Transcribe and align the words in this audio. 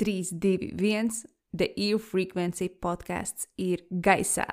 3, 0.00 0.32
2, 0.32 0.72
1. 0.80 1.10
The 1.52 1.66
EU 1.76 1.98
Frequency 1.98 2.70
podkāsts 2.70 3.48
ir 3.58 3.82
gaisā. 3.90 4.46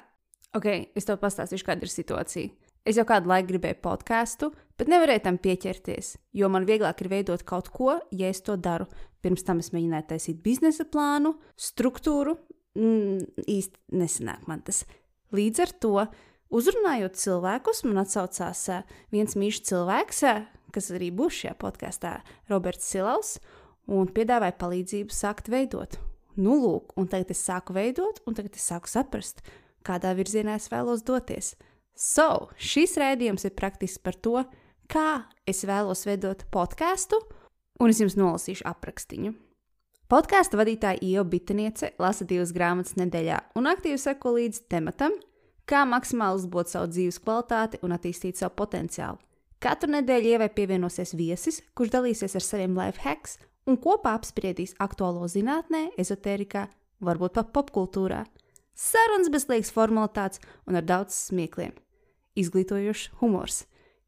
Ok, 0.57 0.65
es 0.97 1.05
tev 1.05 1.19
pastāstīšu, 1.21 1.67
kāda 1.67 1.85
ir 1.85 1.93
situācija. 1.93 2.49
Es 2.87 2.97
jau 2.97 3.03
kādu 3.07 3.29
laiku 3.29 3.51
gribēju 3.51 3.77
podkāstu, 3.83 4.49
bet 4.79 4.89
nevarēju 4.91 5.23
tam 5.25 5.37
pieķerties, 5.43 6.13
jo 6.39 6.47
man 6.51 6.65
vieglāk 6.67 7.03
ir 7.03 7.11
veidot 7.11 7.43
kaut 7.47 7.67
ko, 7.71 7.97
ja 8.15 8.31
es 8.31 8.39
to 8.43 8.55
daru. 8.55 8.87
Pirms 9.23 9.43
tam 9.47 9.59
es 9.63 9.73
mēģināju 9.75 10.07
taisīt 10.13 10.39
biznesa 10.43 10.87
plānu, 10.87 11.35
struktūru. 11.59 12.37
Mm, 12.79 13.27
īsti 13.43 13.99
nesanāk 13.99 14.47
man 14.47 14.63
tas. 14.67 14.85
Līdz 15.35 15.63
ar 15.63 15.73
to, 15.83 15.93
uzrunājot 16.55 17.19
cilvēkus, 17.19 17.83
man 17.87 18.03
atsaucās 18.03 18.63
viens 19.11 19.35
mīļš 19.35 19.61
cilvēks, 19.67 20.23
kas 20.75 20.91
arī 20.95 21.11
būs 21.15 21.41
šajā 21.41 21.55
podkāstā, 21.59 22.17
Roberts 22.51 22.87
Silaus, 22.87 23.37
un 23.87 24.09
piedāvāja 24.11 24.57
palīdzību 24.59 25.15
sākt 25.15 25.49
veidot. 25.51 25.97
Nu, 26.37 26.57
lūk, 26.61 26.93
un 26.99 27.07
tagad 27.09 27.31
es 27.33 27.41
sāku 27.47 27.73
veidot, 27.73 28.21
un 28.29 28.35
tagad 28.37 28.57
es 28.59 28.67
sāku 28.69 28.91
saprast, 28.91 29.41
kādā 29.87 30.13
virzienā 30.17 30.59
es 30.59 30.69
vēlos 30.69 31.01
doties. 31.07 31.55
So, 31.97 32.51
šis 32.61 32.93
raidījums 33.01 33.47
ir 33.47 33.55
praktiski 33.57 34.03
par 34.05 34.19
to, 34.21 34.43
kā 34.91 35.25
es 35.49 35.63
vēlos 35.65 36.05
veidot 36.05 36.45
podkāstu, 36.53 37.17
un 37.81 37.93
es 37.93 38.03
jums 38.03 38.17
nolasīšu 38.19 38.67
aprakstiņu. 38.69 39.33
Podkāstu 40.07 40.59
vadītāja 40.59 41.01
Ieva 41.03 41.25
Bitaniece 41.27 41.89
lasa 41.99 42.23
divas 42.27 42.53
grāmatas 42.55 42.95
nedēļā 42.99 43.41
un 43.59 43.67
aktīvi 43.67 43.97
seko 43.99 44.37
līdzi 44.37 44.67
tematam, 44.71 45.17
kā 45.67 45.81
maksimāli 45.89 46.39
uzlabot 46.39 46.69
savu 46.71 46.93
dzīves 46.93 47.19
kvalitāti 47.25 47.81
un 47.83 47.97
attīstīt 47.97 48.39
savu 48.39 48.55
potenciālu. 48.61 49.19
Katru 49.59 49.89
nedēļu 49.97 50.35
ievai 50.35 50.47
pievienosies 50.53 51.15
viesis, 51.17 51.63
kurš 51.75 51.91
dalīsies 51.97 52.37
ar 52.37 52.45
saviem 52.45 52.77
life 52.77 53.01
hacks 53.03 53.39
un 53.67 53.77
kopā 53.81 54.15
apspriedīs 54.17 54.75
aktuālo 54.81 55.27
zinātnē, 55.31 55.89
ezotērijā, 55.99 56.67
varbūt 57.03 57.35
pat 57.37 57.51
popkultūrā. 57.55 58.23
Sarunas 58.77 59.31
bez 59.33 59.47
liekas 59.49 59.73
formalitātes 59.73 60.41
un 60.69 60.77
ar 60.79 60.85
daudz 60.85 61.17
smiekliem. 61.27 61.73
Izglītojošs 62.37 63.17
humors. 63.21 63.65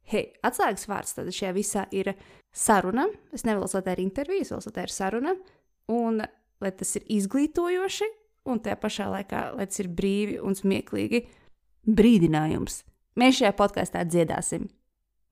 Hei, 0.09 0.29
atslēgas 0.45 0.87
vārds 0.89 1.15
tad 1.17 1.29
šajā 1.33 1.53
visā 1.57 1.85
ir 1.93 2.13
saruna. 2.53 3.07
Es 3.33 3.45
nevēlos, 3.45 3.75
lai 3.77 3.83
tā 3.85 3.95
ir 3.97 4.03
intervija, 4.05 4.45
es 4.45 4.53
vēlos, 4.53 4.69
lai 4.69 4.75
tā 4.77 4.85
ir 4.85 4.93
saruna. 4.93 5.35
Un 5.89 6.21
lai 6.61 6.71
tas 6.77 6.95
ir 6.97 7.05
izglītojoši, 7.17 8.09
un 8.49 8.61
tajā 8.61 8.77
pašā 8.81 9.09
laikā, 9.09 9.43
lai 9.57 9.69
tas 9.69 9.81
ir 9.81 9.89
brīvi 9.93 10.39
un 10.41 10.57
smieklīgi. 10.57 11.23
Brīdinājums. 11.89 12.83
Mēs 13.17 13.41
šajā 13.41 13.55
podkāstā 13.57 14.05
dziedāsim 14.05 14.69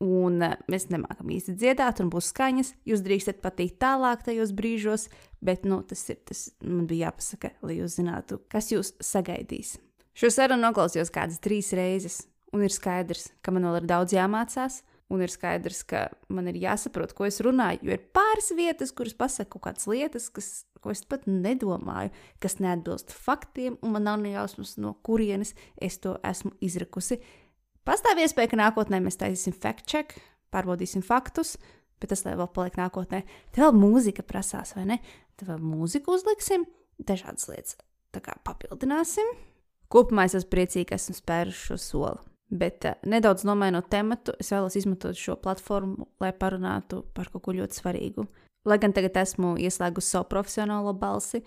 un 0.04 0.42
uh, 0.46 0.56
mēs 0.70 0.88
nemākam 0.94 1.32
īsti 1.34 1.56
dziedāt, 1.58 2.02
un 2.04 2.12
būs 2.14 2.32
skaņas. 2.34 2.74
Jūs 2.88 3.04
drīkstat 3.06 3.42
patikt 3.44 3.80
tālāk 3.82 4.26
tajos 4.28 4.54
brīžos, 4.58 5.08
bet 5.42 5.66
nu, 5.66 5.82
tas 5.88 6.04
ir 6.14 6.20
tas, 6.28 6.48
man 6.64 6.86
bija 6.90 7.10
jāpasaka, 7.10 7.56
lai 7.66 7.80
jūs 7.80 7.98
zinātu, 8.00 8.42
kas 8.52 8.72
jūs 8.74 8.94
sagaidīs. 9.04 9.78
Šo 10.18 10.32
sarunu 10.34 10.66
noklausījos 10.66 11.14
kādas 11.14 11.42
trīs 11.44 11.74
reizes, 11.78 12.24
un 12.54 12.64
ir 12.66 12.74
skaidrs, 12.74 13.30
ka 13.46 13.54
man 13.54 13.68
vēl 13.68 13.84
ir 13.84 13.90
daudz 13.90 14.16
jāmācās. 14.18 14.82
Un 15.08 15.22
ir 15.24 15.32
skaidrs, 15.32 15.86
ka 15.88 16.02
man 16.28 16.50
ir 16.52 16.58
jāsaprot, 16.60 17.14
ko 17.16 17.24
es 17.30 17.38
runāju. 17.40 17.80
Jo 17.88 17.96
ir 17.96 18.02
pāris 18.12 18.50
vietas, 18.58 18.92
kuras 18.92 19.16
pasaka 19.16 19.54
kaut 19.54 19.64
kādas 19.70 19.88
lietas, 19.88 20.26
kas, 20.36 20.50
ko 20.84 20.92
es 20.92 21.06
pat 21.08 21.24
nedomāju, 21.32 22.12
kas 22.44 22.58
neatbilst 22.60 23.14
faktiem, 23.16 23.78
un 23.80 23.96
man 23.96 24.04
nav 24.04 24.20
ne 24.20 24.34
jausmas, 24.34 24.76
no 24.84 24.98
kurienes 25.08 25.54
es 25.80 25.96
to 26.04 26.18
esmu 26.28 26.52
izrakusi. 26.60 27.22
Pastāv 27.88 28.20
iespēja, 28.20 28.52
ka 28.52 28.58
nākotnē 28.60 29.00
mēs 29.00 29.16
taisīsim 29.22 29.54
fact-check, 29.56 30.18
pārbaudīsim 30.52 31.06
faktus, 31.08 31.54
bet 32.02 32.12
tas 32.12 32.26
vēl 32.26 32.50
paliek 32.52 32.76
nākotnē. 32.76 33.22
Te 33.56 33.64
vēl 33.64 33.72
mūzika 33.80 34.26
prasās, 34.28 34.74
vai 34.76 34.84
ne? 34.90 34.98
Te 35.40 35.48
vēl 35.48 35.62
mūziku 35.64 36.18
uzliksim, 36.18 36.66
dažādas 37.00 37.48
lietas 37.48 37.78
tā 38.12 38.24
kā 38.26 38.36
papildināsim. 38.48 39.32
Kopumā 39.92 40.26
es 40.28 40.36
esmu 40.36 40.52
priecīga, 40.52 40.90
ka 40.92 41.00
esmu 41.00 41.16
spēruši 41.16 41.64
šo 41.70 41.80
soli. 41.80 42.24
Bet 42.60 42.84
uh, 42.88 43.00
nedaudz 43.08 43.48
nomainot 43.48 43.88
tematu, 43.92 44.36
es 44.40 44.52
vēlos 44.52 44.76
izmantot 44.80 45.16
šo 45.20 45.38
platformu, 45.40 46.10
lai 46.24 46.34
parunātu 46.36 47.06
par 47.16 47.32
kaut 47.32 47.46
ko 47.48 47.56
ļoti 47.56 47.80
svarīgu. 47.80 48.28
Lai 48.68 48.82
gan 48.84 48.96
tagad 48.96 49.16
esmu 49.24 49.56
ieslēgusi 49.64 50.12
savu 50.12 50.28
profesionālo 50.32 50.92
balsi, 51.00 51.40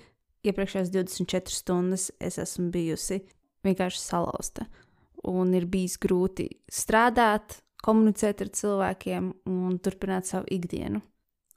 iepriekšējās 0.45 0.93
24 0.93 1.53
stundas 1.53 2.09
es 2.17 2.41
esmu 2.41 2.71
bijusi 2.73 3.27
vienkārši 3.67 4.01
salauzta 4.01 4.69
un 5.29 5.55
ir 5.57 5.67
bijis 5.71 5.99
grūti 6.01 6.49
strādāt, 6.71 7.61
komunicēt 7.85 8.43
ar 8.45 8.51
cilvēkiem 8.57 9.31
un 9.49 9.79
turpināt 9.83 10.29
savu 10.29 10.49
ikdienu. 10.53 11.01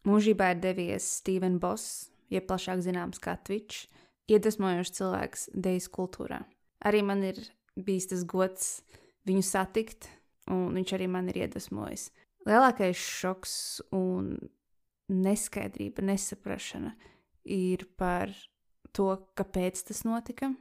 Mūžībā 0.07 0.53
ir 0.53 0.63
devies 0.63 1.05
Stevens 1.19 1.61
Boss, 1.63 2.09
jeb 2.31 2.47
plašāk 2.49 2.81
zināms 2.83 3.21
kā 3.23 3.37
Twitch, 3.45 3.87
iedvesmojošs 4.31 4.97
cilvēks 4.97 5.45
dejas 5.53 5.87
kultūrā. 5.91 6.41
Arī 6.83 7.03
man 7.05 7.23
ir 7.23 7.39
bijis 7.79 8.09
tas 8.11 8.25
gods 8.27 8.67
viņu 9.27 9.43
satikt, 9.47 10.09
un 10.51 10.73
viņš 10.75 10.95
arī 10.97 11.07
man 11.11 11.29
ir 11.31 11.43
iedvesmojis. 11.45 12.09
Lielākais 12.47 12.99
šoks 12.99 13.55
un 13.95 14.35
neskaidrība, 15.11 16.03
nesaprašana 16.03 16.91
ir 17.47 17.85
par 17.99 18.31
to, 18.95 19.07
kāpēc 19.37 19.85
tas 19.87 20.03
notika, 20.07 20.51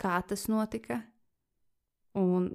kā 0.00 0.20
tas 0.28 0.46
notika, 0.52 1.00
Un 2.18 2.50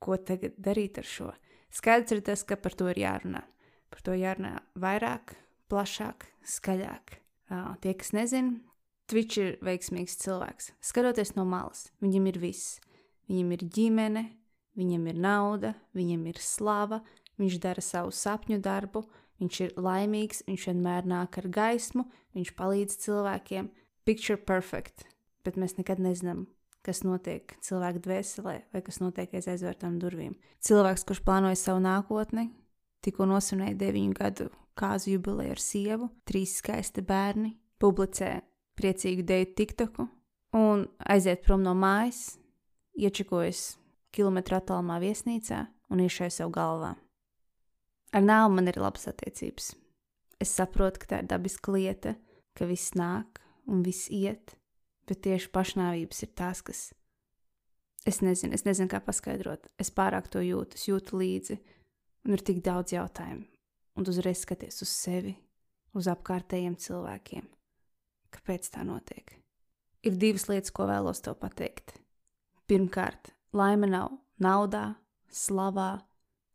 ko 0.00 0.16
tagad 0.16 0.56
darīt 0.60 1.00
ar 1.00 1.08
šo? 1.08 1.32
Skaidrs 1.72 2.16
ir 2.16 2.22
tas, 2.24 2.44
ka 2.46 2.56
par 2.56 2.76
to 2.78 2.88
ir 2.92 3.00
jārunā. 3.02 3.42
Par 3.92 4.00
to 4.04 4.14
jārunā 4.16 4.54
vairāk, 4.80 5.34
plašāk, 5.70 6.28
skaļāk. 6.46 7.18
Uh, 7.46 7.74
tie, 7.82 7.92
kas 7.94 8.14
nezina, 8.16 8.56
Twitch 9.06 9.38
ir 9.38 9.52
veiksmīgs 9.62 10.16
cilvēks. 10.18 10.72
Skatoties 10.82 11.36
no 11.36 11.44
malas, 11.46 11.90
viņam 12.02 12.26
ir 12.32 12.40
viss. 12.42 12.80
Viņam 13.30 13.52
ir 13.54 13.62
ģimene, 13.76 14.24
viņam 14.78 15.06
ir 15.10 15.20
nauda, 15.22 15.72
viņam 15.94 16.24
ir 16.30 16.40
slava, 16.42 17.00
viņš 17.38 17.60
dara 17.62 17.82
savu 17.82 18.10
sapņu 18.14 18.58
darbu, 18.62 19.04
viņš 19.42 19.60
ir 19.62 19.76
laimīgs, 19.78 20.42
viņš 20.48 20.66
vienmēr 20.70 21.06
nāk 21.06 21.38
ar 21.38 21.48
gaismu, 21.54 22.06
viņš 22.34 22.52
palīdz 22.58 22.98
cilvēkiem. 23.04 23.70
Picture 24.06 24.38
perfect, 24.38 25.06
bet 25.46 25.58
mēs 25.58 25.76
nekad 25.78 26.02
nezinām, 26.02 26.46
kas 26.86 27.02
notiek 27.06 27.56
cilvēka 27.66 28.02
dvēselē 28.04 28.56
vai 28.72 28.82
kas 28.86 29.00
notiek 29.02 29.34
aiz 29.34 29.48
aizvērtām 29.50 29.98
durvīm. 30.02 30.36
Cilvēks, 30.64 31.04
kurš 31.08 31.22
plānoja 31.26 31.58
savu 31.58 31.82
nākotni, 31.84 32.48
tikko 33.04 33.26
nosvinēja 33.28 33.76
deviņu 33.80 34.16
gadu 34.16 34.48
kāzu 34.76 35.16
jubileju 35.16 35.54
ar 35.54 35.62
sievu, 35.62 36.10
trīs 36.28 36.58
skaisti 36.60 37.04
bērni, 37.06 37.54
publicē 37.80 38.40
priecīgu 38.76 39.24
deju 39.26 39.48
TikToku 39.56 40.06
un 40.56 40.86
aiziet 41.08 41.42
prom 41.44 41.64
no 41.64 41.72
mājas, 41.76 42.36
iečakojas 42.96 43.76
kilometru 44.16 44.58
attālumā 44.60 45.00
viesnīcā 45.02 45.64
un 45.92 46.04
iešai 46.04 46.30
sev 46.32 46.52
galvā. 46.54 46.94
Ar 48.16 48.24
nāvu 48.24 48.54
man 48.56 48.70
ir 48.70 48.78
labas 48.80 49.08
attiecības. 49.10 49.74
Es 50.40 50.52
saprotu, 50.56 51.02
ka 51.02 51.10
tā 51.10 51.22
ir 51.22 51.28
dabiska 51.30 51.72
lieta, 51.72 52.14
ka 52.56 52.68
viss 52.68 52.94
nāk 52.96 53.40
un 53.68 53.82
viss 53.84 54.10
iet, 54.12 54.54
bet 55.06 55.22
tieši 55.26 55.50
pašnāvības 55.54 56.22
ir 56.26 56.32
tās, 56.38 56.62
kas. 56.66 56.82
Es 58.06 58.20
nezinu, 58.22 58.54
es 58.54 58.66
nezinu, 58.66 58.90
kā 58.90 59.00
paskaidrot. 59.02 59.66
Es 59.82 59.90
pārāk 59.90 60.28
to 60.30 60.42
jūtu, 60.42 60.78
es 60.78 60.86
jūtu 60.86 61.18
līdzi, 61.18 61.58
un 62.26 62.36
ir 62.36 62.44
tik 62.46 62.62
daudz 62.66 62.94
jautājumu. 62.94 63.46
Un 63.96 64.06
uzreiz 64.10 64.42
skaties 64.44 64.82
uz 64.84 64.92
sevi, 64.92 65.32
uz 65.96 66.08
apkārtējiem 66.12 66.76
cilvēkiem. 66.78 67.46
Kāpēc 68.34 68.68
tā 68.74 68.84
notiek? 68.84 69.32
Ir 70.06 70.18
divas 70.20 70.46
lietas, 70.50 70.70
ko 70.74 70.86
vēlos 70.90 71.22
tev 71.24 71.38
pateikt. 71.40 71.96
Pirmkārt, 72.68 73.32
laime 73.56 73.88
nav 73.88 74.12
naudā, 74.42 74.98
slavā, 75.32 76.02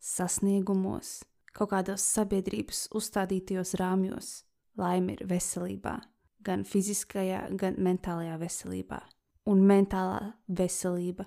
sasniegumos, 0.02 1.22
kaut 1.56 1.72
kādos 1.74 2.06
sabiedrības 2.14 2.88
uzstādītajos 2.96 3.76
rāmjos. 3.82 4.32
Laime 4.80 5.18
ir 5.18 5.26
veselībā, 5.28 5.98
gan 6.46 6.66
fiziskajā, 6.68 7.48
gan 7.58 7.78
mentālajā 7.82 8.38
veselībā. 8.42 9.02
Un 9.50 9.64
mentālā 9.66 10.34
veselība 10.48 11.26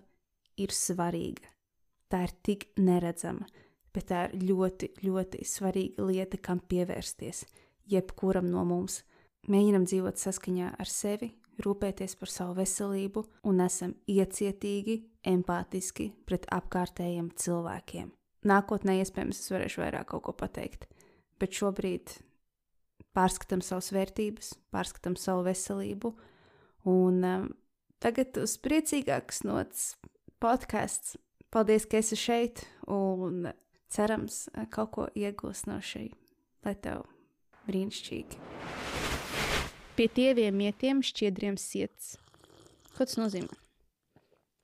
ir 0.60 0.74
svarīga. 0.74 1.50
Tā 2.10 2.24
ir 2.28 2.34
tik 2.46 2.68
neredzama, 2.78 3.46
bet 3.94 4.10
tā 4.10 4.26
ir 4.28 4.44
ļoti, 4.50 4.92
ļoti 5.02 5.46
svarīga 5.48 6.06
lieta, 6.06 6.38
kam 6.38 6.60
pievērsties. 6.60 7.44
Jebkuram 7.90 8.46
no 8.50 8.62
mums 8.68 9.02
mēģinam 9.50 9.86
dzīvot 9.88 10.20
saskaņā 10.20 10.74
ar 10.80 10.90
sevi, 10.90 11.32
rūpēties 11.64 12.16
par 12.18 12.30
savu 12.30 12.56
veselību 12.58 13.24
un 13.50 13.62
esam 13.64 13.94
iecietīgi, 14.10 15.00
empātiski 15.30 16.10
pret 16.26 16.46
apkārtējiem 16.52 17.30
cilvēkiem. 17.40 18.12
Nākotnē 18.44 18.98
iespējams 19.00 19.40
es 19.40 19.52
varēšu 19.54 19.80
vairāk 19.80 20.10
kaut 20.10 20.26
ko 20.26 20.34
pateikt, 20.36 20.88
bet 21.40 21.54
šobrīd 21.56 22.18
pārskatām 23.14 23.62
savas 23.64 23.90
vērtības, 23.94 24.54
pārskatām 24.74 25.16
savu 25.20 25.44
veselību. 25.46 26.12
Un 26.90 27.20
um, 27.24 27.46
tagad 28.02 28.36
uz 28.42 28.56
priecīgākas 28.60 29.44
nots 29.46 29.94
podkāsts. 30.42 31.16
Paldies, 31.54 31.86
ka 31.86 32.00
esi 32.02 32.18
šeit 32.18 32.64
un 32.90 33.52
cerams 33.94 34.48
kaut 34.74 34.90
ko 34.96 35.08
iegūs 35.14 35.64
no 35.70 35.78
šī. 35.78 36.08
Lai 36.66 36.74
tev 36.74 37.06
brīnišķīgi! 37.68 38.40
Pie 39.94 40.08
tieviem 40.10 40.56
mietiem 40.58 41.04
šķiedriem 41.06 41.54
siets. 41.60 42.16
Ko 42.96 43.06
tas 43.06 43.14
nozīmē? 43.20 43.54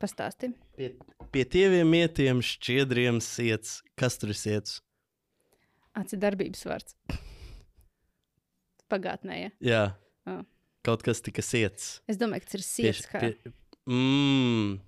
Pastāsti. 0.02 0.50
Pie, 0.75 0.88
pie 1.31 1.44
tieviem 1.47 1.87
mietiem 1.87 2.41
šķiedriem 2.43 3.20
siets. 3.23 3.79
Kas 4.00 4.19
tur 4.19 4.35
ir 4.35 4.41
siets? 4.41 4.81
Aci 5.94 6.19
darbības 6.19 6.67
vārds. 6.67 6.97
Pagātnē, 8.90 9.37
ja. 9.44 9.50
Jā. 9.64 9.82
Ah. 10.28 10.42
Kaut 10.87 11.02
kas 11.06 11.20
tika 11.25 11.42
siets. 11.44 11.98
Es 12.08 12.16
domāju, 12.20 12.44
ka 12.46 12.52
tas 12.52 12.60
ir 12.60 12.66
siets. 12.66 13.06
Pie- 13.06 13.12
kā 13.12 13.20
pie- 13.25 13.54
Mm, 13.90 14.78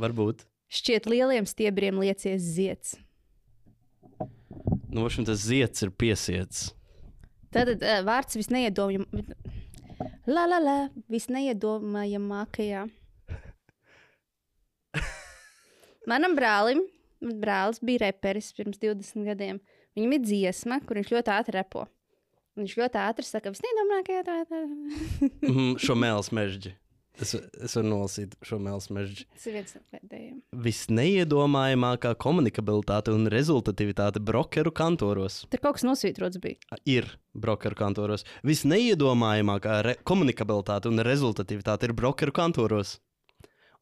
varbūt. 0.00 0.44
Šķiet 0.70 1.06
lieliem 1.10 1.46
stiebriem 1.46 1.98
liecies 2.00 2.42
ziets. 2.56 2.96
Nu, 4.90 5.04
varbūt 5.04 5.26
tas 5.28 5.38
ziets 5.46 5.82
ir 5.86 5.90
piesiets. 5.94 6.70
Tātad 7.54 7.82
uh, 7.82 8.00
vārds 8.06 8.38
visneiedomājamākajā. 8.38 9.36
La, 10.30 10.46
la, 10.48 10.58
la, 10.62 10.76
visneiedomājamākajā. 11.10 12.84
Manam 16.10 16.34
brālim, 16.38 16.82
brālis 17.42 17.80
bija 17.84 18.06
reperis 18.06 18.52
pirms 18.56 18.78
20 18.82 19.26
gadiem. 19.28 19.60
Viņam 19.98 20.14
ir 20.16 20.22
dziesma, 20.24 20.80
kur 20.86 21.00
viņš 21.00 21.10
ļoti 21.16 21.34
ātri 21.34 21.56
repo. 21.58 21.86
Viņš 22.60 22.76
ļoti 22.76 23.00
ātri 23.00 23.24
saka, 23.26 23.52
visneiedomājamākajā. 23.54 24.22
Tā, 24.26 24.38
tā. 24.50 24.62
Mm, 25.50 25.74
šo 25.80 25.96
mēls 25.98 26.28
mežģi. 26.36 26.74
Es, 27.20 27.34
es 27.36 27.74
varu 27.76 27.88
nolasīt 27.90 28.32
šo 28.46 28.56
mēls 28.62 28.86
mežģi. 28.96 29.26
Tas 29.34 29.42
ir 29.50 29.56
viens 29.58 29.74
no 29.76 29.80
pēdējiem. 29.92 30.36
Visneiedomājamākā 30.64 32.14
komunikabilitāte 32.22 33.12
un 33.12 33.28
rezultatīvitāte 33.32 34.22
brokeru 34.24 34.72
kantoros. 34.72 35.42
Tur 35.52 35.60
kaut 35.60 35.76
kas 35.76 35.84
nosvītrots 35.84 36.40
bija. 36.40 36.78
Ir 36.88 37.10
brokeru 37.36 37.76
kantoros. 37.76 38.24
Visneiedomājamākā 38.46 39.76
re- 39.84 39.96
komunikabilitāte 40.08 40.88
un 40.88 41.04
rezultatīvitāte 41.04 41.90
ir 41.90 41.96
brokeru 41.98 42.32
kantoros. 42.36 42.96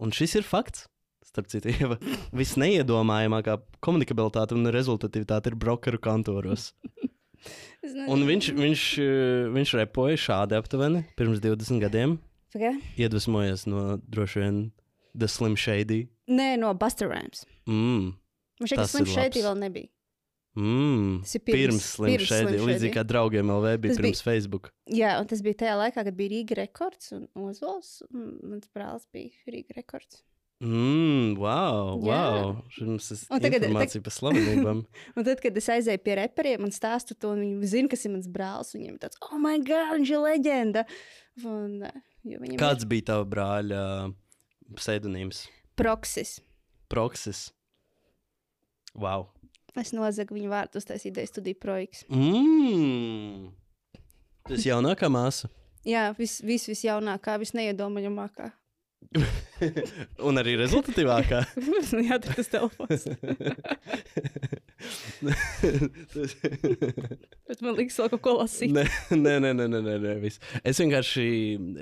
Un 0.02 0.10
šis 0.14 0.38
ir 0.40 0.46
fakts. 0.48 0.88
Starp 1.28 1.50
citu, 1.52 1.70
Ieva, 1.70 1.98
visneiedomājamākā 2.40 3.58
komunikabilitāte 3.84 4.56
un 4.58 4.70
rezultatīvitāte 4.74 5.52
ir 5.52 5.58
brokeru 5.60 6.00
kantoros. 6.02 6.72
Un 8.08 8.24
viņš, 8.26 8.50
viņš, 8.58 8.82
eh, 8.98 9.48
viņš 9.54 9.74
repoja 9.78 10.16
šādi 10.18 10.56
aptuveni 10.58 11.04
pirms 11.16 11.40
20 11.40 11.80
gadiem. 11.84 12.18
Pagaid. 12.54 12.80
Iedvesmojies 12.98 13.66
no 13.68 13.98
droši 14.08 14.40
vien 14.42 14.72
The 15.16 15.28
Slim 15.28 15.54
Shady. 15.56 16.08
Nē, 16.28 16.58
no 16.58 16.72
Buster 16.74 17.08
Rhymes. 17.08 17.44
Mm. 17.66 18.14
Man 18.60 18.68
Tas 18.74 18.90
Slim 18.90 19.06
Shady 19.06 19.44
vēl 19.44 19.56
nebija. 19.60 19.88
Mm. 20.58 21.20
Tas 21.22 21.36
ir 21.36 21.40
Pirms, 21.46 21.54
pirms- 21.54 21.88
Slim 21.94 22.10
pirms 22.10 22.26
Shady, 22.26 22.56
Slim 22.58 22.68
līdzīgi 22.68 22.94
kā 22.96 23.04
draugiem 23.06 23.52
LV 23.54 23.76
bija 23.78 23.94
Tas 23.94 24.00
pirms 24.02 24.22
Facebook. 24.26 24.72
Jā, 24.90 25.20
un 25.20 25.26
tas 25.30 25.42
bija 25.44 25.54
tajā 25.62 25.76
laikā, 25.78 26.02
kad 26.08 26.16
bija 26.18 26.32
Rīga 26.34 26.56
rekords 26.64 27.12
un 27.14 27.28
Ozols. 27.36 28.02
Un 28.10 28.40
mans 28.42 28.66
brālis 28.74 29.06
bija 29.14 29.30
Rīga 29.46 29.76
rekords. 29.78 30.22
Mm, 30.58 31.36
wow, 31.38 32.00
Jā. 32.02 32.16
wow. 32.34 32.48
Šis 32.74 33.12
ir 33.14 33.20
Un 33.30 33.40
tagad- 33.44 33.62
informācija 33.62 34.02
par 34.02 34.14
slavenībām. 34.16 34.80
Un 35.16 35.24
tad, 35.28 35.38
kad 35.44 35.56
es 35.60 35.68
aizēju 35.70 36.02
pie 36.02 36.16
reperiem 36.18 36.64
un 36.66 36.72
stāstu 36.74 37.14
to, 37.14 37.30
un 37.36 37.44
viņi 37.44 37.70
zina, 37.70 37.88
kas 37.92 38.02
ir 38.08 38.10
mans 38.16 38.26
brālis, 38.26 38.72
viņiem 38.74 38.96
ir 38.96 38.98
tāds, 39.04 39.20
oh, 39.22 39.38
my 39.38 39.58
God, 39.62 39.92
viņš 40.00 40.10
ir 40.16 40.24
leģenda. 40.24 40.84
Un, 41.46 41.82
eh, 41.86 42.56
Kāds 42.58 42.84
bija 42.90 43.06
tava 43.12 43.24
brāļa 43.30 43.82
pseidonīms? 44.74 45.44
ir 45.46 45.54
proksis. 45.78 46.40
Proksis. 46.90 47.52
Wow. 48.98 49.28
Es 49.78 49.92
nozagu 49.94 50.34
viņu 50.34 50.50
vārdu 50.50 50.80
uztaisīt 50.82 51.12
ideju 51.12 51.30
studiju 51.30 51.60
projekts. 51.62 52.02
Mm. 52.10 53.52
Tas 54.48 54.66
jaunākā 54.66 55.06
māsa. 55.12 55.46
Jā, 55.86 56.08
viss, 56.18 56.40
vis, 56.42 56.66
visjaunākā, 56.66 57.38
visneiedomājamākā. 57.38 58.50
Un 60.28 60.38
arī 60.40 60.54
rezultatīvākā. 60.60 61.40
Jā, 62.08 62.18
tas 62.22 62.50
telefons. 62.52 63.06
Bet 67.48 67.62
man 67.64 67.78
liekas, 67.78 67.98
vēl 68.02 68.10
kaut 68.14 68.22
ko 68.24 68.32
lasīt. 68.40 68.74
Nē, 68.74 68.84
nē, 69.14 69.34
nē, 69.44 69.52
nē, 69.56 69.66
nē, 69.72 69.80
nē, 69.86 69.94
nē 70.04 70.12
viss. 70.22 70.42
Es 70.60 70.80
vienkārši, 70.82 71.24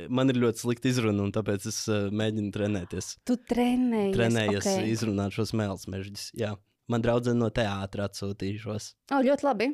man 0.07 0.31
ir 0.33 0.37
ļoti 0.45 0.59
slikti 0.63 0.93
izruna, 0.95 1.21
un 1.27 1.33
tāpēc 1.35 1.67
es 1.73 1.79
uh, 1.91 2.07
mēģinu 2.15 2.51
trenēties. 2.55 3.07
Tu 3.27 3.35
trenējies. 3.51 4.15
Trenējies 4.17 4.63
ok. 4.63 4.71
okay. 4.71 4.93
izrunāt 4.95 5.31
šos 5.37 5.51
mēlus 5.59 5.87
mežģus. 5.93 6.25
Jā, 6.39 6.51
man 6.93 7.01
draudzene 7.05 7.41
no 7.43 7.51
teātra 7.55 8.07
atsūtīja 8.07 8.63
šos. 8.69 8.85
O, 9.11 9.15
ļoti 9.27 9.43
labi. 9.49 9.73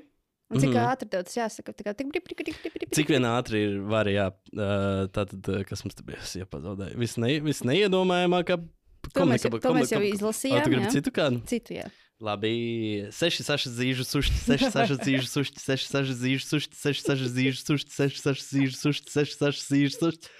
Un 0.52 0.60
cik 0.60 0.68
mm. 0.68 0.76
-hmm. 0.76 0.92
ātri 0.92 1.08
tev 1.08 1.24
tas 1.24 1.36
jāsaka? 1.38 1.72
Tā 1.72 1.86
kā 1.86 1.96
tik 1.96 2.12
brīvi, 2.12 2.36
brīvi, 2.36 2.72
brīvi. 2.76 2.92
Cik 2.92 3.08
vien 3.08 3.24
ātri 3.24 3.64
ir 3.64 3.80
var, 3.88 4.06
jā, 4.06 4.28
tātad, 5.16 5.48
kas 5.68 5.84
mums 5.84 5.96
te 5.96 6.04
bija, 6.04 6.20
es 6.20 6.36
iepazaudēju. 6.36 6.98
Visne, 7.00 7.40
visneiedomājamākā 7.40 8.60
To 9.10 9.26
mēs, 9.26 9.42
to 9.42 9.72
mēs 9.74 9.90
jau 9.90 10.00
izlasījām. 10.06 10.62
tu 10.62 10.70
gribi 10.70 10.86
jā? 10.86 10.92
citu 10.94 11.12
kādu? 11.14 11.40
Citu, 11.50 11.74
jā. 11.80 11.88
Labi, 12.22 12.52
6, 13.10 13.42
6 13.42 13.72
zīžu 13.74 14.04
sušti, 14.06 14.36
6, 14.46 14.68
6 14.70 15.00
zīžu 15.02 15.26
sušti, 15.26 15.58
6, 15.58 15.88
6 15.90 16.20
zīžu 16.20 16.46
sušti, 16.46 16.78
6, 16.78 17.02
6 17.02 17.32
zīžu 17.34 17.58
sušti, 17.58 17.90
6, 17.96 18.20
6 18.22 18.52
zīžu 18.54 18.78
sušti, 18.78 19.10
6, 19.10 19.42
6 19.42 19.64
zīžu 19.72 19.96
sušti. 19.96 20.30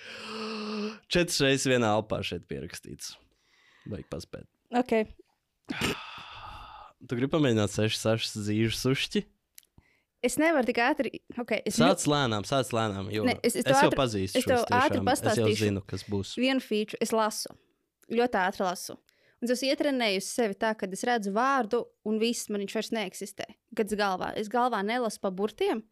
Četras 1.11 1.41
reizes 1.43 1.67
vienā 1.73 1.91
alpā 1.97 2.21
šeit 2.25 2.47
pierakstīts. 2.47 3.17
Vajag 3.91 4.07
paspēt. 4.15 4.47
Ok. 4.79 4.95
Tu 7.03 7.19
gribi 7.19 7.33
pamēģināt 7.35 7.75
6, 7.75 7.99
6 8.07 8.39
zīžu 8.47 8.79
sušti? 8.79 9.27
Es 10.23 10.37
nevaru 10.39 10.65
tik 10.69 10.79
ātri. 10.79 11.11
Okay, 11.43 11.63
es 11.67 11.77
Sāc 11.81 12.05
lēnām, 12.07 12.45
sāc 12.47 12.71
lēnām, 12.71 13.09
jo 13.13 13.25
Ne, 13.27 13.35
es- 13.43 13.57
es 13.57 13.65
es, 13.65 13.73
jau 13.73 13.89
ātri- 13.91 13.99
pazīstu 13.99 14.37
es 14.39 14.45
tev 14.45 14.65
ātri 14.71 15.01
tiešām. 15.01 15.13
Es 15.13 15.21
jau 15.21 15.33
pastāstīšu. 15.33 15.57
zinu, 15.67 15.87
kas 15.87 16.05
būs. 16.05 16.37
vienu 16.39 16.61
feature, 16.63 16.99
es 17.01 17.11
lasu. 17.11 17.49
Ļoti 18.11 18.39
ātri 18.39 18.61
lasu. 18.61 18.97
Un 19.43 19.51
es 19.51 19.61
ietrenēju 19.67 20.23
sevi 20.23 20.55
tā, 20.55 20.77
ka 20.79 20.87
es 20.87 21.03
redzu 21.03 21.33
vārdu, 21.35 21.87
un 22.07 22.21
viss 22.21 22.49
man 22.49 22.61
viņš 22.61 22.73
vairs 22.79 22.91
neeksistē. 22.91 23.45
Kad 23.75 23.91
es 23.93 23.99
galvā, 23.99 24.33
es 24.37 24.49
galvā 24.49 24.85
nelasu 24.87 25.19
pa 25.21 25.31
burtiem, 25.31 25.83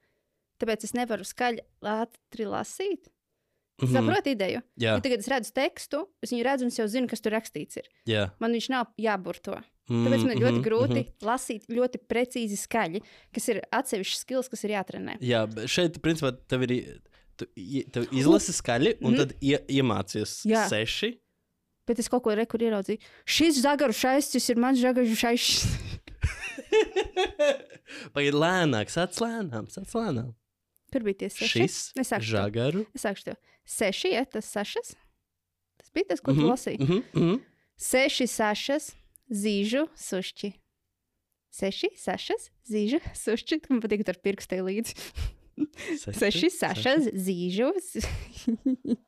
tāpēc 0.61 0.85
es 0.85 0.93
nevaru 0.93 1.25
skaļi 1.27 1.59
ātri 1.83 2.47
lasīt. 2.47 3.09
Mm. 3.81 3.89
-hmm. 3.89 3.99
Saprotu 3.99 4.29
ideju. 4.31 4.61
Jā, 4.79 4.95
Ja 4.95 5.01
tagad 5.01 5.19
es 5.21 5.29
redzu 5.29 5.53
tekstu, 5.53 6.07
es 6.23 6.31
viņu 6.33 6.45
redzu 6.45 6.65
un 6.65 6.71
jau 6.71 6.87
zinu, 6.89 7.09
kas 7.09 7.21
tur 7.21 7.33
rakstīts. 7.33 7.77
Ir. 7.77 7.87
jā. 8.07 8.31
Man 8.41 8.53
viņš 8.53 8.69
nav 8.71 8.87
jāburto. 8.99 9.61
Tāpēc 9.91 10.23
man 10.23 10.31
ir 10.37 10.43
ļoti 10.45 10.59
Mhm, 10.61 10.63
grūti 10.65 11.01
mhm. 11.03 11.27
lasīt 11.27 11.63
ļoti 11.69 11.99
precīzi 12.09 12.57
skaļi, 12.57 13.01
kas 13.35 13.49
ir 13.49 13.61
atsevišķs 13.73 14.21
skills, 14.21 14.49
kas 14.49 14.65
ir 14.65 14.71
jātrenē. 14.71 15.17
Jā, 15.21 15.47
šeit, 15.67 15.99
principā, 16.01 16.31
tev 16.49 16.63
ir. 16.63 17.01
Tu, 17.37 17.47
tev 17.91 18.07
izlasi 18.13 18.53
skaļi, 18.53 18.99
un 19.03 19.13
Mhm. 19.15 19.17
tad 19.19 19.33
ie, 19.41 19.59
iemācies 19.69 20.45
Jā. 20.47 20.69
seši. 20.69 21.19
Bet 21.87 21.99
es 21.99 22.09
kaut 22.09 22.23
ko 22.23 22.31
rekur 22.37 22.61
ieraudzīju. 22.61 22.99
Šis 23.27 23.63
zagaru 23.65 23.93
šaistis 23.93 24.49
ir 24.51 24.57
mans 24.57 24.79
zagaru 24.79 25.07
šaistis. 25.17 25.67
Pagaid, 28.15 28.35
lēnāk, 28.35 28.91
sāc 28.93 29.17
lēnām, 29.23 29.67
sāc 29.73 29.91
lēnām. 29.97 30.35
Kur 30.91 31.05
bija 31.07 31.19
tie 31.25 31.31
seši? 31.31 31.67
Šis 31.67 32.13
žagaru. 32.31 32.85
Es 32.95 33.05
sākšu 33.07 33.31
to. 33.31 33.35
Seši, 33.71 34.13
ja 34.17 34.25
tas 34.27 34.49
sašas. 34.51 34.95
Tas 35.79 35.91
bija 35.95 36.09
tas, 36.11 36.21
ko 36.21 36.33
tu 36.35 36.41
Mhm, 36.43 36.51
lasīji. 36.51 36.81
mhm, 36.83 37.03
mhm. 37.15 37.37
Seši 37.81 38.27
sašas, 38.29 38.91
zīžu, 39.31 39.87
sušķi. 39.97 40.51
Seši 41.51 41.89
sašas, 41.99 42.51
zīžu, 42.71 42.99
sušķi. 43.25 43.61
Man 43.71 43.81
patīk 43.83 44.03
ar 44.11 44.19
pirkstē 44.23 44.61
līdzi. 44.67 44.95
Seši 46.01 46.51
sašas, 46.55 47.09
zīžu. 47.15 47.71
s- 47.79 48.07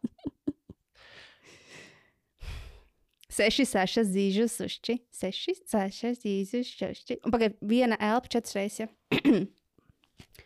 Seši 3.33 3.65
sašas, 3.65 4.11
zīžu, 4.13 4.45
sušķi. 4.53 4.99
Seši 5.17 5.55
sašas, 5.65 6.19
zīžu, 6.21 6.61
sušķi. 6.69 7.17
Un 7.25 7.33
pagaid, 7.33 7.55
viena 7.65 7.97
elpa 7.97 8.29
četras 8.35 8.53
reizes. 8.59 8.83
ja. 8.85 8.89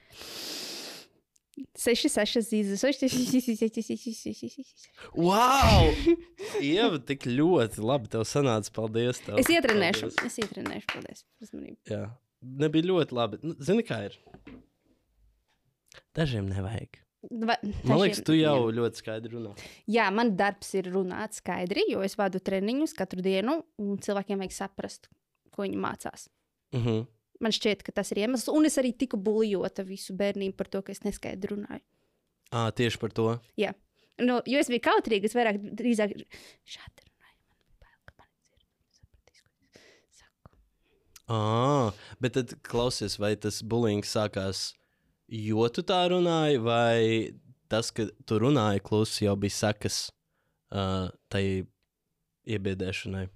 Seši 1.76 2.08
sašas, 2.12 2.50
zīžu, 2.50 2.76
sušķi. 2.80 3.08
Wow! 5.16 5.88
Ieva, 6.60 6.98
tik 7.08 7.24
ļoti 7.30 7.80
labi 7.84 8.10
tev 8.12 8.26
sanāca. 8.28 8.72
Paldies! 8.76 9.22
Tev. 9.24 9.38
Es 9.40 9.48
ietrenēšu. 9.52 10.10
Paldies. 10.10 10.26
Es 10.28 10.38
ietrenēšu. 10.44 10.86
Paldies. 10.92 11.24
par 11.24 11.48
uzmanību. 11.48 11.78
Jā, 11.92 12.02
nebija 12.64 12.88
ļoti 12.90 13.16
labi. 13.16 13.40
Nu, 13.44 13.56
zini, 13.64 13.84
kā 13.88 14.02
ir? 14.10 14.18
Dažiem 16.16 16.48
nevajag. 16.52 17.00
Va- 17.42 17.58
Man 17.88 17.98
liekas, 18.04 18.20
tu 18.24 18.36
jau 18.36 18.68
ļoti 18.70 19.00
skaidri 19.00 19.32
runā. 19.32 19.54
Jā, 19.90 20.10
man 20.14 20.34
darbs 20.38 20.74
ir 20.78 20.90
runāt 20.94 21.34
skaidri, 21.40 21.82
jo 21.90 22.04
es 22.06 22.14
vadu 22.20 22.38
treniņus 22.38 22.94
katru 22.96 23.24
dienu, 23.24 23.62
un 23.82 23.96
cilvēkiem 23.98 24.38
vajag 24.44 24.54
saprast, 24.54 25.08
ko 25.56 25.64
viņi 25.64 25.80
mācās. 25.82 26.28
Uh 26.76 26.84
-huh. 26.86 27.06
Man 27.42 27.52
šķiet, 27.52 27.82
ka 27.84 27.92
tas 27.92 28.12
ir 28.14 28.22
iemesls, 28.22 28.48
un 28.52 28.68
es 28.68 28.78
arī 28.80 28.94
tiku 28.96 29.18
buļļota 29.20 29.84
visu 29.88 30.16
bērnību 30.16 30.56
par 30.56 30.70
to, 30.72 30.80
ka 30.84 30.94
es 30.94 31.02
neskaidri 31.04 31.52
runāju. 31.52 31.84
à, 32.54 32.70
tieši 32.72 33.00
par 33.02 33.12
to. 33.12 33.26
Jā, 33.60 33.74
nu, 34.22 34.38
jo 34.48 34.62
es 34.62 34.70
biju 34.72 34.84
kautrīga, 34.86 35.28
es 35.28 35.36
vairāk 35.36 35.58
drīzāk 35.76 36.14
šādi 36.16 37.04
runāju. 37.04 37.36
Man 37.50 37.82
bail, 37.82 37.98
ka 38.06 38.14
man 38.16 38.30
sapratīs, 38.96 39.42
ko 39.42 39.52
es 40.08 40.22
saku. 40.22 40.54
À, 41.28 41.92
bet 42.24 42.38
tad 42.38 42.56
klausies, 42.66 43.18
vai 43.20 43.34
tas 43.36 43.60
bullying 43.60 44.06
sākās, 44.06 44.70
jo 45.28 45.68
tu 45.68 45.84
tā 45.84 46.06
runāji, 46.12 46.62
vai 46.64 47.36
tas, 47.68 47.90
ka 47.90 48.08
tu 48.24 48.40
runāji 48.40 48.84
klusi, 48.86 49.26
jau 49.26 49.36
bija 49.36 49.58
sekas 49.58 50.06
uh, 50.70 51.10
tai 51.32 51.66
iebiedēšanai. 52.46 53.26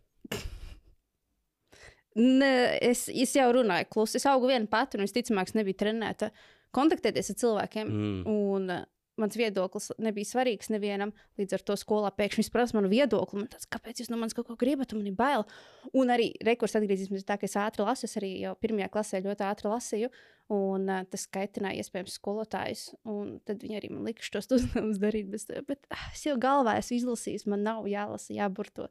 Ne, 2.19 2.79
es, 2.83 3.05
es 3.09 3.35
jau 3.37 3.51
runāju, 3.55 3.87
klusi. 3.93 4.19
Es 4.19 4.27
augu 4.27 4.51
viena 4.51 4.67
pati, 4.71 4.99
un 4.99 5.07
visticamāk, 5.07 5.51
es 5.51 5.59
nebiju 5.59 5.79
trenēta 5.79 6.31
kontaktēties 6.75 7.31
ar 7.33 7.39
cilvēkiem. 7.39 7.91
Mm. 7.91 8.25
Un 8.31 8.73
uh, 8.75 8.89
mans 9.21 9.37
viedoklis 9.39 9.91
nebija 10.03 10.29
svarīgs 10.29 10.73
nevienam. 10.73 11.13
Līdz 11.39 11.59
ar 11.59 11.65
to 11.71 11.77
skolā 11.79 12.11
pēkšņi 12.17 12.49
prasa 12.53 12.77
manu 12.77 12.91
viedokli. 12.91 13.43
Man 13.43 13.51
tāds, 13.53 13.69
kāpēc 13.71 14.03
jūs 14.03 14.11
no 14.11 14.19
manis 14.21 14.35
kaut 14.37 14.49
ko 14.49 14.57
gribat, 14.59 14.95
man 14.97 15.07
ir 15.07 15.15
bail. 15.19 15.47
Un 15.95 16.11
arī 16.15 16.33
rekurs 16.47 16.75
atgriezīsimies 16.79 17.27
tā, 17.29 17.39
ka 17.39 17.47
es 17.47 17.57
ātri 17.61 17.87
lasu. 17.87 18.09
Es 18.09 18.19
arī 18.19 18.33
jau 18.43 18.57
pirmajā 18.59 18.91
klasē 18.97 19.23
ļoti 19.27 19.47
ātri 19.47 19.71
lasīju. 19.71 20.11
Un 20.57 20.91
uh, 20.91 21.07
tas 21.11 21.29
kaitināja 21.31 21.85
iespējams 21.85 22.19
skolotājus. 22.19 22.85
Un 23.07 23.37
tad 23.47 23.63
viņi 23.63 23.79
arī 23.79 23.95
man 23.95 24.11
lika 24.11 24.27
šos 24.27 24.51
uzdevumus 24.59 24.99
darīt. 25.03 25.31
Bet, 25.31 25.47
bet 25.71 25.91
ah, 25.95 26.11
es 26.11 26.27
jau 26.27 26.35
galvā 26.43 26.81
esmu 26.83 26.99
izlasījis, 26.99 27.47
man 27.51 27.67
nav 27.71 27.87
jālasa, 27.91 28.35
jāburto. 28.35 28.91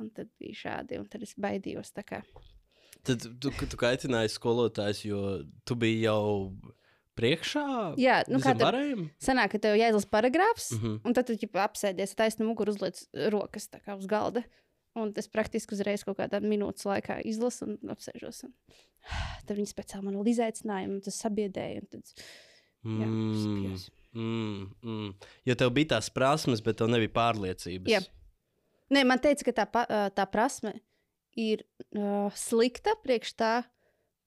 Un 0.00 0.10
tad 0.10 0.32
bija 0.40 0.64
šādi, 0.64 0.98
un 0.98 1.06
tad 1.10 1.22
es 1.22 1.36
baidījos. 1.38 1.92
Tā. 3.04 3.14
Tad 3.14 3.26
tu, 3.42 3.52
tu, 3.52 3.78
kaitināji 3.80 4.32
skolotājs, 4.34 5.04
jo 5.06 5.20
tu 5.68 5.76
biji 5.78 6.06
jau 6.06 6.50
priekšā. 7.18 7.66
Jā, 8.00 8.22
nu 8.30 8.40
kā 8.42 8.54
tur 8.56 8.66
barējiem? 8.66 9.06
sanāk, 9.22 9.54
ka 9.54 9.62
tev 9.66 9.78
jāizlasa 9.78 10.10
paragrāfs, 10.10 10.72
mm. 10.74 10.80
-hmm. 10.82 11.00
un 11.04 11.16
tad 11.16 11.28
tu 11.28 11.36
ģipa, 11.38 11.64
apsēdies 11.68 12.16
taisnu 12.18 12.48
muguru, 12.48 12.74
uzliec 12.74 13.04
rokas 13.34 13.68
tā 13.70 13.80
kā 13.84 13.98
uz 13.98 14.08
galda. 14.10 14.44
Un 14.94 15.10
tas 15.12 15.26
praktiski 15.26 15.74
uzreiz 15.74 16.04
kaut 16.06 16.20
kādā 16.20 16.38
minūtes 16.38 16.86
laikā 16.86 17.18
izlasu 17.26 17.66
un 17.66 17.90
apsēžos. 17.90 18.44
Un... 18.46 18.52
Tad 19.46 19.56
viņi 19.58 19.70
speciāli 19.72 20.06
man 20.06 20.18
vēl 20.20 20.30
izaicināja, 20.30 20.88
un 20.88 21.00
tas 21.02 21.18
sabiedēja. 21.18 21.82
un 21.82 21.86
Tad... 21.90 22.14
Jā, 22.84 23.08
Mm, 24.14 24.70
mm, 24.82 24.90
mm. 24.90 25.14
Jo 25.44 25.54
tev 25.58 25.70
bija 25.74 25.96
tās 25.96 26.10
prasmes, 26.14 26.60
bet 26.62 26.76
tev 26.78 26.86
nebija 26.92 27.10
pārliecības. 27.10 27.90
Jā. 27.90 28.00
Nē, 28.94 29.02
man 29.08 29.18
teica, 29.18 29.48
ka 29.48 29.54
tā, 29.64 29.86
tā 30.14 30.26
prasme 30.30 30.76
ir 30.76 30.82
uh, 31.36 32.30
slikta 32.38 32.94
priekš 33.02 33.34
tā, 33.38 33.52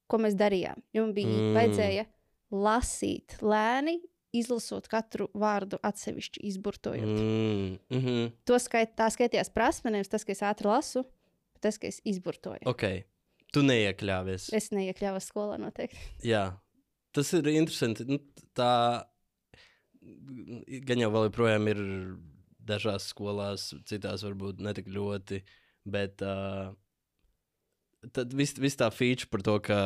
ko 0.08 0.20
mēs 0.24 0.38
darījām. 0.40 0.82
Jo 0.96 1.08
man 1.08 1.14
bija 1.16 1.28
Mm. 1.28 1.56
vajadzēja 1.58 2.06
lasīt 2.52 3.38
lēni, 3.42 3.98
izlasot 4.38 4.88
katru 4.92 5.28
vārdu 5.34 5.80
atsevišķi, 5.84 6.44
izburtojot. 6.48 7.04
Mm. 7.04 7.28
Mm, 7.28 7.80
mm 7.90 8.06
-hmm. 8.06 8.32
To 8.46 8.60
skait, 8.60 8.96
tā 8.96 9.10
skaitījās 9.12 9.52
prasme, 9.54 9.92
nevis 9.92 10.10
tas, 10.10 10.24
ka 10.24 10.32
es 10.32 10.42
ātri 10.42 10.68
lasu, 10.68 11.04
bet 11.54 11.62
tas, 11.62 11.78
ka 11.78 11.88
es 11.88 12.02
izburtoju. 12.06 12.64
Ok, 12.66 12.84
tu 13.54 13.62
neiekļāvies. 13.62 14.54
Es 14.54 14.72
neiekļāvos 14.72 15.28
skolā 15.32 15.58
noteikti. 15.60 15.98
Jā, 16.34 16.58
tas 17.12 17.34
ir 17.34 17.48
interesanti. 17.48 18.06
Nu, 18.06 18.20
tā 18.56 19.04
gan 20.88 21.00
jau 21.00 21.12
joprojām 21.12 21.68
ir 21.72 21.80
dažās 22.68 23.10
skolās, 23.14 23.74
citās 23.86 24.24
varbūt 24.24 24.60
ne 24.60 24.74
tik 24.74 24.88
ļoti. 24.92 25.42
Bet 25.88 26.22
uh, 26.22 26.74
tad 28.14 28.34
viss 28.36 28.58
vis 28.60 28.78
tā 28.80 28.90
feature 28.94 29.30
par 29.32 29.44
to, 29.46 29.58
ka 29.64 29.78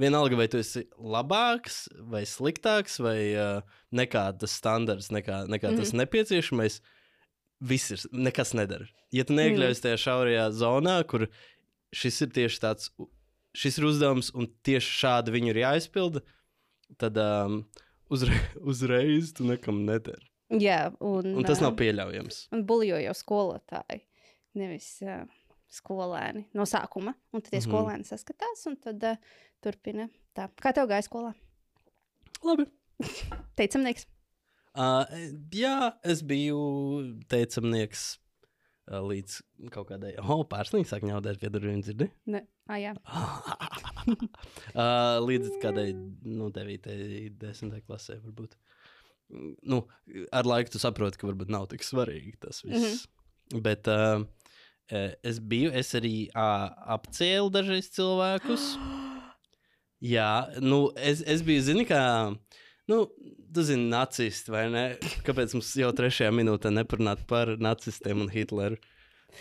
vienalga 0.00 0.38
vai 0.38 0.48
tu 0.50 0.60
esi 0.60 0.84
labāks 0.98 1.84
vai 2.10 2.22
sliktāks, 2.28 2.98
vai 3.02 3.18
uh, 3.34 3.60
nekā 3.94 4.24
tas 4.40 4.56
standarts, 4.60 5.10
nekā, 5.14 5.44
nekā 5.46 5.70
mm 5.70 5.76
-hmm. 5.76 5.84
tas 5.84 5.92
nepieciešamais, 5.92 6.80
viss 7.60 7.90
ir, 7.90 8.04
nekas 8.12 8.54
nedara. 8.54 8.86
Ja 9.12 9.24
tu 9.24 9.34
neiekļaujies 9.34 9.82
tajā 9.84 9.96
šaurajā 9.96 10.50
zonā, 10.54 11.02
kur 11.04 11.28
šis 11.92 12.20
ir 12.26 12.30
tieši 12.30 12.60
tāds, 12.60 12.90
šis 13.54 13.78
ir 13.78 13.84
uzdevums, 13.84 14.30
un 14.34 14.46
tieši 14.62 14.98
šādi 15.02 15.34
viņu 15.34 15.50
ir 15.54 15.62
jāizpilda, 15.64 16.22
tad 16.98 17.16
um, 17.16 17.64
uzre, 18.10 18.34
uzreiz 18.72 19.32
tu 19.32 19.44
nekam 19.44 19.84
nedari. 19.84 20.26
Jā, 20.50 20.90
un, 20.98 21.34
Un 21.38 21.44
tas 21.46 21.60
nav 21.62 21.76
pieļaujams. 21.78 22.48
Un 22.50 22.64
buljo 22.66 22.98
jau 22.98 23.14
skolotāji, 23.14 24.02
nevis 24.58 24.96
uh, 25.06 25.22
skolēni 25.70 26.46
no 26.56 26.66
sākuma. 26.68 27.14
Un 27.32 27.42
tad 27.42 27.50
tie 27.50 27.60
mm 27.60 27.64
-hmm. 27.64 27.70
skolēni 27.70 28.08
saskatās 28.08 28.66
un 28.66 28.76
tad 28.76 29.04
uh, 29.04 29.16
turpina. 29.62 30.08
Tā. 30.34 30.48
Kā 30.62 30.72
tev 30.74 30.88
gāja 30.90 31.06
skolā? 31.06 31.34
Labi. 32.44 32.66
Teicamnieks. 33.58 34.06
Uh, 34.70 35.02
jā, 35.50 35.92
es 36.06 36.22
biju 36.22 36.58
teicamnieks 37.28 38.04
uh, 38.90 39.00
līdz 39.02 39.40
kaut 39.74 39.88
kādai. 39.90 40.14
Oh, 40.22 40.44
pārsniņš 40.46 40.92
sāk 40.92 41.06
ņaudēt 41.08 41.40
pie 41.42 41.50
durvīm, 41.50 41.80
dzirdi? 41.82 42.10
Ne. 42.30 42.44
Ah, 42.70 42.78
jā. 42.78 42.92
uh, 44.14 45.18
līdz 45.26 45.56
kādai, 45.62 45.90
nu, 46.22 46.50
9, 46.54 46.86
10 47.40 47.80
klasē 47.82 48.20
varbūt. 48.22 48.54
Nu, 49.66 49.84
ar 50.34 50.46
laiku 50.46 50.74
tu 50.74 50.82
saproti, 50.82 51.18
ka 51.18 51.26
varbūt 51.26 51.50
nav 51.50 51.66
tik 51.70 51.82
svarīgi 51.86 52.36
tas 52.42 52.62
viss. 52.62 52.78
Mm 52.78 52.86
-hmm. 52.86 53.62
Bet 53.66 53.90
uh, 53.90 54.22
es 55.26 55.40
biju, 55.40 55.70
es 55.76 55.92
arī 55.98 56.14
uh, 56.30 56.70
apcēlu 56.96 57.50
dažreiz 57.54 57.90
cilvēkus. 57.94 58.72
Jā, 60.14 60.48
nu, 60.64 60.86
es, 60.96 61.20
es 61.28 61.42
biju, 61.44 61.62
zini, 61.66 61.84
kā, 61.88 62.00
nu, 62.88 63.02
tu 63.52 63.64
zini, 63.66 63.90
nacisti, 63.92 64.52
vai 64.54 64.64
ne? 64.72 64.84
Kāpēc 65.26 65.52
mums 65.56 65.74
jau 65.76 65.90
trešajā 65.96 66.32
minūtē 66.32 66.72
neparunāt 66.72 67.26
par 67.28 67.52
nacistiem 67.60 68.24
un 68.24 68.32
Hitleru? 68.32 68.80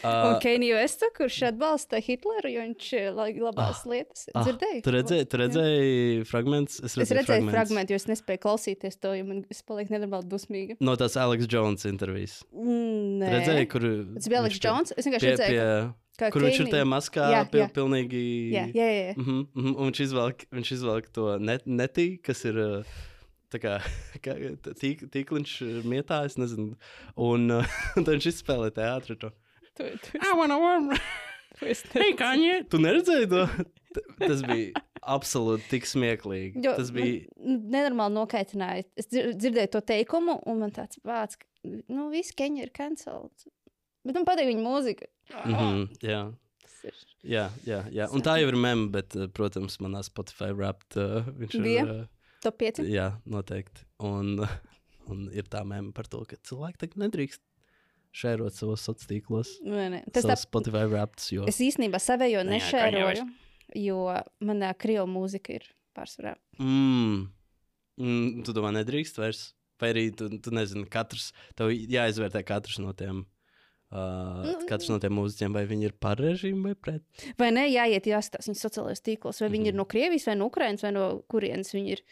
Un 0.03 0.35
Uh, 0.35 0.39
Keniju 0.43 0.77
Estu, 0.79 1.05
kurš 1.17 1.41
atbalsta 1.49 1.99
Hitleru, 2.03 2.49
jo 2.51 2.61
viņš 2.65 2.89
eh, 2.97 3.09
labās 3.39 3.83
ah, 3.83 3.89
lietas 3.91 4.27
ah, 4.33 4.43
dzirdēja. 4.45 4.81
Tu 4.85 4.93
redzēji, 4.95 5.27
tu 5.29 5.39
redzēji 5.41 6.25
fragmentus? 6.29 6.79
Es 6.85 6.97
redzēju 6.97 7.49
fragment, 7.51 7.89
jo 7.91 7.99
es 7.99 8.07
nespēju 8.09 8.43
klausīties 8.45 8.99
to, 9.01 9.13
jo 9.17 9.25
man 9.27 9.41
es 9.51 9.61
palieku 9.65 9.95
nenormāli 9.95 10.29
dusmīga. 10.31 10.77
No 10.79 10.95
tās 10.99 11.17
Aleks 11.19 11.49
Jones 11.51 11.85
intervijas. 11.89 12.39
Mm, 12.53 13.19
Nē, 13.23 13.33
Redzēji, 13.37 13.69
kur 13.71 13.87
Tas 14.15 14.29
bija 14.31 14.43
Aleks 14.43 14.61
Jones. 14.63 14.93
Es 14.95 15.09
vienkārši 15.09 15.25
Pie, 15.25 15.33
redzēju, 15.35 15.51
pie, 15.59 16.15
ka 16.19 16.31
kur 16.35 16.45
viņš 16.45 16.55
ir 16.55 16.65
Kenija- 16.65 16.75
tajā 16.77 16.87
maskā, 16.93 17.27
Jā, 17.33 17.43
pil, 17.51 17.61
jā. 17.63 17.69
pilnīgi. 17.75 18.23
Jā, 18.53 18.65
jā, 18.75 18.89
jā. 18.93 19.13
Mm 19.17 19.23
-hmm, 19.25 19.45
mm 19.53 19.63
-hmm, 19.65 19.75
un 19.77 19.91
viņš 19.91 20.01
izvelk, 20.07 20.45
viņš 20.51 20.71
izvelk 20.77 21.11
to 21.13 21.37
net, 21.39 21.65
netī, 21.65 22.07
kas 22.21 22.45
ir 22.45 22.59
uh, 22.59 22.83
tā 23.51 23.59
kā, 23.61 23.77
kā 24.25 24.35
tīk, 24.79 25.09
tīkliņš 25.13 25.83
mietā, 25.83 26.23
es 26.25 26.37
nezinu. 26.37 26.75
Un 27.17 27.51
uh, 27.51 27.77
tad 27.95 28.13
viņš 28.15 28.31
izspēlē 28.33 28.71
teātri 28.71 29.17
Tu, 29.79 29.97
tu, 29.97 30.17
I 30.19 30.33
wanna 30.35 30.59
warm. 30.59 30.91
esi 31.61 31.87
Hey, 31.93 32.11
Kanye! 32.19 32.63
Tu 32.69 32.79
neredzēji 32.83 33.29
to? 33.31 33.45
Tas 34.19 34.41
bija 34.43 34.81
absolūti 35.15 35.69
tik 35.71 35.87
smieklīgi. 35.87 36.59
Jo, 36.65 36.73
Tas 36.77 36.91
bija. 36.95 37.23
Man, 37.39 37.61
nenormāli 37.71 38.15
nokaitināja. 38.17 38.83
Es 38.99 39.07
dzir- 39.07 39.31
dzirdēju 39.39 39.71
to 39.77 39.81
teikumu, 39.93 40.35
un 40.51 40.59
man 40.65 40.75
tāds 40.75 40.99
vārds, 41.07 41.39
ka 41.39 41.47
nu, 41.87 42.09
visi 42.11 42.35
keņi 42.37 42.65
ir 42.65 42.73
cancelled. 42.75 43.47
Bet 44.03 44.19
man 44.19 44.27
patīk 44.27 44.51
viņa 44.51 44.63
mūzika. 44.65 45.09
Mm 45.45 45.55
-hmm, 45.55 45.81
jā. 46.03 46.21
Tas 46.63 46.77
ir. 46.91 47.01
Jā, 47.23 47.49
jā, 47.67 47.81
jā. 47.95 48.07
Un 48.15 48.21
tā 48.21 48.37
jau 48.41 48.51
ir 48.51 48.59
meme, 48.59 48.89
bet, 48.91 49.15
uh, 49.15 49.27
protams, 49.27 49.79
manā 49.79 50.03
Spotify 50.03 50.51
rapt 50.55 50.97
uh, 50.97 51.23
viņš 51.39 51.59
Bija? 51.63 51.83
ir. 51.83 51.91
Uh, 51.91 52.05
Top 52.43 52.59
5. 52.59 52.83
Jā, 52.87 53.13
noteikti. 53.25 53.83
Un, 53.99 54.47
un 55.11 55.29
ir 55.33 55.43
tā 55.43 55.63
mēma 55.63 55.91
par 55.93 56.07
to, 56.07 56.23
ka 56.27 56.35
cilvēki 56.43 56.77
tagad 56.77 56.97
nedrīkst 57.07 57.41
šērot 58.19 58.55
savos 58.57 58.83
sociālos 58.85 59.09
tīklos. 59.09 59.53
Nē, 59.65 59.85
nē. 59.95 60.01
Tas 60.15 60.27
ir 60.27 60.35
Spotify 60.41 60.85
raps. 60.91 61.31
Jo... 61.35 61.47
es 61.49 61.59
īstenībā 61.63 62.01
savējo 62.03 62.41
Jā, 62.41 62.47
nešēroju, 62.51 63.25
jo 63.79 63.99
manā 64.45 64.73
krievu 64.77 65.07
mūzika 65.11 65.55
ir 65.59 65.67
pārsvarā. 65.97 66.35
Mm. 66.59 67.27
Mm, 67.99 68.43
tu 68.47 68.55
domā, 68.55 68.71
nedrīkst 68.77 69.19
vairs? 69.19 69.49
Vai 69.79 69.93
arī 69.93 70.05
tu, 70.15 70.27
tu 70.43 70.51
nezini, 70.51 70.85
katrs, 70.91 71.29
tev 71.55 71.71
jāizvērtē 71.71 72.41
katrs 72.47 72.79
no 72.83 72.91
tiem. 72.99 73.25
Uh, 73.89 74.43
Nu, 74.45 74.51
katrs 74.69 74.89
no 74.91 74.99
tiem 75.01 75.15
mūziķiem, 75.17 75.53
vai 75.55 75.63
viņi 75.65 75.87
ir 75.87 75.93
par 75.97 76.19
režīmu 76.21 76.67
vai 76.67 76.75
pret. 76.77 77.01
Vai 77.39 77.47
ne, 77.55 77.63
jāiet 77.71 78.05
jāskatās 78.05 78.45
viņas 78.51 78.61
sociālajos 78.67 79.01
tīklos, 79.01 79.39
vai 79.41 79.49
viņi 79.49 79.63
Mhm. 79.65 79.71
ir 79.71 79.77
no 79.79 79.85
Krievijas, 79.89 80.27
vai 80.29 80.35
no 80.37 80.45
Ukrainas, 80.51 80.83
vai 80.85 80.91
no 80.93 81.05
kurienes 81.31 81.73
viņi 81.73 81.95
ir. 81.95 82.03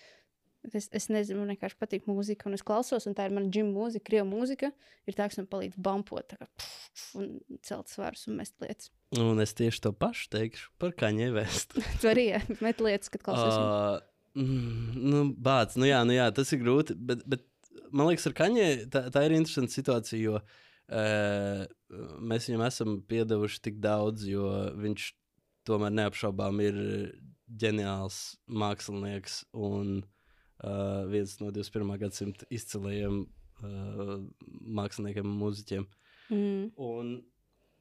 Es, 0.75 0.87
es 0.95 1.07
nezinu, 1.11 1.41
man 1.41 1.53
vienkārši 1.53 1.77
patīk 1.79 2.07
mūzika, 2.09 2.47
un 2.49 2.57
es 2.57 2.63
klausos, 2.65 3.05
un 3.07 3.15
tā 3.15 3.27
ir 3.27 3.35
mana 3.35 3.47
ģimta 3.53 3.71
mūzika, 3.75 4.05
krievu 4.09 4.27
mūzika. 4.29 4.71
Ir 5.07 5.15
tā, 5.15 5.27
kas 5.29 5.39
man 5.39 5.47
palīdz 5.51 5.77
bampot, 5.83 6.35
kā 6.35 6.47
pff, 6.47 7.03
un 7.19 7.29
celt 7.67 7.91
svarus 7.91 8.25
un 8.27 8.39
mest 8.41 8.57
lietas. 8.63 8.91
Un 9.15 9.39
es 9.43 9.55
tieši 9.57 9.85
to 9.85 9.93
pašu 9.95 10.27
teikšu 10.35 10.73
par 10.81 10.95
kaņē 10.99 11.29
vēstu. 11.37 11.83
Tu 12.01 12.11
arī 12.11 12.25
jā, 12.33 12.41
met 12.63 12.83
lietas, 12.83 13.11
kad 13.13 13.23
klausies. 13.23 13.55
Uh, 13.55 14.41
mm, 14.41 14.97
nu, 15.13 15.21
bāc, 15.47 15.77
nu 15.79 15.87
jā, 15.87 16.01
nu 16.07 16.17
jā, 16.17 16.27
tas 16.35 16.51
ir 16.51 16.61
grūti. 16.63 16.97
Bet, 16.97 17.23
bet 17.29 17.45
man 17.91 18.11
liekas, 18.11 18.27
ar 18.27 18.35
Kaņē 18.41 18.67
tā, 18.91 19.05
tā 19.13 19.23
ir 19.27 19.37
interesanta 19.37 19.77
situācija, 19.77 20.19
jo 20.19 20.41
uh, 20.41 21.63
mēs 22.19 22.49
viņam 22.49 22.65
esam 22.67 22.99
piedevuši 23.07 23.63
tik 23.69 23.79
daudz, 23.83 24.27
jo 24.27 24.51
viņš 24.75 25.07
tomēr 25.67 25.95
neapšaubām 26.01 26.59
ir 26.63 26.83
ģeniāls 27.47 28.21
mākslinieks 28.51 29.45
un 29.55 29.99
uh, 30.01 30.13
viens 31.11 31.37
no 31.41 31.51
21. 31.53 31.97
gadsimta 32.01 32.47
izcilajiem 32.53 33.23
uh, 33.23 34.13
māksliniekiem 34.79 35.27
un 35.27 35.39
mūziķiem. 35.41 35.87
mm, 36.29 36.69
Un, 36.77 37.11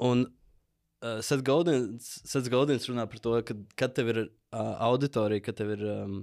un 0.04 0.24
uh, 0.26 1.20
Sets 1.24 1.42
Goldins, 1.46 2.08
Sets 2.28 2.50
Goldins 2.52 2.88
runā 2.90 3.06
par 3.08 3.22
to, 3.22 3.36
ka, 3.48 3.56
kad 3.76 3.94
tev 3.96 4.12
ir 4.12 4.22
uh, 4.26 4.74
auditorija, 4.90 5.44
kad 5.48 5.56
tev 5.56 5.74
ir 5.76 5.84
um, 5.88 6.18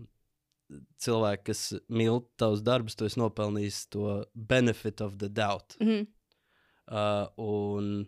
cilvēki, 1.03 1.43
kas 1.51 1.63
mīl 1.89 2.23
tavus 2.39 2.63
darbus, 2.65 2.95
tu 2.97 3.05
esi 3.05 3.19
nopelnījis 3.21 3.87
to 3.93 4.23
benefit 4.33 5.01
of 5.01 5.17
the 5.21 5.29
doubt. 5.29 5.77
Mhm. 5.81 6.07
Uh, 6.83 7.29
un 7.39 8.03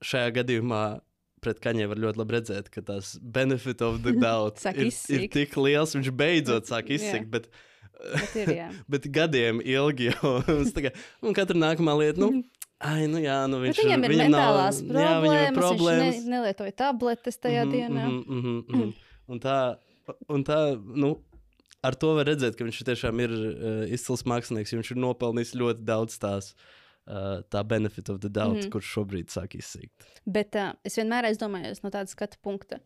šajā 0.00 0.30
gadījumā 0.38 0.84
pret 1.46 1.62
kaņiem 1.64 1.88
var 1.94 2.02
ļoti 2.02 2.20
labi 2.22 2.36
redzēt, 2.36 2.68
ka 2.74 2.82
tas 2.90 3.14
benefit 3.22 3.80
of 3.86 4.02
the 4.04 4.12
doubt 4.26 4.60
ir, 4.66 4.82
ir 4.82 4.90
izsikt. 4.90 5.32
tik 5.38 5.56
liels, 5.62 5.94
viņš 5.96 6.10
beidzot 6.18 6.68
sāk 6.68 6.90
Jā. 6.92 6.98
izsikt. 7.00 7.30
Bet, 7.32 7.48
Bet 7.96 8.34
ir, 8.42 8.50
jā. 8.58 8.68
bet 8.92 9.06
gadiem 9.14 9.62
ilgi 9.64 10.10
jau 10.10 10.34
kā, 10.84 10.90
un 11.24 11.32
katra 11.38 11.56
nākamā 11.56 11.94
lieta, 12.02 12.20
nu, 12.20 12.42
ai, 12.84 13.06
nu 13.08 13.22
jā, 13.24 13.38
nu 13.48 13.62
viņš 13.62 13.80
viņam 13.80 14.04
ir 14.04 14.12
viņam 14.12 14.28
mentālās 14.34 14.82
nav, 14.84 15.00
jā, 15.00 15.14
viņam 15.24 15.38
ir 15.46 15.56
problēmas, 15.56 15.62
problēmas. 15.62 16.04
viņš 16.10 16.26
ne, 16.26 16.34
nelietoja 16.34 16.74
tabletes 16.82 17.40
tajā 17.40 17.62
Mhm, 17.64 17.72
dienā. 17.72 18.04
mhm, 18.10 18.36
mhm, 18.36 18.58
mhm. 18.76 18.92
Un 19.32 19.40
tā, 19.42 19.56
un 20.30 20.44
tā, 20.46 20.58
nu, 20.76 21.14
ar 21.82 21.96
to 21.98 22.12
var 22.14 22.28
redzēt, 22.28 22.54
ka 22.60 22.68
viņš 22.68 22.82
tiešām 22.86 23.24
ir 23.24 23.32
uh, 23.32 23.80
izcils 23.96 24.22
mākslinieks, 24.28 24.70
jo 24.76 24.78
viņš 24.82 24.92
ir 24.94 25.00
nopelnījis 25.02 25.54
ļoti 25.58 25.82
daudz 25.88 26.20
tās. 26.22 26.52
Uh, 27.06 27.38
tā 27.54 27.60
benefit 27.62 28.08
of 28.10 28.18
the 28.18 28.28
doubt, 28.28 28.56
mm. 28.56 28.60
-hmm. 28.60 28.70
kurš 28.74 28.86
šobrīd 28.96 29.28
sāk 29.30 29.52
izsīkt. 29.54 30.06
Bet 30.26 30.56
uh, 30.58 30.72
es 30.82 30.96
vienmēr 30.98 31.28
domāju 31.38 31.76
no 31.82 31.90
tāda 31.90 32.06
skatu 32.10 32.36
punkta, 32.42 32.80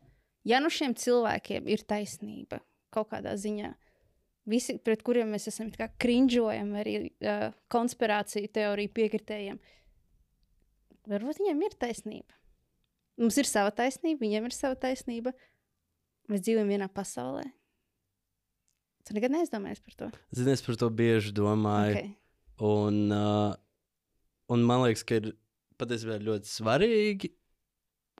ja 0.44 0.60
nu 0.60 0.68
šiem 0.68 0.94
cilvēkiem 0.94 1.68
ir 1.68 1.80
taisnība 1.88 2.60
kaut 2.90 3.08
kādā 3.08 3.32
ziņā, 3.32 3.74
visi, 4.44 4.78
pret 4.78 5.02
kuriem 5.02 5.30
mēs 5.32 5.48
esam 5.48 5.68
it 5.68 5.78
kā 5.80 5.88
krinžojam, 5.98 6.74
arī 6.74 6.98
uh, 7.06 7.54
konspirāciju 7.68 8.48
teoriju 8.52 8.92
piekritējiem, 8.92 9.60
varbūt 11.08 11.40
viņiem 11.40 11.62
ir 11.62 11.78
taisnība. 11.80 12.34
Mums 13.20 13.36
ir 13.40 13.48
sava 13.48 13.70
taisnība, 13.70 14.20
viņiem 14.20 14.44
ir 14.48 14.52
sava 14.56 14.76
taisnība. 14.80 15.32
Mēs 16.28 16.44
dzīvojam 16.44 16.68
vienā 16.68 16.88
pasaulē. 16.92 17.44
Tu 19.04 19.16
nekad 19.16 19.32
neizdomājies 19.34 19.80
par 19.80 19.96
to. 19.96 20.10
Zini, 20.36 20.52
es 20.54 20.62
par 20.62 20.76
to 20.76 20.88
bieži 20.92 21.32
domāju. 21.32 21.96
Okay. 21.96 22.14
Un, 22.60 23.10
uh, 23.12 23.56
un 24.50 24.64
man 24.66 24.84
liekas, 24.84 25.04
ka 25.06 25.20
ir 25.20 25.30
patiesībā 25.80 26.18
ļoti 26.26 26.50
svarīgi 26.50 27.30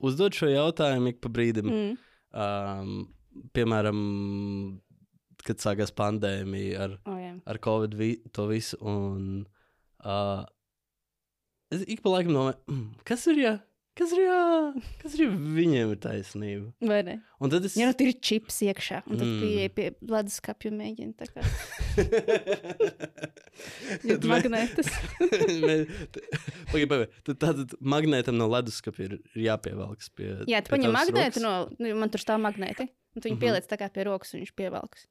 uzdot 0.07 0.37
šo 0.37 0.49
jautājumu 0.49 1.13
ik 1.13 1.19
pa 1.21 1.29
brīdim. 1.33 1.69
Mm. 1.69 1.97
Um, 2.31 3.43
piemēram, 3.57 3.99
kad 5.45 5.61
sākās 5.63 5.93
pandēmija 5.97 6.87
ar, 6.87 6.97
Oh, 7.09 7.19
jā. 7.21 7.35
ar 7.49 7.59
Covid, 7.65 7.97
vi, 7.99 8.15
to 8.37 8.47
visu. 8.51 8.79
Un, 8.81 9.45
uh, 10.05 10.45
es 11.73 11.85
ik 11.87 12.03
pa 12.05 12.15
laikam 12.17 12.37
domāju, 12.37 12.79
kas 13.09 13.27
ir 13.33 13.43
jā? 13.45 13.55
Kas 14.00 14.14
ir 14.16 14.23
jā? 14.25 14.37
Kas 15.02 15.12
ir? 15.21 15.28
Viņiem 15.57 15.90
ir 15.92 15.99
taisnība. 16.00 16.71
Vai 16.88 17.02
ne? 17.04 17.19
Un 17.45 17.50
tad 17.52 17.66
es. 17.69 17.75
Ja 17.76 17.90
nu 17.90 17.95
tur 17.99 18.09
ir 18.09 18.16
čips 18.25 18.57
iekšā, 18.64 19.02
un 19.04 19.12
tad 19.21 19.26
Mm. 19.26 19.35
mm. 19.35 19.42
pieeja 19.45 19.69
pie 19.76 19.87
leduskapja 20.14 20.71
un 20.73 20.78
mēģina 20.80 21.12
tā 21.21 21.26
kā 21.28 21.40
jūt 24.09 24.25
magnētas. 24.30 24.88
Pagaid, 26.71 26.88
pagaid. 26.90 27.09
Tad 27.26 27.37
tātad 27.45 27.69
magnētam 27.83 28.35
no 28.40 28.47
leduskapa 28.50 28.99
ir 29.04 29.12
ir 29.35 29.42
jāpievelkas 29.49 30.09
pie. 30.16 30.28
Jā, 30.50 30.59
tu 30.64 30.69
paņem 30.75 30.95
magnētu 30.97 31.38
no, 31.45 31.52
nu, 31.76 31.87
man 32.00 32.09
tur 32.14 32.21
stāv 32.23 32.38
magnēti, 32.45 32.85
un 32.88 33.16
tu 33.21 33.25
viņu 33.28 33.37
Mhm. 33.37 33.42
pieliec 33.45 33.64
tā 33.71 33.76
kā 33.80 33.87
pie 33.92 34.02
rokas, 34.09 34.30
un 34.35 34.38
viņš 34.45 34.52
pievelkas. 34.57 35.02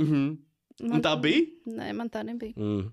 Mhm. 0.00 0.24
Un 0.88 0.98
tā 1.04 1.12
bija? 1.20 1.42
Nē, 1.68 1.86
man 1.94 2.08
tā 2.10 2.20
nebija. 2.26 2.54
Mm. 2.56 2.90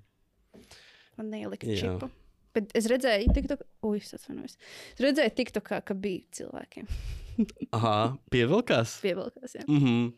Man 1.18 1.28
neielika 1.32 1.66
čipu. 1.66 2.10
Bet 2.56 2.72
es 2.78 2.88
redzēju, 2.90 3.34
TikTok, 3.36 3.62
ui, 3.86 4.00
es 4.02 4.14
atvainojos. 4.18 4.58
Es 4.96 5.04
redzēju, 5.04 5.34
TikTokā, 5.38 5.82
ka 5.86 5.96
bija 5.98 6.26
cilvēkiem. 6.40 6.90
Aha, 7.78 7.96
pievilkās. 8.34 8.98
Pievilkās, 9.04 9.56
jā. 9.60 9.66
Mm 9.68 9.84
-hmm. 9.84 10.10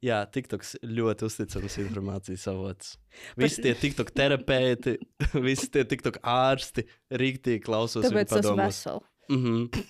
Jā, 0.00 0.22
TikToks 0.32 0.78
ļoti 0.80 1.26
uzticams 1.28 1.74
informācijas 1.82 2.46
avots. 2.48 2.94
Visi 3.36 3.60
tie 3.66 3.74
TikTok 3.76 4.14
terapeiti, 4.16 4.94
visi 5.48 5.68
tie 5.68 5.84
TikTok 5.84 6.22
ārsti 6.24 6.86
rīktīgi 7.12 7.60
klausos. 7.66 8.06
viņu 8.06 8.14
Tāpēc 8.14 8.28
tas 8.28 8.46
padomos. 8.46 8.66
vesels. 8.66 9.06
Mm 9.30 9.44
-hmm. 9.44 9.84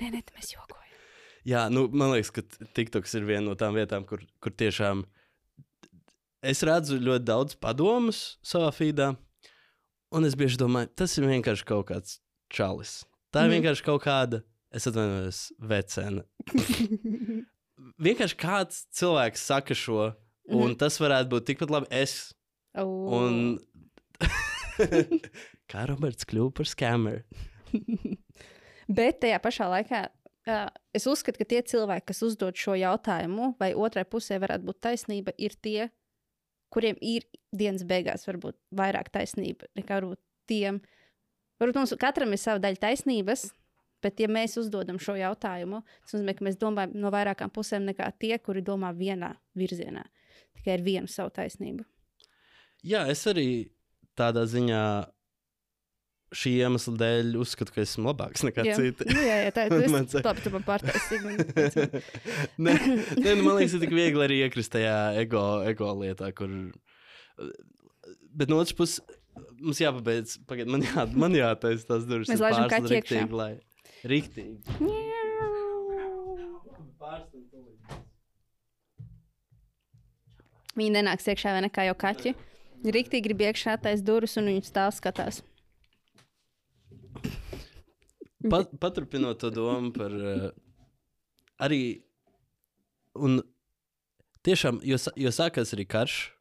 Nē, 0.00 0.06
nē, 0.10 0.20
mēs 0.34 0.48
jokojam. 0.54 0.82
Jā, 1.46 1.68
nu, 1.70 1.88
man 1.88 2.10
liekas, 2.10 2.30
ka 2.30 2.42
TikToks 2.74 3.14
ir 3.14 3.24
viena 3.24 3.44
no 3.46 3.54
tām 3.54 3.74
vietām, 3.74 4.04
kur, 4.06 4.20
kur 4.40 4.52
tiešām 4.52 5.04
es 6.42 6.62
redzu 6.62 6.98
ļoti 6.98 7.24
daudz 7.24 7.54
padomus 7.54 8.38
savā 8.42 8.72
feedā. 8.74 9.16
Un 10.12 10.24
es 10.28 10.34
bieži 10.36 10.58
domāju, 10.60 10.90
tas 10.96 11.14
ir 11.18 11.24
vienkārši 11.28 11.64
kaut 11.68 11.86
kāds 11.88 12.18
čalis. 12.52 13.04
Tā 13.32 13.46
ir 13.46 13.48
Mhm. 13.50 13.54
vienkārši 13.62 13.84
kaut 13.86 14.02
kāda, 14.04 14.42
es 14.72 14.86
atvainojos, 14.86 15.52
vecena. 15.58 16.24
vienkārši 18.02 18.36
kāds 18.36 18.82
cilvēks 18.92 19.46
saka 19.48 19.74
šo, 19.74 20.14
un 20.50 20.70
Mhm. 20.72 20.78
tas 20.78 20.98
varētu 21.00 21.28
būt 21.32 21.46
tikpat 21.48 21.70
labi 21.70 21.86
es. 21.90 22.34
Au. 22.74 22.88
Un 23.08 23.58
kā 25.72 25.86
Roberts 25.88 26.24
kļuva 26.28 26.52
par 26.54 26.66
skameru. 26.68 27.22
Bet 28.92 29.20
tajā 29.22 29.38
pašā 29.40 29.68
laikā 29.70 30.02
uh, 30.48 30.68
es 30.94 31.06
uzskatu, 31.08 31.38
ka 31.40 31.44
tie 31.48 31.62
cilvēki, 31.62 32.06
kas 32.10 32.22
uzdod 32.26 32.56
šo 32.58 32.74
jautājumu, 32.76 33.54
vai 33.60 33.72
otrai 33.74 34.04
pusē 34.04 34.38
varētu 34.42 34.66
būt 34.68 34.80
taisnība, 34.84 35.32
ir 35.38 35.54
tie, 35.62 35.88
kuriem 36.72 36.98
ir 37.04 37.26
dienas 37.52 37.84
beigās 37.88 38.26
varbūt 38.28 38.56
vairāk 38.76 39.10
taisnība 39.12 39.68
nekā 39.78 40.00
varbūt 40.00 40.20
tiem. 40.50 40.80
Varbūt 41.60 41.78
mums 41.78 41.94
katram 42.00 42.32
ir 42.34 42.40
sava 42.40 42.62
daļa 42.62 42.80
taisnības, 42.82 43.46
bet 44.02 44.20
ja 44.20 44.28
mēs 44.32 44.56
uzdodam 44.60 44.98
šo 45.02 45.14
jautājumu, 45.20 45.82
tas 46.02 46.16
nozīmē, 46.16 46.34
ka 46.38 46.46
mēs 46.48 46.58
domājam 46.60 46.96
no 46.98 47.12
vairākām 47.14 47.52
pusēm 47.54 47.86
nekā 47.90 48.08
tie, 48.18 48.34
kuri 48.42 48.64
domā 48.66 48.90
vienā 48.96 49.34
virzienā. 49.58 50.04
Tikai 50.58 50.76
ar 50.78 50.84
vienu 50.84 51.10
savu 51.10 51.30
taisnību. 51.36 51.86
Jā, 52.82 53.04
es 53.12 53.22
arī 53.30 53.46
tādā 54.18 54.42
ziņā 54.50 54.82
šī 56.36 56.52
iemesla 56.64 56.94
dēļ 57.00 57.32
uzskatu, 57.42 57.74
ka 57.74 57.82
esmu 57.84 58.08
labāks 58.10 58.44
nekā 58.46 58.64
Jā. 58.66 58.76
citi. 58.78 59.06
Nu, 59.10 59.20
jā, 59.24 59.36
jā, 59.46 59.50
tā 59.56 59.66
ir. 59.68 59.88
Man 59.92 60.06
saka- 60.10 60.30
labi, 60.30 60.44
tu 60.46 60.52
man 60.54 60.64
pārtaisīji. 60.66 62.02
nē, 62.58 62.76
nē, 63.24 63.34
nu, 63.36 63.42
man 63.46 63.58
liekas, 63.60 63.76
ir 63.78 63.84
tik 63.84 63.94
viegli 63.96 64.24
arī 64.26 64.38
iekrist 64.46 64.72
tajā 64.76 64.96
ego, 65.22 65.42
ego 65.68 65.90
lietā, 66.00 66.30
kur. 66.36 66.48
Bet 68.32 68.48
no 68.52 68.60
otras 68.62 68.76
puses, 68.76 69.00
mums 69.60 69.80
jāpabeidz. 69.82 70.38
Pagaid, 70.48 70.70
man, 70.72 70.84
jā, 70.88 71.04
man 71.12 71.36
jātaisa 71.36 71.88
tās 71.94 72.08
durvis. 72.08 72.32
Mēs 72.32 72.42
laižam 72.44 72.68
kaķi 72.72 72.88
iekšā. 72.88 73.00
riktīgi, 73.00 73.40
Lai... 73.42 73.52
Riktīgi. 74.08 74.60
Viņi 80.78 80.92
nenāks 80.96 81.28
iekšā 81.28 81.52
vai 81.54 81.62
ne 81.66 81.70
kā 81.72 81.84
jau 81.88 81.96
kaķi. 82.00 82.32
Rīktīgi 82.82 83.24
grib 83.28 83.42
iekšā 83.46 83.76
taisa 83.84 84.04
durvis 84.06 84.38
un 84.40 84.48
viņi 84.50 84.64
stāv 84.66 84.94
skatās. 84.96 85.42
Pat, 88.50 88.72
paturpinot 88.82 89.40
to 89.40 89.50
domu 89.50 89.92
par 89.92 90.12
uh, 90.12 90.50
arī. 91.62 92.02
Un 93.14 93.42
tiešām, 94.46 94.80
jo, 94.88 94.96
jo 95.20 95.32
sākās 95.34 95.74
arī 95.76 95.84
karš, 95.84 96.32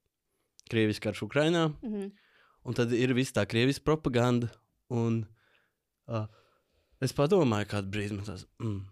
Krievijas 0.72 1.02
karš 1.04 1.26
Ukrajinā, 1.28 1.68
Mm 1.82 1.94
-hmm. 1.94 2.12
un 2.64 2.74
tad 2.74 2.92
ir 2.94 3.14
visa 3.14 3.42
tā 3.42 3.46
Krievijas 3.46 3.80
propaganda. 3.80 4.48
Un, 4.90 5.26
uh, 6.08 6.28
es 7.02 7.14
padomāju, 7.14 7.66
kādu 7.66 7.90
brīdi 7.92 8.16
man 8.16 8.26
tas, 8.26 8.46
mm, 8.60 8.86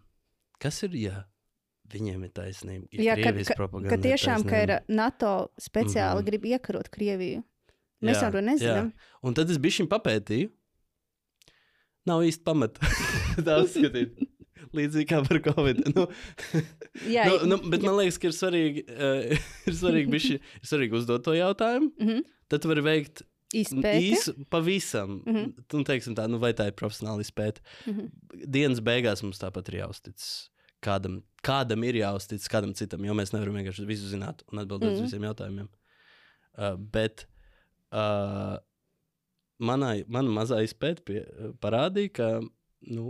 kas 0.60 0.84
ir, 0.84 0.96
ja 0.96 1.24
viņiem 1.94 2.24
ir 2.24 2.30
taisnība? 2.30 2.88
Ja 2.92 3.02
Jā, 3.04 3.16
ka, 3.16 3.22
Krievijas 3.22 3.48
ka, 3.48 3.56
propaganda 3.56 3.90
ka 3.90 3.96
ir 3.96 4.02
tiešām 4.02 4.44
ka 4.48 4.62
ir. 4.64 4.80
NATO 4.88 5.52
speciāli 5.58 6.14
mm. 6.16 6.20
-hmm. 6.20 6.26
grib 6.26 6.46
iekarot 6.46 6.90
Krieviju. 6.90 7.44
Mēs 8.02 8.16
Jā, 8.16 8.22
jau 8.22 8.32
to 8.32 8.42
nezinām. 8.42 8.92
Un 9.24 9.34
tad 9.34 9.50
es 9.50 9.58
biju 9.58 9.72
šim 9.72 9.88
papētīju. 9.88 10.50
Nav 12.10 12.26
īsti 12.28 12.46
pamata 12.48 12.90
tā 13.48 13.62
uzskatīt. 13.64 14.20
Līdzīgi 14.76 15.08
kā 15.10 15.22
par 15.26 15.40
Covid. 15.48 15.82
Nu, 15.96 16.06
Jā, 17.16 17.26
nu, 17.30 17.38
nu, 17.54 17.58
bet 17.72 17.82
man 17.86 17.98
liekas, 17.98 18.20
ka 18.22 18.30
ir 18.30 18.36
svarīgi, 18.38 18.86
uh, 18.92 19.34
ir 19.70 19.78
svarīgi, 19.78 20.12
bišķi, 20.14 20.38
ir 20.62 20.70
svarīgi 20.72 21.00
uzdot 21.00 21.26
to 21.26 21.34
jautājumu. 21.38 21.92
mm 21.98 22.08
-hmm. 22.10 22.28
Tad 22.50 22.62
tu 22.62 22.70
vari 22.72 22.82
veikt 22.82 23.22
izpēti. 23.54 24.12
īsu, 24.12 24.34
pavisam. 24.50 25.22
Mm. 25.26 25.36
-hmm. 25.36 25.64
Nu, 25.74 25.84
teiksim 25.84 26.16
tā, 26.16 26.28
nu, 26.30 26.38
vai 26.38 26.54
tā 26.54 26.68
ir 26.68 26.78
profesionāla 26.78 27.22
izpēta. 27.22 27.62
Mm 27.86 27.94
-hmm. 27.94 28.10
Dienas 28.46 28.80
beigās 28.80 29.24
mums 29.24 29.40
tāpat 29.42 29.70
ir 29.70 29.80
jāuztic. 29.82 30.22
Kādam, 30.82 31.22
kādam 31.44 31.84
ir 31.84 31.96
jāuztic, 31.96 32.42
kādam 32.50 32.74
citam, 32.74 33.06
jo 33.06 33.14
mēs 33.14 33.34
nevaram 33.34 33.56
vienkārši 33.56 33.86
visu 33.86 34.08
zināt 34.08 34.42
un 34.52 34.60
atbildēt 34.60 34.90
mm 34.90 34.90
-hmm. 34.90 34.94
uz 34.94 35.00
Mhm. 35.00 35.06
visiem 35.06 35.24
jautājumiem. 35.24 35.68
Uh, 36.58 36.76
bet 36.78 37.28
uh, 37.92 38.58
manai, 39.60 40.04
mana 40.08 40.32
mazā 40.34 40.62
izpēta 40.66 41.04
pie, 41.08 41.22
parādīja, 41.64 42.12
ka 42.20 42.28
nu, 42.96 43.06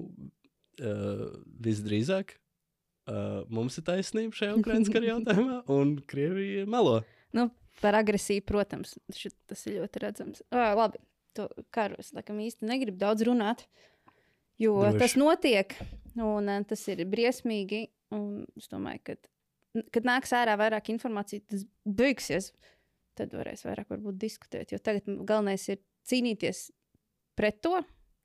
uh, 0.81 1.25
visdrīzāk 1.65 2.33
uh, 2.35 3.43
mums 3.53 3.77
ir 3.81 3.85
taisnība 3.89 4.38
šajā 4.39 4.57
Ukraiņas 4.59 4.91
kara 4.93 5.09
jautājumā, 5.13 5.59
un 5.75 5.95
Krievija 6.09 6.65
melo. 6.69 6.99
Nu, 7.38 7.49
par 7.83 7.95
agresiju, 7.99 8.43
protams, 8.49 8.95
ši- 9.15 9.33
tas 9.49 9.65
ir 9.69 9.79
ļoti 9.83 10.03
redzams. 10.03 10.43
À, 10.51 10.71
labi, 10.77 11.01
to 11.38 11.45
karu 11.75 11.99
es 12.01 12.09
laikam 12.17 12.39
īsti 12.43 12.65
negribu 12.67 12.97
daudz 13.01 13.23
runāt, 13.27 13.67
jo 14.59 14.73
Droši. 14.81 14.99
Tas 15.03 15.15
notiek, 15.19 15.75
un 16.17 16.49
eh, 16.51 16.63
tas 16.67 16.88
ir 16.91 17.05
briesmīgi. 17.07 17.85
un 18.12 18.45
Es 18.57 18.65
domāju, 18.71 19.03
ka 19.05 19.15
kad 19.93 20.07
nāks 20.09 20.31
ārā 20.33 20.55
vairāk 20.57 20.89
informācijas, 20.89 21.43
tas 21.45 21.65
beigsies. 21.85 22.49
Tad 23.19 23.33
varēs 23.38 23.62
vairāk 23.67 23.91
varbūt 23.91 24.17
diskutēt. 24.17 24.71
Jo 24.73 24.79
tagad 24.81 25.05
galvenais 25.27 25.67
ir 25.69 25.77
cīnīties 26.07 26.69
pret 27.35 27.62
to 27.62 27.79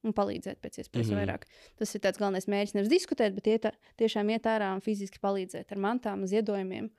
un 0.05 0.13
palīdzēt 0.13 0.61
pēc 0.61 0.79
iespējas 0.83 1.09
mm 1.09 1.15
Mhm. 1.15 1.19
-hmm. 1.19 1.27
vairāk. 1.27 1.45
Tas 1.77 1.95
ir 1.95 2.01
tāds 2.01 2.19
galvenais 2.19 2.47
mērķis. 2.47 2.75
Nevis 2.75 2.91
diskutēt, 2.93 3.35
bet 3.35 3.47
iet, 3.47 3.65
tiešām 3.97 4.31
iet 4.31 4.43
ārā 4.45 4.75
un 4.75 4.81
fiziski 4.81 5.19
palīdzēt 5.19 5.73
ar 5.73 5.79
mantām, 5.79 6.27
ziedojumiem 6.27 6.91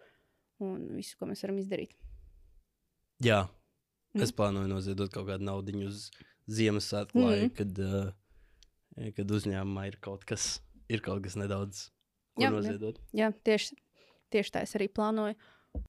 un 0.59 0.95
visu, 0.95 1.15
ko 1.19 1.25
mēs 1.25 1.41
varam 1.43 1.57
izdarīt. 1.57 1.91
Jā, 3.23 3.47
Mm. 4.15 4.21
es 4.23 4.31
plānoju 4.31 4.67
noziedot 4.67 5.11
kaut 5.11 5.27
kādu 5.27 5.43
naudu 5.43 5.85
uz 5.87 6.09
Ziemassvētku 6.49 7.15
Mm. 7.15 7.25
laiku, 7.25 7.55
kad, 7.55 7.79
uh, 7.79 8.11
kad 9.15 9.27
uzņēmumā 9.27 9.87
ir 9.87 9.97
kaut 10.01 10.23
kas, 10.25 10.61
ir 10.89 11.01
kaut 11.01 11.21
kas 11.23 11.35
nedaudz, 11.35 11.89
Jā, 12.39 12.49
jā. 12.49 12.51
noziedot. 12.51 12.99
Jā, 13.13 13.31
tieši, 13.43 13.75
tieši 14.31 14.51
tā 14.51 14.61
es 14.61 14.73
arī 14.75 14.87
plānoju. 14.87 15.35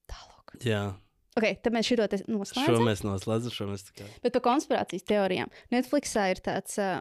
Tālāk. 0.07 0.59
Jā, 0.65 0.97
Ok, 1.37 1.45
tad 1.61 1.75
mēs 1.75 1.89
šo 1.89 2.07
te 2.09 2.19
šo 2.21 2.31
noslēdzam. 2.33 2.85
mēs 2.87 3.03
noslēdzam, 3.05 3.53
šo 3.53 3.67
mēs 3.69 3.85
kā. 3.93 4.07
Bet 4.23 4.33
par 4.37 4.43
konspirācijas 4.47 5.05
teorijām. 5.07 5.51
Netflixā 5.73 6.31
ir 6.33 6.41
tāds 6.45 6.79
uh, 6.81 6.97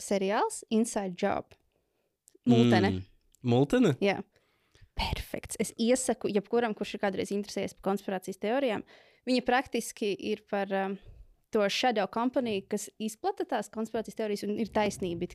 seriāls 0.00 0.62
Inside 0.72 1.14
Job. 1.20 1.56
Multene. 2.48 2.92
Mm. 2.94 3.04
Multene? 3.46 3.92
Jā. 4.02 4.20
Perfekts. 4.96 5.58
Es 5.60 5.74
iesaku, 5.76 6.30
jebkuram, 6.32 6.72
kurš 6.76 6.96
ir 6.96 7.02
kādreiz 7.02 7.32
interesējies 7.34 7.76
par 7.76 7.90
konspirācijas 7.90 8.40
teorijām, 8.40 8.84
viņa 9.28 9.44
praktiski 9.44 10.14
ir 10.30 10.40
par 10.48 10.72
um, 10.72 10.96
to 11.52 11.66
shadow 11.68 12.08
company, 12.08 12.62
kas 12.64 12.88
izplata 13.02 13.44
tās 13.48 13.68
konspirācijas 13.74 14.16
teorijas 14.16 14.46
un 14.48 14.56
ir 14.56 14.72
taisnība. 14.72 15.28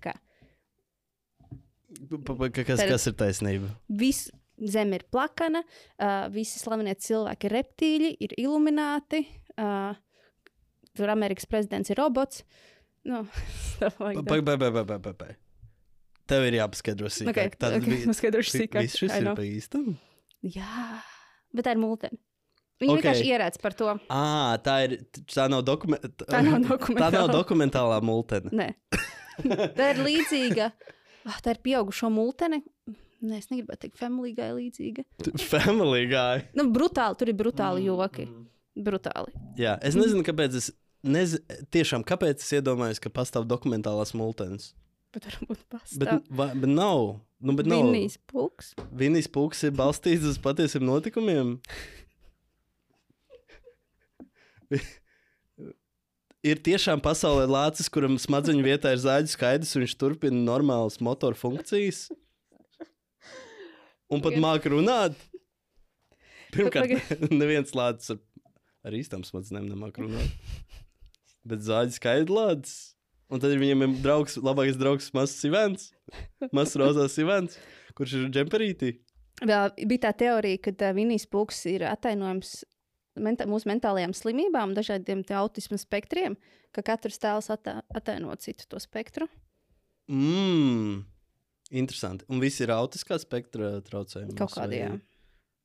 Kas, 2.66 2.82
kas 2.88 3.06
ir 3.12 3.18
taisnība? 3.20 3.70
Viss 4.02 4.32
zeme 4.62 5.00
ir 5.00 5.06
plakana, 5.12 5.64
uh, 5.66 6.28
visi 6.34 6.60
slavenie 6.62 6.94
cilvēki 6.96 7.50
ir 7.50 7.56
reptīļi, 7.58 8.12
ir 8.28 8.36
ilumināti. 8.42 9.24
Uh, 9.58 9.94
tur 10.98 11.12
Amerikas 11.14 11.46
prezidents 11.50 11.90
ir 11.94 11.98
robots. 12.02 12.44
Nu, 13.08 13.24
like 14.04 14.22
that. 14.22 14.28
Pa- 14.28 14.42
pa- 14.46 14.58
pa- 14.58 14.72
pa- 14.72 14.86
pa- 14.86 15.00
pa- 15.00 15.14
pa. 15.18 15.30
Tev 16.32 16.46
ir 16.48 16.60
jāpaskaidro 16.62 17.10
sīkāk. 17.12 17.32
Okay, 17.34 17.56
Tad 17.60 17.78
okay, 17.80 17.90
vi- 17.96 18.06
noskaidrošu 18.08 18.54
vi- 18.56 18.60
sīkāk. 18.66 18.86
Viss 18.86 19.00
šis 19.02 19.16
ir 19.20 19.32
pa 19.36 19.44
īstam? 19.48 19.88
Jā, 20.46 21.02
bet 21.54 21.66
tā 21.68 21.74
ir 21.76 21.82
multene. 21.82 22.18
Viņi 22.82 22.94
Ok. 22.96 22.98
okay. 22.98 23.02
vienkārši 23.04 23.26
ierāds 23.30 23.60
par 23.62 23.76
to. 23.78 23.92
Ā, 24.10 24.58
tā 24.66 24.76
ir. 24.88 24.94
Tā 25.30 25.44
nav, 25.52 25.62
dokumen... 25.68 26.00
Tā 26.02 26.40
nav 26.42 26.56
tā 26.62 26.64
nav 26.64 26.70
dokumentāla. 26.72 27.34
dokumentālā 27.36 28.00
multene. 28.02 28.50
Nē, 28.58 28.70
tā 29.78 29.90
ir 29.94 30.00
līdzīga. 30.08 30.72
Ah, 31.30 31.38
tā 31.46 31.54
ir 31.54 31.60
pieaugušo 31.62 32.10
multene. 32.10 32.62
Nē, 33.22 33.38
es 33.38 33.52
negribu 33.52 33.76
teikt, 33.78 34.00
family 34.02 34.32
guy 34.34 34.50
līdzīga. 34.58 35.06
Family 35.52 36.08
guy. 36.10 36.42
Nu, 36.58 36.66
brutāli, 36.74 37.18
tur 37.20 37.30
ir 37.30 37.38
brutāli 37.38 37.86
joki. 37.86 38.26
Mm. 38.26 38.48
Brutāli. 38.82 39.34
Jā, 39.60 39.76
es 39.86 39.98
nezinu, 40.00 40.24
kāpēc. 40.26 40.56
Es 40.58 40.72
nez... 41.06 41.36
Tiešām, 41.74 42.06
kāpēc 42.08 42.42
es 42.42 42.54
iedomājos, 42.58 43.02
ka 43.04 43.12
pastāv 43.14 43.46
dokumentālās 43.50 44.16
multenes? 44.18 44.72
Bet 45.14 45.28
varbūt 45.28 45.60
Bet, 45.60 45.68
pastāv. 45.76 46.22
va, 46.32 46.48
bet 46.56 46.72
nav. 46.72 47.20
Nu, 47.42 47.54
bet 47.58 47.68
nav. 47.70 47.84
Vinnijs 47.84 48.18
pūks. 48.32 48.74
Vinnijas 48.96 49.28
pūks 49.34 49.66
ir 49.68 49.74
balstīts 49.76 50.26
uz 50.30 50.38
patiesiem 50.42 50.86
notikumiem. 50.88 51.58
ir 56.48 56.62
tiešām 56.64 57.02
pasaulē 57.04 57.46
lācis, 57.50 57.90
kuram 57.92 58.18
smadzeņu 58.22 58.64
vietā 58.66 58.96
ir 58.96 59.02
zāģis 59.04 59.36
skaidrs, 59.38 59.76
un 59.76 59.86
viņš 59.86 59.96
turpina 60.00 60.42
normālas 60.48 61.02
motoru 61.04 61.38
funkcijas. 61.38 62.08
Un 64.12 64.24
pat 64.24 64.38
māca 64.42 64.72
runāt. 64.74 65.18
Pirmkārt, 66.52 67.12
neviens 67.42 67.72
lācis 67.78 68.14
ar, 68.16 68.20
ar 68.88 68.98
īstām 68.98 69.24
smadzenēm 69.28 69.70
nemāca 69.72 70.04
runāt. 70.04 70.34
Bet 71.50 71.64
zāģis 71.66 72.02
skaidrs 72.02 72.36
lācis. 72.36 72.80
Un 73.32 73.40
tad 73.40 73.54
ir 73.54 73.62
viņam 73.62 73.86
ir 73.86 73.94
draugs, 74.04 74.36
labākais 74.44 74.76
draugs, 74.76 75.08
mazs 75.16 75.40
Ivans. 75.48 75.88
Mazs 76.52 76.76
rozās 76.80 77.16
Ivans, 77.22 77.56
kurš 77.96 78.18
ir 78.18 78.28
džemperītī. 78.36 78.98
Vēl 79.42 79.72
bija 79.88 80.10
tā 80.10 80.12
teorija, 80.26 80.60
ka 80.68 80.74
uh, 80.76 80.92
Vinnijs 80.94 81.24
pūks 81.32 81.64
ir 81.72 81.88
atainojums 81.88 82.60
menta 83.24 83.48
mūsu 83.50 83.70
mentālajām 83.72 84.14
slimībām, 84.16 84.76
dažādiem 84.76 85.24
autisma 85.40 85.80
spektriem, 85.80 86.36
ka 86.76 86.84
katrs 86.86 87.20
tēls 87.24 87.50
attā 87.54 87.80
ataino 87.96 88.36
citu 88.40 88.68
to 88.70 88.80
spektru. 88.84 89.28
Mmm, 90.12 91.02
interesanti. 91.72 92.26
Un 92.30 92.40
visi 92.44 92.64
ir 92.66 92.70
autiskā 92.76 93.18
spektra 93.22 93.82
traucējumi. 93.88 94.36
Kaut 94.38 94.52
kādā, 94.56 94.78
jā. 94.80 94.92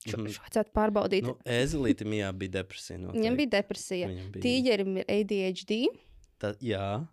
Šo, 0.06 0.18
Mhm. 0.20 0.26
šo 0.36 0.42
vajadzētu 0.44 0.72
pārbaudīt. 0.76 1.22
Nu, 1.26 1.34
Ezelītam 1.44 2.12
bija 2.38 2.50
depresija. 2.60 2.98
Noteikti. 3.00 3.18
Viņam 3.20 3.36
bija 3.40 3.50
depresija. 3.56 4.08
Viņam 4.08 4.28
bija. 4.32 4.42
Tīģerim 4.44 4.96
ir 4.98 5.04
ADHD. 5.08 5.86
Tā, 6.38 6.54
jā, 6.62 7.08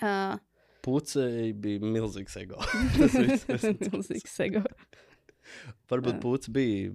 Uh, 0.00 0.38
pucei 0.82 1.52
bija 1.52 1.80
milzīgs 1.82 2.36
ego. 2.40 2.56
Tas 2.96 3.12
viss, 3.18 3.44
kas- 3.44 3.64
Milzīgs 3.90 4.36
ego. 4.46 4.62
Varbūt 5.90 6.14
Jā. 6.14 6.20
puce 6.22 6.52
bija, 6.54 6.92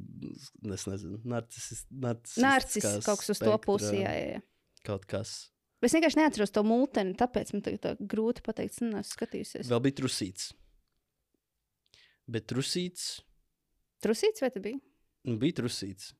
es 0.74 0.86
nezinu, 0.88 1.20
narcis, 1.28 1.84
narcis, 1.92 2.38
Narcis 2.40 2.86
kaut 3.04 3.20
kas 3.20 3.30
uz 3.34 3.40
to 3.44 3.58
pusi. 3.60 3.98
Jā, 4.00 4.14
jā, 4.16 4.28
jā. 4.38 4.42
Kaut 4.88 5.06
kas. 5.12 5.50
Es 5.84 5.92
vienkārši 5.94 6.18
neatceros 6.22 6.54
to 6.56 6.64
mūteni, 6.64 7.14
tāpēc 7.20 7.52
man 7.54 7.62
tagad 7.62 7.82
tā 7.84 7.92
grūti 8.00 8.42
pateikt, 8.42 8.72
es 8.72 8.80
neesmu 8.80 9.12
skatījusies. 9.12 9.68
Vēl 9.70 9.82
bija 9.84 9.98
trusīts. 10.00 10.54
Bet 12.32 12.48
trusīts, 12.50 13.20
Trusīts 14.02 14.44
vai 14.44 14.52
tas 14.54 14.64
bija? 14.64 14.82
nu, 15.26 15.38
bija 15.42 15.60
trusīts. 15.62 16.14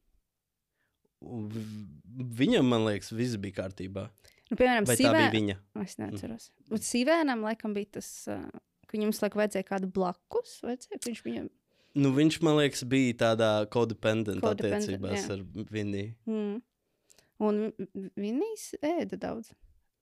Viņam, 1.22 2.68
man 2.70 2.86
liekas, 2.86 3.12
viss 3.16 3.40
bija 3.42 3.62
kārtībā. 3.64 4.06
Nu, 4.52 4.58
piemēram, 4.58 4.86
Vai 4.86 4.96
tā 4.98 5.02
sīvē... 5.02 5.20
bija 5.24 5.34
viņa? 5.34 5.56
Es 5.82 5.96
neatceros. 5.98 6.50
Un 6.70 6.82
sīvēnam 6.86 7.42
laikam 7.46 7.74
bija 7.74 7.96
tas, 7.98 8.10
ka 8.26 8.94
viņam 8.94 9.14
laiku 9.24 9.42
vajadzēja 9.42 9.68
kādu 9.70 9.90
blakus. 9.94 10.60
Vajadzēja, 10.66 11.02
viņš 11.08 11.22
viņam... 11.26 11.50
Nu, 11.96 12.12
viņš, 12.14 12.38
man 12.46 12.60
liekas, 12.60 12.84
bija 12.92 13.16
tādā 13.22 13.50
codependent 13.72 14.44
Codependent, 14.44 14.84
attiecībās 14.84 15.30
jā. 15.30 15.38
ar 15.38 15.70
Viniju. 15.72 16.12
Mm. 16.28 16.58
Un 17.46 17.62
Vinijs 18.20 18.74
ēda 18.84 19.18
daudz. 19.22 19.54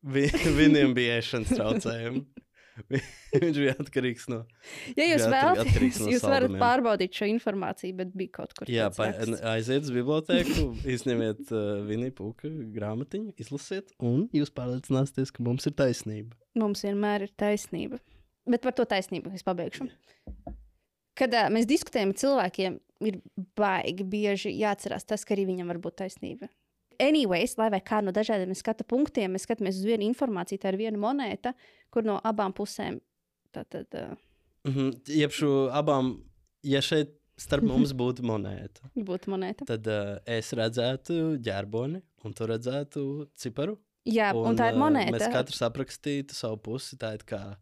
Vi, 0.04 0.26
viņiem 0.60 0.96
bija 0.98 1.20
ēšanas 1.22 1.54
traucējumi. 1.54 2.26
Vi- 2.90 3.02
viņš 3.44 3.58
bija 3.60 3.74
atkarīgs 3.82 4.26
no. 4.32 4.40
Ja 4.98 5.06
jūs 5.12 5.26
vēlaties, 5.30 6.00
no 6.02 6.10
jūs 6.14 6.24
varat 6.26 6.48
saldumiem. 6.48 6.62
pārbaudīt 6.64 7.20
šo 7.20 7.28
informāciju, 7.30 7.96
bet 8.00 8.14
bija 8.18 8.34
kaut 8.40 8.56
kur. 8.58 8.72
Jā, 8.72 8.88
pa, 8.96 9.10
aiziet 9.54 9.86
uz 9.86 9.92
bibliotēku, 9.94 10.66
izņemiet 10.96 11.52
uh, 11.54 11.84
Vinija 11.88 12.16
puka 12.18 12.50
grāmatiņu, 12.78 13.36
izlasiet, 13.44 13.94
un 14.04 14.26
jūs 14.36 14.54
pārliecināsieties, 14.58 15.34
ka 15.36 15.46
mums 15.46 15.70
ir 15.70 15.78
taisnība. 15.80 16.34
Mums 16.60 16.84
vienmēr 16.88 17.28
ir 17.28 17.36
taisnība. 17.40 18.02
Bet 18.50 18.66
par 18.66 18.76
to 18.76 18.84
taisnību 18.90 19.32
es 19.38 19.46
pabeigšu. 19.48 19.88
Kad 21.20 21.36
uh, 21.38 21.48
mēs 21.54 21.70
diskutējam 21.70 22.12
ar 22.16 22.20
cilvēkiem, 22.24 22.82
ir 23.08 23.22
baigi 23.60 24.06
bieži 24.08 24.52
jāatcerās 24.58 25.06
tas, 25.08 25.24
ka 25.28 25.36
arī 25.38 25.46
viņam 25.52 25.70
var 25.72 25.80
būt 25.84 26.02
taisnība. 26.02 26.50
Anyways, 27.00 27.58
lai 27.58 27.70
kā 27.82 28.02
no 28.04 28.12
dažādiem 28.12 28.54
skatu 28.56 28.84
punktiem, 28.84 29.34
mēs 29.34 29.46
skatāmies 29.48 29.80
uz 29.82 29.86
vienu 29.88 30.06
informāciju, 30.10 30.60
tā 30.60 30.74
ir 30.74 30.78
viena 30.78 30.98
monēta, 30.98 31.54
kur 31.92 32.04
no 32.04 32.20
abām 32.24 32.54
pusēm 32.54 33.02
tātad. 33.54 33.88
Uh, 33.94 34.16
Mm 34.64 34.74
-hmm. 34.74 35.30
Šo 35.30 35.70
abām, 35.74 36.24
ja 36.64 36.82
šeit 36.82 37.10
starp 37.38 37.64
mums 37.64 37.92
būtu 38.02 38.24
monēta, 38.24 38.82
būtu 38.96 39.28
monēta. 39.28 39.66
tad 39.66 39.88
uh, 39.88 40.18
es 40.26 40.54
redzētu 40.54 41.38
ģērboni, 41.38 42.02
un 42.24 42.34
tu 42.34 42.46
redzētu 42.46 43.28
ciparu. 43.36 43.78
Jā, 44.06 44.32
un, 44.36 44.48
un 44.48 44.56
tā 44.58 44.70
ir 44.70 44.74
uh, 44.74 44.80
monēta. 44.80 45.12
Mēs 45.12 45.34
katrs 45.34 45.62
aprakstītu 45.62 46.34
savu 46.34 46.58
pusi, 46.58 46.96
tā 46.98 47.14
it 47.16 47.24
kā 47.24 47.58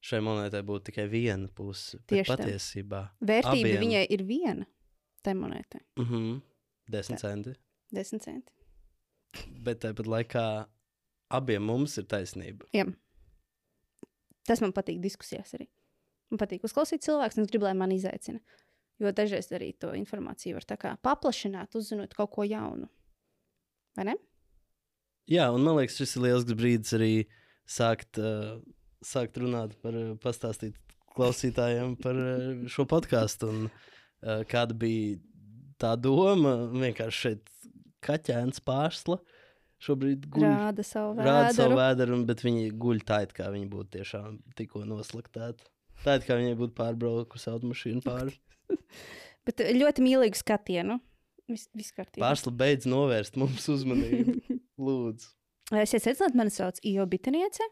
šai 0.00 0.20
monētai 0.20 0.62
būtu 0.62 0.84
tikai 0.90 1.08
viena 1.08 1.48
puse. 1.48 1.98
Tieši 2.06 2.30
tā. 2.30 2.36
patiesībā. 2.36 3.08
Vērtība 3.20 3.68
abiem- 3.68 3.80
viņai 3.80 4.06
ir 4.10 4.22
viena. 4.22 4.66
Tai 5.22 5.34
monētai 5.34 5.80
Mm 5.96 6.04
-hmm. 6.04 6.40
Desmit 6.88 7.18
centi.- 7.20 7.54
10 7.94 8.22
centi. 8.22 8.52
Bet 9.66 9.82
tāpat 9.84 10.08
laikā 10.10 10.44
abiem 11.36 11.64
mums 11.66 11.96
ir 12.00 12.06
taisnība. 12.10 12.68
Jā. 12.76 12.86
Tas 14.46 14.62
man 14.62 14.74
patīk 14.74 15.00
diskusijās 15.02 15.56
arī. 15.58 15.66
Man 16.30 16.40
patīk 16.42 16.64
uzklausīt 16.66 17.04
cilvēkus, 17.06 17.38
un 17.38 17.46
es 17.46 17.50
gribu, 17.50 17.66
lai 17.68 17.74
man 17.78 17.94
izaicina. 17.94 18.40
Jo 19.02 19.12
dažreiz 19.12 19.50
arī 19.52 19.72
to 19.78 19.92
informāciju 19.94 20.56
var 20.56 20.96
paplašināt, 21.04 21.74
uzzinot 21.76 22.14
kaut 22.16 22.32
ko 22.32 22.46
jaunu. 22.46 22.88
Vai 23.96 24.08
ne? 24.10 24.16
Jā, 25.30 25.50
un 25.52 25.64
man 25.66 25.76
liekas, 25.80 25.98
šis 25.98 26.16
ir 26.16 26.24
liels 26.28 26.46
brīdis 26.46 26.94
arī 26.96 27.12
sākt, 27.66 28.20
uh, 28.22 28.60
sākt 29.04 29.38
runāt 29.42 29.74
par, 29.82 29.96
uh, 29.98 30.14
pastāstīt 30.22 30.78
klausītājiem 31.16 31.96
par 32.00 32.18
uh, 32.20 32.66
šo 32.70 32.86
podkāstu. 32.88 33.50
Un 33.50 33.66
uh, 33.68 34.44
kāda 34.48 34.76
bija 34.78 35.18
tā 35.82 35.92
doma, 35.98 36.54
vienkārši 36.72 37.22
šeit 37.26 37.50
kaķēns 38.04 38.60
pārsla. 38.66 39.18
Šobrīd 39.86 40.24
guļ, 40.32 40.46
Rāda 40.46 40.84
savu 40.86 41.20
rāda 41.20 41.52
savu 41.52 41.76
un- 42.14 42.24
bet 42.26 42.40
viņi 42.40 42.70
guļ 42.80 43.02
tā, 43.04 43.22
it 43.26 43.34
kā 43.36 43.50
viņi 43.52 43.68
būtu 43.68 43.98
tiešām 43.98 44.38
tikko 44.56 44.86
noslaktēti. 44.88 45.68
Tā 46.04 46.16
it 46.16 46.24
kā 46.24 46.36
viņai 46.38 46.56
būtu 46.56 46.74
pārbraukusi 46.76 47.50
automašīna 47.52 48.02
pāri. 48.04 48.36
Bet 49.46 49.60
eh, 49.62 49.72
ļoti 49.76 50.02
mīlīgu 50.04 50.40
skatienu. 50.40 50.98
Vis. 51.46 51.68
Pārsla 52.18 52.50
beidz 52.50 52.88
novērst 52.90 53.36
mums 53.38 53.68
uzmanību. 53.70 54.40
Lūdzu. 54.86 55.28
Esiet 55.78 56.02
sveicināti, 56.02 56.38
mani 56.38 56.50
sauc 56.54 56.80
Ijo 56.86 57.06
Bitaniece, 57.10 57.64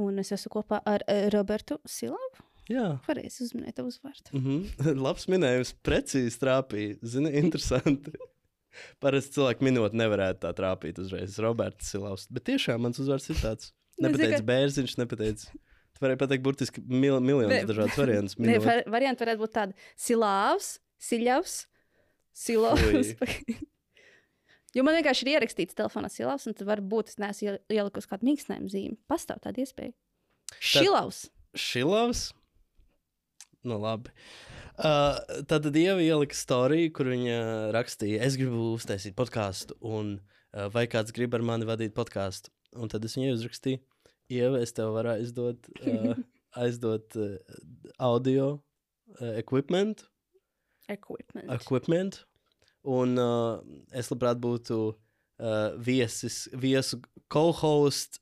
un 0.00 0.20
es 0.20 0.32
esmu 0.32 0.52
kopā 0.58 0.80
ar 0.88 1.04
eh, 1.08 1.28
Robertu 1.32 1.78
Silavu. 1.88 2.44
Jā. 2.70 2.98
Pareizi 3.06 3.42
uzminēt 3.46 3.78
tavu 3.80 3.90
uzvārdu. 3.90 4.32
Mm 4.36 4.44
-hmm. 4.44 5.00
Labs 5.06 5.26
minējums, 5.28 5.72
precīzi 5.82 6.38
trāpīja. 6.40 6.98
Zini, 7.02 7.32
interesanti. 7.40 8.12
Parasti 9.02 9.36
cilvēki 9.38 9.66
minot 9.66 9.96
nevarētu 9.96 10.42
tā 10.44 10.52
trāpīt 10.58 11.00
uzreiz. 11.02 11.38
Roberts 11.42 11.92
Silavs. 11.92 12.26
Bet 12.32 12.46
tiešām 12.50 12.82
mans 12.86 13.00
uzvārds 13.02 13.28
ir 13.32 13.40
tāds. 13.42 13.72
Nepateicis 14.02 14.40
ka- 14.40 14.48
bērziņš, 14.48 14.94
nepateicis. 15.02 15.50
Tu 15.92 16.04
varēji 16.04 16.20
pateikt 16.22 16.44
burtiski 16.46 16.82
mil 16.88 17.18
miljonus 17.24 17.66
dažādus 17.68 17.98
variantus. 18.02 18.38
Ne, 18.40 18.56
var, 18.64 18.82
varianti 18.90 19.24
varētu 19.26 19.42
būt 19.44 19.54
tādi 19.58 19.76
Silavs, 20.00 20.72
Siļavs, 21.02 21.56
Silovs. 22.44 23.12
jo 24.76 24.86
man 24.86 24.96
vienkārši 24.98 25.26
ir 25.26 25.34
ierakstīts 25.36 25.76
telefonā 25.78 26.10
Silavs, 26.12 26.48
un 26.48 26.56
tad 26.56 26.68
varbūt 26.70 27.12
es 27.12 27.20
neesmu 27.22 27.50
iel- 27.50 27.60
ielikusi 27.76 28.10
kādu 28.10 28.30
mīkstinājumu 28.30 28.72
zīmi. 28.72 28.98
Pastāv 29.12 29.42
tāda 29.44 29.62
iespēja. 29.62 29.92
Šilavs. 30.58 31.26
Šilavs. 31.58 32.30
Nu, 33.62 33.76
labi. 33.78 34.10
Uh, 34.10 34.51
tad 35.48 35.66
Dieva 35.74 36.00
ielika 36.02 36.36
storiju, 36.36 36.92
kur 36.96 37.10
viņa 37.12 37.38
rakstīja, 37.74 38.22
es 38.26 38.36
gribu 38.40 38.72
uztaisīt 38.76 39.16
podkāstu, 39.18 39.76
un 39.80 40.14
uh, 40.18 40.68
vai 40.72 40.86
kāds 40.90 41.12
grib 41.14 41.34
ar 41.36 41.44
mani 41.44 41.68
vadīt 41.68 41.94
podkāstu. 41.96 42.52
Un 42.80 42.88
tad 42.88 43.04
es 43.04 43.18
viņai 43.18 43.34
uzrakstīju, 43.36 43.82
Ieva, 44.32 44.62
es 44.64 44.72
tev 44.72 44.94
varu 44.94 45.12
aizdot, 45.12 45.68
uh, 45.84 46.14
aizdot 46.62 47.16
uh, 47.20 47.36
audio 48.00 48.54
uh, 49.20 49.34
equipment, 49.36 50.06
Equipment. 50.88 51.50
equipment. 51.52 52.24
Un 52.82 53.14
uh, 53.20 53.60
es 53.94 54.08
labprāt 54.10 54.40
būtu 54.42 54.78
uh, 54.90 55.76
viesis, 55.78 56.48
viesu 56.58 56.98
co-host, 57.30 58.18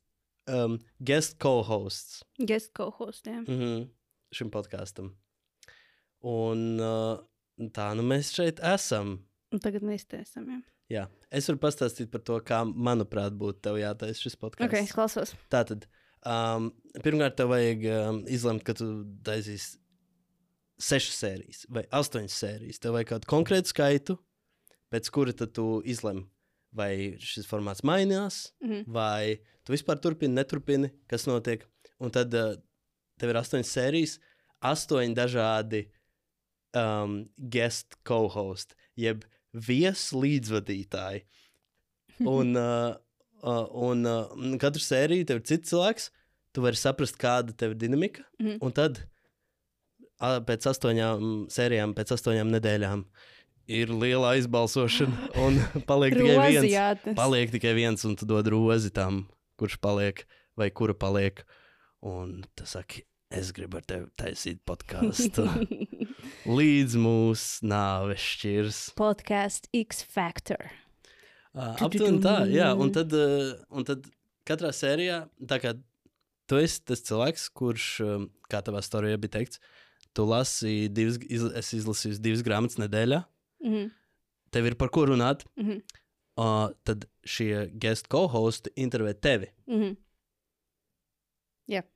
um, 0.51 0.77
guest 0.99 1.39
co-hosts. 1.41 2.21
Guest 2.37 2.71
co-host. 2.77 3.25
jā. 3.25 3.41
mm 3.41 3.57
-hmm, 3.57 3.89
šim 4.31 4.51
podkāstam. 4.51 5.15
Un 6.27 6.79
uh, 6.79 7.17
tā 7.73 7.91
nu 7.97 8.03
mēs 8.05 8.29
šeit 8.35 8.59
esam. 8.73 9.19
Un 9.51 9.59
tagad 9.63 9.81
mēs 9.85 10.05
te 10.07 10.21
esam. 10.21 10.45
Jā. 10.49 10.59
Jā. 10.91 11.05
Es 11.31 11.47
varu 11.47 11.59
pastāstīt 11.63 12.09
par 12.11 12.21
to, 12.27 12.37
kā, 12.45 12.61
manuprāt, 12.67 13.33
būtu 13.39 13.61
tev 13.63 13.77
jātaisa 13.79 14.19
šis 14.25 14.35
podkāsts. 14.39 14.67
Ok, 14.67 14.75
es 14.83 14.91
klausos. 14.95 15.31
Tātad, 15.53 15.85
um, 16.27 16.69
pirmkārt, 17.03 17.37
tev 17.39 17.51
vajag 17.53 17.85
um, 17.93 18.19
izlemt, 18.27 18.65
ka 18.67 18.75
tu 18.75 18.89
taisīsi 19.23 19.77
sešas 20.81 21.17
sērijas 21.23 21.63
vai 21.69 21.83
astoņas 21.93 22.35
sērijas. 22.43 22.81
Tev 22.83 22.95
vajag 22.97 23.11
kādu 23.13 23.29
konkrētu 23.31 23.71
skaitu, 23.71 24.17
pēc 24.91 25.09
kura 25.13 25.33
tad 25.37 25.53
tu 25.55 25.65
izlem, 25.87 26.25
vai 26.75 27.15
šis 27.19 27.47
formāts 27.49 27.83
mainās, 27.87 28.51
Mhm. 28.63 28.83
vai 28.91 29.39
tu 29.63 29.73
vispār 29.75 29.99
turpini, 30.01 30.35
neturpini, 30.39 30.91
kas 31.07 31.25
notiek. 31.27 31.63
Un 32.01 32.11
tad 32.11 32.33
uh, 32.33 32.55
tev 33.19 33.29
ir 33.29 33.39
astoņas 33.41 33.71
sērijas, 33.77 34.17
astoņi 34.63 35.15
dažādi 35.15 35.85
um, 36.77 37.21
guest 37.51 37.97
co-host, 38.07 38.75
jeb 38.99 39.25
viesu 39.51 40.21
līdzvadītāji. 40.23 41.23
Un, 42.21 42.55
uh, 42.59 42.95
uh, 43.43 43.65
un 43.89 44.07
uh, 44.07 44.57
katru 44.61 44.83
sēriju 44.83 45.27
tev 45.29 45.41
ir 45.41 45.47
cits 45.51 45.71
cilvēks, 45.73 46.09
tu 46.55 46.63
vari 46.65 46.79
saprast, 46.79 47.19
kāda 47.21 47.55
tev 47.57 47.75
ir 47.75 47.81
dinamika. 47.85 48.25
Mhm. 48.39 48.59
Un 48.63 48.75
tad 48.75 49.03
uh, 49.03 50.39
pēc 50.47 50.67
astoņām 50.73 51.45
sērijām, 51.51 51.95
pēc 51.97 52.15
astoņām 52.17 52.51
nedēļām 52.57 53.05
ir 53.71 53.91
liela 53.93 54.33
aizbalsošana, 54.35 55.31
un 55.45 55.59
paliek 55.87 56.17
tikai 56.17 56.35
viens. 56.35 56.59
Rozijātes. 56.63 57.15
Paliek 57.17 57.53
tikai 57.53 57.75
viens, 57.77 58.07
un 58.07 58.17
tu 58.19 58.27
dod 58.29 58.49
rozi 58.51 58.91
tam, 58.93 59.25
kurš 59.61 59.79
paliek, 59.83 60.25
vai 60.59 60.71
kura 60.73 60.97
paliek. 60.97 61.43
Un 62.01 62.41
tas 62.57 62.73
saka, 62.73 63.03
es 63.31 63.51
gribu 63.55 63.79
ar 63.79 63.85
tevi 63.87 64.07
taisīt 64.19 64.59
podkāstu. 64.67 65.45
Līdz 66.59 66.97
mūsu 67.01 67.67
nāves 67.71 68.23
šķirs. 68.35 68.79
Podkāsts 68.99 69.69
X 69.75 70.03
Factor. 70.07 70.69
Uh, 71.51 71.73
aptuveni 71.83 72.21
tā, 72.23 72.35
jā. 72.51 72.69
Un 72.79 72.91
tad, 72.95 73.11
uh, 73.15 73.53
un 73.75 73.87
tad 73.87 74.05
katrā 74.47 74.71
sērijā, 74.75 75.23
tā 75.47 75.59
kā 75.63 75.73
tu 76.49 76.59
esi 76.59 76.81
tas 76.87 77.03
cilvēks, 77.07 77.45
kurš, 77.55 77.87
kā 78.51 78.59
tavā 78.65 78.81
storijā 78.83 79.19
bija 79.23 79.37
teikts, 79.37 79.59
tu 80.15 80.25
lasi 80.27 80.89
divas, 80.91 81.19
iz, 81.31 81.45
es 81.55 81.69
izlasīju 81.77 82.19
divas 82.23 82.41
grāmatas 82.43 82.79
nedēļā, 82.81 83.21
Mhm. 83.63 83.85
tev 84.51 84.65
ir 84.71 84.75
par 84.75 84.89
ko 84.91 85.05
runāt. 85.07 85.45
Mhm. 85.55 85.81
Uh, 86.41 86.71
tad 86.87 87.05
šie 87.27 87.67
guest 87.77 88.07
co-hosti 88.09 88.71
intervē 88.79 89.13
tevi. 89.13 89.51
Mhm. 89.67 89.91
Sveicināti, 91.69 91.87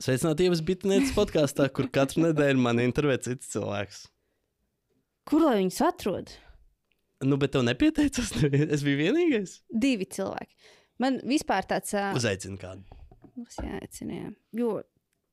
Ievas 0.00 0.62
Bitnieces 0.64 1.12
podkāstā, 1.16 1.68
kur 1.68 1.90
katru 1.92 2.24
nedēļu 2.28 2.62
man 2.62 2.80
intervē 2.80 3.18
cits 3.20 3.50
cilvēks. 3.52 4.06
Kur 5.28 5.44
lai 5.44 5.58
viņus 5.60 5.80
atrod? 5.84 6.32
Nu, 7.20 7.36
bet 7.36 7.52
tev 7.52 7.66
nepieteicās, 7.68 8.32
es 8.74 8.84
biju 8.86 9.02
vienīgais. 9.02 9.58
Divi 9.68 10.08
cilvēki. 10.08 10.56
Man 11.00 11.20
vispār 11.28 11.68
tāds 11.68 11.92
uh, 11.96 12.14
Uzaicinu 12.16 12.56
kādu. 12.60 12.84
mums 13.36 13.60
jāaicina. 13.60 14.16
jā. 14.22 14.32
Jo 14.56 14.72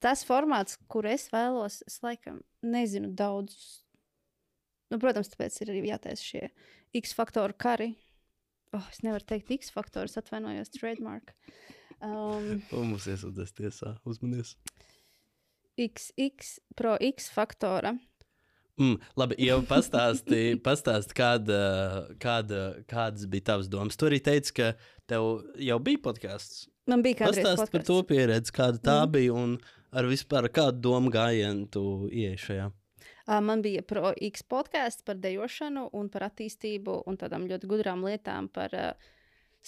tas 0.03 0.23
formāts, 0.27 0.77
kur 0.91 1.07
es 1.09 1.27
vēlos, 1.33 1.81
es 1.87 1.99
laikam 2.03 2.41
nezinu 2.65 3.13
daudzus. 3.17 3.81
Nu, 4.91 4.99
protams, 5.01 5.31
tāpēc 5.31 5.57
ir 5.63 5.71
arī 5.73 5.81
jātaisa 5.89 6.23
šie 6.23 6.43
X 6.95 7.15
faktoru 7.17 7.55
kari. 7.57 7.93
Oh, 8.75 8.83
es 8.91 9.01
nevaru 9.03 9.25
teikt 9.27 9.51
X 9.55 9.71
faktorus, 9.73 10.15
atvainojos, 10.19 10.71
trademark. 10.75 11.33
Um, 12.03 12.59
mums 12.71 13.07
iesūdzēs 13.09 13.55
tiesā. 13.57 13.95
Uzmanies. 14.05 14.55
XX 15.77 16.53
pro 16.77 16.97
X 17.01 17.29
faktora. 17.33 17.95
Mm, 18.77 18.99
labi, 19.17 19.37
jau 19.41 19.57
pastāstīji, 19.65 20.59
pastāsti, 20.61 21.15
kāda, 21.17 21.59
kāda, 22.21 22.61
kādas 22.89 23.25
bija 23.29 23.47
tavas 23.51 23.69
domas. 23.73 23.97
Tu 23.97 24.05
arī 24.05 24.19
teici, 24.21 24.53
ka 24.59 24.67
tev 25.09 25.47
jau 25.57 25.79
bija 25.81 26.01
podkāsts. 26.05 26.67
Man 26.87 27.01
bija 27.03 27.23
kādreiz 27.23 27.41
Pastāsti 27.43 27.73
par 27.73 27.85
to 27.87 27.97
pieredzi, 28.07 28.53
kāda 28.53 28.79
tā 28.79 28.99
mm. 29.01 29.13
bija 29.15 29.33
un 29.35 29.55
ar 29.91 30.07
vispār 30.07 30.47
kādu 30.53 30.83
domu 30.85 31.11
gājienu 31.11 31.65
tu 31.73 31.83
ieeji 32.11 32.43
šajā. 32.45 32.67
Man 33.43 33.63
bija 33.65 33.81
pro 33.83 34.13
X 34.23 34.45
podkāsts 34.47 35.03
par 35.03 35.17
dejošanu 35.19 35.89
un 35.97 36.07
par 36.13 36.29
attīstību 36.29 37.01
un 37.09 37.17
tādām 37.19 37.49
ļoti 37.49 37.67
gudrām 37.67 38.05
lietām 38.07 38.47
par 38.53 38.71
uh, 38.77 39.09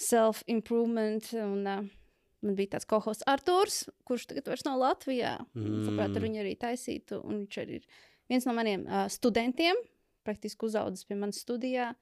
self-improvement. 0.00 1.28
Un, 1.36 1.66
uh, 1.68 1.99
man 2.42 2.56
bija 2.58 2.74
tāds 2.76 2.86
kohosts 2.88 3.26
Arthurs, 3.28 3.82
kurš 4.08 4.28
tagad 4.30 4.48
vairs 4.52 4.64
nav 4.66 4.78
Latvijā. 4.80 5.36
Mm. 5.54 5.80
Labprāt, 5.88 6.14
ar 6.14 6.20
Mm. 6.20 6.26
viņu 6.28 6.40
arī 6.44 6.54
taisītu. 6.58 7.20
Un 7.24 7.42
viņš 7.46 7.58
arī 7.62 7.80
ir 7.80 7.88
viens 8.30 8.46
no 8.46 8.54
maniem 8.56 8.86
uh, 8.86 9.08
studentiem, 9.12 9.76
praktiski 10.24 10.66
uzaudzis 10.68 11.04
pie 11.08 11.16
manas 11.16 11.42
studijā. 11.44 11.94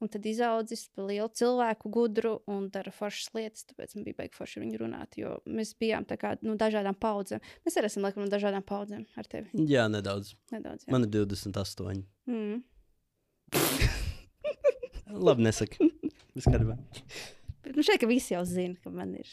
Un 0.00 0.08
tad 0.08 0.24
izaudzis 0.24 0.86
par 0.96 1.04
lielu 1.10 1.28
cilvēku, 1.28 1.90
gudru 1.92 2.38
un 2.48 2.70
dara 2.72 2.88
foršas 2.90 3.34
lietas. 3.36 3.66
Tāpēc 3.68 3.94
man 3.98 4.04
bija 4.06 4.16
baigi 4.22 4.32
forši 4.38 4.56
ar 4.56 4.64
viņu 4.64 4.78
runāt. 4.80 5.18
Jo 5.20 5.34
mēs 5.44 5.74
bijām 5.76 6.06
kā 6.08 6.38
no 6.40 6.54
dažādām 6.56 6.96
paudzēm. 6.96 7.42
Mēs 7.66 7.76
arī 7.76 7.90
esam 7.90 8.06
laikam 8.06 8.24
no 8.24 8.30
dažādām 8.32 8.64
paudzēm 8.64 9.04
ar 9.20 9.28
tevi. 9.28 9.50
Jā, 9.68 9.90
nedaudz. 9.92 10.32
Nedaudz. 10.54 10.86
Jā. 10.86 10.92
Man 10.94 11.04
ir 11.04 11.10
28. 11.12 12.00
Mm. 12.26 12.62
Labi, 15.10 15.42
nesaki. 15.44 15.90
Viss 16.34 16.46
kārtībā. 16.48 16.78
Bet 17.64 17.76
nu 17.76 17.84
šeit, 17.84 18.04
visi 18.08 18.32
jau 18.32 18.44
zina, 18.48 18.78
ka 18.80 18.92
man 18.94 19.12
ir 19.20 19.28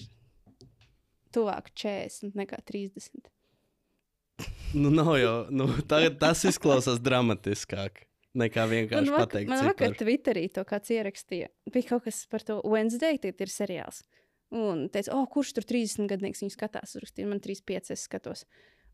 tuvāk 1.34 1.72
40 1.76 2.38
nekā 2.38 2.62
30. 2.68 3.32
Nu, 4.78 4.92
nav 4.94 5.16
jau. 5.18 5.38
Nu, 5.54 5.70
tā, 5.90 6.04
tas 6.20 6.44
izklausās 6.46 7.00
dramatiskāk 7.04 8.04
nekā 8.38 8.68
vienkārši 8.70 9.12
man 9.12 9.24
pateikt. 9.24 9.52
man 9.52 9.66
vakar. 9.72 9.96
Twitterī 9.98 10.46
to 10.54 10.64
kāds 10.68 10.92
ierakstīja. 10.94 11.50
Bija 11.74 11.94
kaut 11.94 12.06
kas 12.08 12.24
par 12.30 12.46
to 12.46 12.60
Wednesday, 12.68 13.20
tie 13.22 13.34
ir 13.34 13.54
seriāls. 13.54 14.04
Un 14.54 14.86
teica, 14.94 15.12
oh, 15.18 15.26
kurš 15.28 15.56
tur 15.58 15.68
30 15.68 16.08
gadnieks 16.12 16.44
viņu 16.44 16.54
skatās? 16.54 16.96
Uzrakstīja, 16.96 17.28
man 17.28 17.42
35 17.44 17.96
es 17.96 18.06
skatos. 18.08 18.46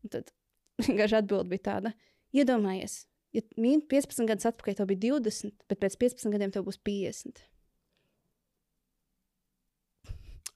Un 0.02 0.14
tad 0.14 0.32
vienkārši 0.86 1.20
atbild 1.20 1.50
bija 1.52 1.66
tāda, 1.70 1.94
iedomājies, 2.34 3.04
ja 3.36 3.44
mīn 3.60 3.84
15 3.90 4.30
gadus 4.30 4.48
atpakaļ 4.50 4.80
tev 4.80 4.90
bija 4.90 5.04
20, 5.14 5.54
bet 5.70 5.82
pēc 5.82 5.98
15 6.00 6.34
gadiem 6.34 6.54
tev 6.54 6.66
būs 6.66 6.80
50. 6.82 7.44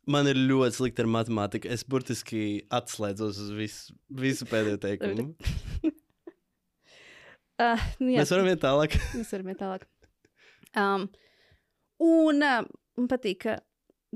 Man 0.09 0.29
ir 0.31 0.39
ļoti 0.41 0.79
slikti 0.79 1.05
ar 1.05 1.11
matemātiku. 1.13 1.69
Es 1.69 1.85
burtiski 1.85 2.43
atslēdzos 2.73 3.41
uz 3.45 3.53
visu, 3.57 3.97
visu 4.09 4.49
pēdējo 4.49 4.81
teikumu. 4.81 5.27
Uh, 7.61 7.83
nu, 8.01 8.15
jā, 8.15 8.23
Mēs 8.23 8.33
varam 8.33 8.49
iet 8.49 8.63
tālāk. 8.65 8.97
Mēs 9.19 9.33
varam 9.37 9.51
iet 9.53 9.61
tālāk. 9.61 9.85
Um, 10.79 11.09
un 12.05 12.41
uh, 12.45 12.63
man 12.97 13.11
patīk 13.11 13.51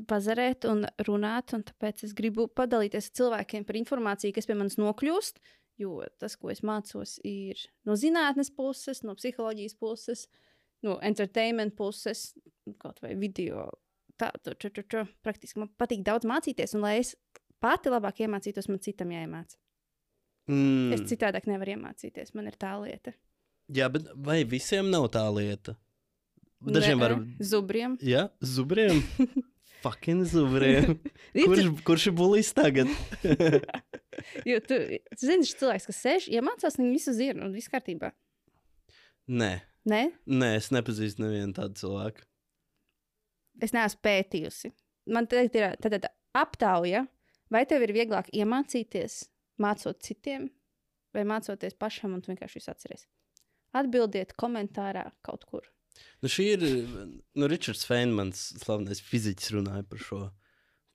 pazarēt 0.08 0.64
un 0.70 0.86
runāt, 1.04 1.52
un 1.52 1.64
tāpēc 1.68 2.06
es 2.08 2.16
gribu 2.16 2.48
padalīties 2.48 3.10
ar 3.10 3.18
cilvēkiem 3.20 3.68
par 3.68 3.78
informāciju, 3.82 4.32
kas 4.36 4.48
pie 4.48 4.56
manis 4.56 4.80
nokļūst. 4.80 5.42
Jo 5.80 6.00
tas, 6.20 6.36
ko 6.40 6.52
es 6.52 6.60
mācos, 6.64 7.18
ir 7.26 7.60
no 7.88 7.96
zinātnes 7.98 8.52
puses, 8.54 9.00
no 9.04 9.16
psiholoģijas 9.18 9.76
puses, 9.80 10.26
no 10.84 10.98
entertainment 11.04 11.76
puses, 11.76 12.30
kaut 12.80 13.00
vai 13.04 13.14
video. 13.18 13.68
Tā, 14.22 14.28
tā, 14.38 14.54
tā, 14.54 14.70
tā, 14.70 14.82
tā. 14.86 15.02
Praktiski 15.26 15.58
man 15.58 15.70
patīk 15.80 16.04
daudz 16.06 16.26
mācīties, 16.28 16.76
un 16.78 16.84
lai 16.84 17.00
es 17.00 17.16
pati 17.62 17.90
labāk 17.90 18.20
iemācītos, 18.22 18.68
man 18.70 18.78
citam 18.84 19.10
jāiemācās. 19.10 19.58
Mm. 20.50 20.92
Es 20.94 21.02
citādāk 21.10 21.48
nevaru 21.50 21.74
iemācīties, 21.74 22.30
man 22.38 22.50
ir 22.50 22.58
tā 22.60 22.76
lieta. 22.82 23.14
Jā, 23.72 23.88
bet 23.90 24.06
vai 24.14 24.42
visiem 24.46 24.90
nav 24.92 25.08
tā 25.14 25.24
lieta? 25.34 25.74
Dažiem 26.62 27.02
var. 27.02 27.16
Zubriem. 27.42 27.96
Jā, 28.06 28.28
zubriem. 28.38 29.02
Fucking 29.82 30.22
zubriem. 30.30 31.00
Kurš, 31.48 31.72
kurš 31.82 32.06
ir 32.12 32.16
bulis 32.22 32.54
tagad? 32.54 32.92
Jo 34.46 34.58
tu, 34.62 34.76
tu 35.08 35.18
zini, 35.24 35.42
šis 35.42 35.56
cilvēks, 35.58 35.86
kas 35.88 35.98
sēž, 36.04 36.26
iemācās, 36.30 36.76
viņi 36.78 36.90
visu 36.92 37.14
zina, 37.16 37.46
un 37.46 37.54
viss 37.56 37.70
kārtībā. 37.72 38.12
Nē, 39.32 39.48
Nē, 39.88 40.02
nē, 40.30 40.48
es 40.60 40.68
nepazīstu 40.70 41.24
nevienu 41.24 41.56
tādu 41.56 41.80
cilvēku. 41.80 42.22
Es 43.60 43.74
neesmu 43.74 44.00
pētījusi. 44.06 44.72
Man 45.12 45.26
te 45.26 45.42
ir 45.44 45.76
tāda 45.82 46.12
aptauja, 46.38 47.06
vai 47.52 47.64
tev 47.68 47.84
ir 47.84 47.94
vieglāk 47.96 48.30
iemācīties, 48.32 49.24
mācot 49.62 50.00
citiem, 50.04 50.48
vai 51.12 51.26
mācoties 51.28 51.76
pašam, 51.78 52.14
un 52.16 52.24
vienkārši 52.24 52.60
visu 52.60 52.72
atceries. 52.72 53.06
Atbildiet 53.76 54.34
komentārā 54.40 55.08
kaut 55.24 55.44
kur. 55.48 55.66
Nu, 56.22 56.30
šī 56.30 56.46
ir. 56.54 56.62
Nu, 57.36 57.48
Ričards 57.50 57.84
Feynmans, 57.88 58.44
slavenais 58.62 59.02
fiziķis, 59.04 59.52
runāja 59.56 59.84
par 59.88 60.00
šo. 60.00 60.20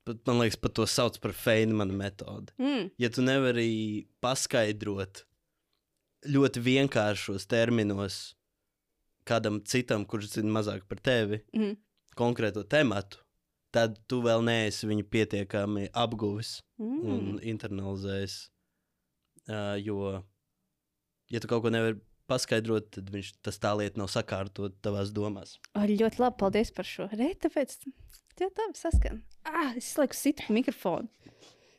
Pat, 0.08 0.22
man 0.26 0.40
liekas, 0.40 0.58
pat 0.62 0.74
to 0.78 0.86
sauc 0.88 1.18
par 1.22 1.34
Feynmana 1.36 1.94
metodi. 1.94 2.54
Mm. 2.58 2.88
Ja 2.98 3.10
tu 3.12 3.22
nevari 3.22 4.08
paskaidrot 4.24 5.24
ļoti 6.26 6.62
vienkāršos 6.64 7.46
terminos 7.50 8.18
kādam 9.28 9.60
citam, 9.68 10.06
kurš 10.08 10.38
zina 10.38 10.54
mazāk 10.58 10.88
par 10.88 11.02
tevi, 11.04 11.42
Mm. 11.54 11.76
Konkrēto 12.18 12.64
tematu, 12.66 13.22
tad 13.74 13.96
tu 14.10 14.20
vēl 14.24 14.42
neesi 14.46 14.88
viņu 14.90 15.06
pietiekami 15.12 15.88
apguvis 15.92 16.58
Mm. 16.78 16.98
un 17.10 17.38
internalizējis. 17.42 18.34
Uh, 19.48 19.74
jo, 19.82 20.12
ja 21.32 21.40
tu 21.42 21.48
kaut 21.50 21.64
ko 21.64 21.72
nevari 21.74 21.96
paskaidrot, 22.30 22.90
tad 22.94 23.08
viņš, 23.10 23.30
tas 23.42 23.56
tā 23.58 23.72
lieta 23.80 23.98
nav 23.98 24.10
sakārtot 24.12 24.76
tavās 24.84 25.10
domās. 25.16 25.56
O, 25.74 25.82
ļoti 25.88 26.20
labi, 26.22 26.36
paldies 26.38 26.70
par 26.76 26.86
šo 26.86 27.08
reizi. 27.10 27.38
Tāpēc 27.46 27.74
tie 28.38 28.50
tā 28.54 28.66
saskan. 28.78 29.22
Ah, 29.48 29.72
es 29.80 29.88
laiku 29.98 30.14
situ 30.14 30.46
mikrofonu. 30.54 31.08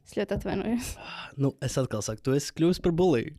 Es 0.04 0.18
ļoti 0.18 0.36
atvainojos. 0.40 0.90
Nu, 1.38 1.54
es 1.64 1.78
atkal 1.80 2.02
saku, 2.04 2.26
tu 2.26 2.34
esi 2.36 2.52
kļuvis 2.58 2.82
par 2.84 2.96
bulīju. 2.98 3.36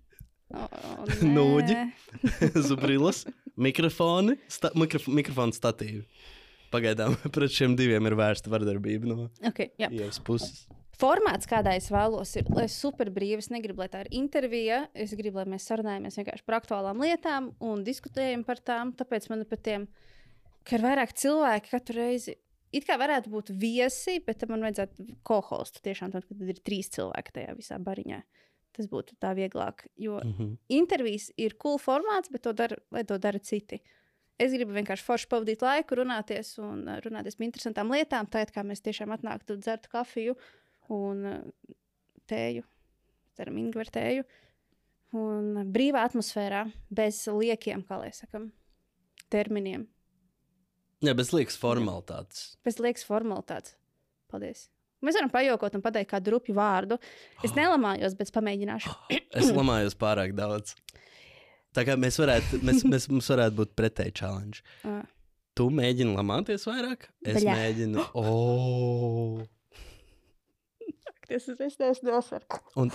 O, 0.54 0.64
Nūģi. 1.36 1.76
nē. 1.76 2.52
Zubrilas, 2.70 3.24
mikrofoni, 3.60 4.38
sta, 4.50 4.70
mikrofo, 4.78 5.12
mikrofonu 5.14 5.52
statīvi. 5.56 6.06
Pagaidām 6.70 7.16
pret 7.34 7.54
šiem 7.54 7.76
diviem 7.78 8.06
ir 8.06 8.18
vērsta 8.18 8.52
vardarbība 8.52 9.10
no 9.10 9.30
Okay, 9.50 9.72
jā. 9.80 9.90
ievas 9.90 10.20
puses. 10.22 10.66
Formāts, 11.00 11.48
kādā 11.48 11.72
es 11.78 11.86
vēlos, 11.88 12.34
ir, 12.36 12.48
lai 12.52 12.66
super 12.68 13.08
brīvi. 13.12 13.40
Es 13.40 13.48
negribu, 13.48 13.80
lai 13.80 13.88
tā 13.88 14.02
ir 14.04 14.10
intervija. 14.18 14.82
Es 14.92 15.14
gribu, 15.16 15.40
lai 15.40 15.46
mēs 15.48 15.64
sarunājamies 15.70 16.18
vienkārši 16.20 16.44
par 16.44 16.58
aktuālām 16.58 17.00
lietām 17.00 17.54
un 17.64 17.84
diskutējam 17.86 18.44
par 18.44 18.60
tām. 18.60 18.92
Tāpēc 18.98 19.30
man 19.32 19.46
par 19.48 19.62
tiem, 19.64 19.86
ka 20.68 20.76
ir 20.76 20.84
vairāk 20.84 21.14
cilvēki 21.16 21.72
katru 21.72 21.96
reizi. 22.02 22.36
It 22.76 22.84
kā 22.86 22.98
varētu 23.00 23.32
būt 23.32 23.48
viesi, 23.62 24.18
bet 24.26 24.44
man 24.50 24.66
vajadzētu 24.66 25.06
kohostu. 25.26 25.80
Tiešām 25.88 26.12
tad, 26.12 26.28
kad 26.28 26.52
ir 26.52 26.60
trīs 26.60 26.92
cilvēki 26.92 27.34
tajā 27.38 27.56
visā 27.56 27.80
bariņā. 27.80 28.20
Tas 28.76 28.90
būtu 28.92 29.16
tā 29.18 29.32
vieglāk. 29.34 29.88
Jo 29.96 30.20
Mm 30.20 30.34
-hmm. 30.36 30.56
intervijas 30.68 31.32
ir 31.36 31.56
cool 31.56 31.78
formāts, 31.78 32.30
bet 32.30 32.42
to 32.42 32.52
dara, 32.52 32.76
lai 32.90 33.04
to 33.04 33.18
dara 33.18 33.38
citi. 33.38 33.80
Es 34.40 34.54
gribu 34.56 34.72
vienkārši 34.76 35.04
forši 35.04 35.28
pavadīt 35.30 35.62
laiku, 35.64 35.98
runāties 36.00 36.54
un 36.62 36.86
uh, 36.88 36.98
runāties 37.04 37.36
par 37.36 37.46
interesantām 37.48 37.92
lietām. 37.92 38.28
Tā 38.32 38.46
kā 38.48 38.64
mēs 38.66 38.80
tiešām 38.86 39.12
atnāktu, 39.16 39.58
dzertu 39.60 39.92
kafiju 39.92 40.36
un 40.96 41.24
uh, 41.28 41.76
tēju, 42.30 42.64
ceram, 43.36 43.60
ingveru 43.60 43.92
tēju. 43.94 44.26
Un 45.20 45.60
uh, 45.60 45.68
brīvā 45.76 46.06
atmosfērā, 46.08 46.64
bez 46.88 47.22
liekiem, 47.28 47.84
kā 47.88 48.00
lai 48.00 48.12
sakam, 48.16 48.50
terminiem, 49.32 49.88
Jā, 51.00 51.14
bez 51.16 51.30
liekas 51.32 51.56
formalitātes. 51.56 52.58
bez 52.64 52.76
liekas 52.76 53.06
formalitātes. 53.08 53.76
Paldies! 54.28 54.66
Mēs 55.00 55.16
varam 55.16 55.30
pajokot 55.32 55.78
un 55.78 55.82
pateikt 55.84 56.10
kādu 56.10 56.34
rupju 56.34 56.54
vārdu. 56.58 56.98
Es 57.46 57.54
nelamājos, 57.56 58.12
bet 58.18 58.32
pamēģināšu. 58.36 58.92
Es 59.40 59.48
lamājos 59.56 59.96
pārāk 59.96 60.34
daudz. 60.36 60.74
Tā 61.76 61.84
kā 61.86 61.94
mēs 62.00 62.18
varētu, 62.18 62.60
mēs, 62.66 62.84
mēs, 62.92 63.06
mums 63.12 63.30
varētu 63.30 63.54
būt 63.60 63.70
pretēji 63.78 64.16
challenge. 64.20 64.64
Ah. 64.86 65.04
Tu 65.58 65.66
mēģini 65.74 66.14
lamāties 66.16 66.66
vairāk, 66.68 67.08
es 67.26 67.42
Bļā. 67.42 67.52
mēģinu. 67.58 67.98
Oh. 68.20 69.42
Tas 71.30 71.44
ir 71.46 71.60
es 71.62 71.76
neesmu 71.78 72.10
Un 72.82 72.88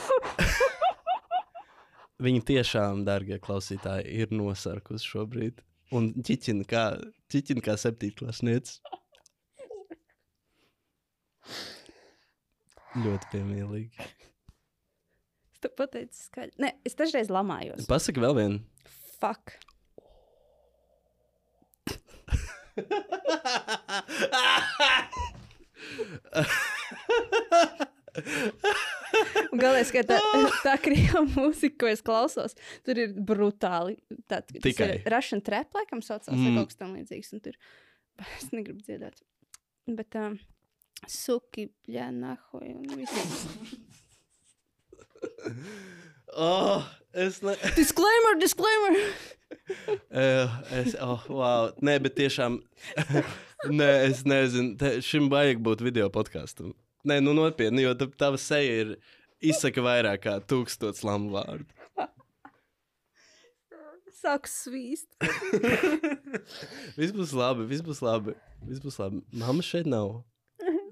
viņi 2.25 2.41
tiešām, 2.49 3.05
darbie 3.07 3.37
klausītāji, 3.39 4.11
ir 4.11 4.27
nosarkusi 4.35 5.07
šobrīd. 5.07 5.63
Un 5.95 6.03
ķiķina 6.19 6.63
kā, 6.67 6.83
ķiķina 7.31 7.61
kā 7.63 7.73
septītklasniecis. 7.79 8.81
Ļoti 13.05 13.25
piemīlīgi. 13.31 13.95
Es 15.65 15.71
tev 15.71 15.79
pateicu, 15.81 16.19
skaļi. 16.27 16.51
Nē, 16.61 16.69
es 16.85 16.93
dažreiz 16.93 17.31
lamājos. 17.33 17.87
Pasaki 17.89 18.21
vēl 18.21 18.35
vienu. 18.37 18.59
Fuck. 19.17 19.55
Galvenais, 29.55 29.89
ka 29.89 30.03
tā, 30.05 30.19
tā 30.61 30.75
krievu 30.83 31.23
mūzika, 31.31 31.79
ko 31.81 31.89
es 31.89 32.05
klausos, 32.05 32.53
tur 32.85 33.01
ir 33.01 33.17
brutāli. 33.17 33.97
Tā, 34.29 34.43
Tikai. 34.45 35.01
Russian 35.09 35.41
trap, 35.41 35.73
laikam, 35.73 36.05
saucās, 36.05 36.35
mm. 36.35 36.59
Kaut 36.59 36.69
kas 36.75 36.77
tam 36.83 36.93
līdzīgs. 36.99 37.33
Un 37.33 37.41
tur 37.47 37.57
es 38.37 38.53
negribu 38.53 38.85
dziedāt. 38.85 39.17
Bet 39.89 40.13
um, 40.21 40.37
suki, 41.09 41.71
bļā, 41.89 42.11
nahoj, 42.21 42.69
un 42.77 42.85
viss. 43.01 43.94
Oh, 46.35 46.83
es 47.13 47.41
ne... 47.41 47.53
Disclaimer, 47.77 48.35
disclaimer! 48.41 48.97
Uh, 50.11 50.49
es, 50.75 50.95
oh, 50.99 51.21
wow. 51.31 51.69
Nē, 51.79 51.95
bet 52.03 52.17
tiešām. 52.17 52.57
Nē, 53.79 53.87
es 54.09 54.25
nezinu. 54.27 54.73
Te, 54.81 54.97
šim 55.05 55.29
vajag 55.31 55.61
būt 55.63 55.83
video 55.85 56.09
podkāstam. 56.11 56.73
Nē, 57.07 57.21
nu 57.23 57.31
nopietni, 57.37 57.85
jo 57.85 57.93
tava 58.17 58.39
seja 58.41 58.81
ir 58.81 58.91
izsaka 59.39 59.83
vairāk 59.85 60.25
kā 60.25 60.35
tūkstots 60.43 61.05
lamu 61.07 61.31
vārdu. 61.37 61.69
Sāku 64.15 64.49
svīst. 64.49 65.07
Viss 66.97 67.13
būs 67.13 67.31
labi, 67.37 67.67
viss 67.69 67.85
būs 67.85 68.01
labi. 68.03 68.33
Viss 68.65 68.81
būs 68.81 68.97
labi. 68.99 69.21
Māma 69.37 69.63
šeit 69.63 69.87
nav. 69.87 70.23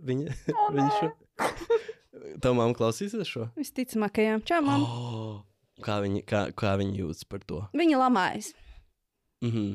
Viņa, 0.06 0.36
O, 0.54 0.68
viņa 0.76 0.90
šo. 1.00 1.12
Tava 2.40 2.56
mamma 2.56 2.76
klausīsies 2.78 3.28
šo? 3.28 3.48
Visticamāk, 3.60 4.22
jā. 4.24 4.38
Čau, 4.48 4.62
mamma. 4.64 4.88
Oh, 4.88 5.42
kā, 5.84 5.98
viņa, 6.04 6.24
kā, 6.30 6.44
kā 6.56 6.76
viņa 6.80 6.96
jūtas 7.02 7.28
par 7.28 7.44
to? 7.48 7.64
Viņa 7.76 8.00
lamājas. 8.00 8.54
Mhm. 9.44 9.74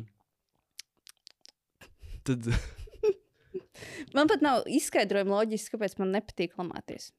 Tad. 2.29 2.51
Man 4.17 4.29
pat 4.31 4.43
nav 4.45 4.67
izskaidrojuma 4.71 5.39
loģiski, 5.39 5.75
kāpēc 5.77 5.95
man 6.01 6.11
nepatīk 6.17 6.57
lamāties. 6.59 7.13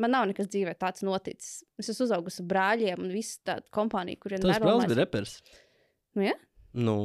Man 0.00 0.14
nav 0.14 0.26
nekas 0.30 0.48
dzīvē 0.52 0.74
tāds 0.80 1.04
noticis. 1.06 1.62
Es 1.80 1.90
esmu 1.92 2.06
uzaugusi 2.08 2.42
ar 2.42 2.48
brāļiem 2.50 3.02
un 3.04 3.10
visu 3.12 3.40
tādu 3.46 3.68
kompāniju, 3.74 4.20
kuriem 4.22 4.42
Tas 4.44 4.60
brālis 4.60 4.88
bija 4.90 4.98
repers. 5.02 5.34
Nu, 6.16 6.24
ja? 6.24 6.34
Nu, 6.76 6.96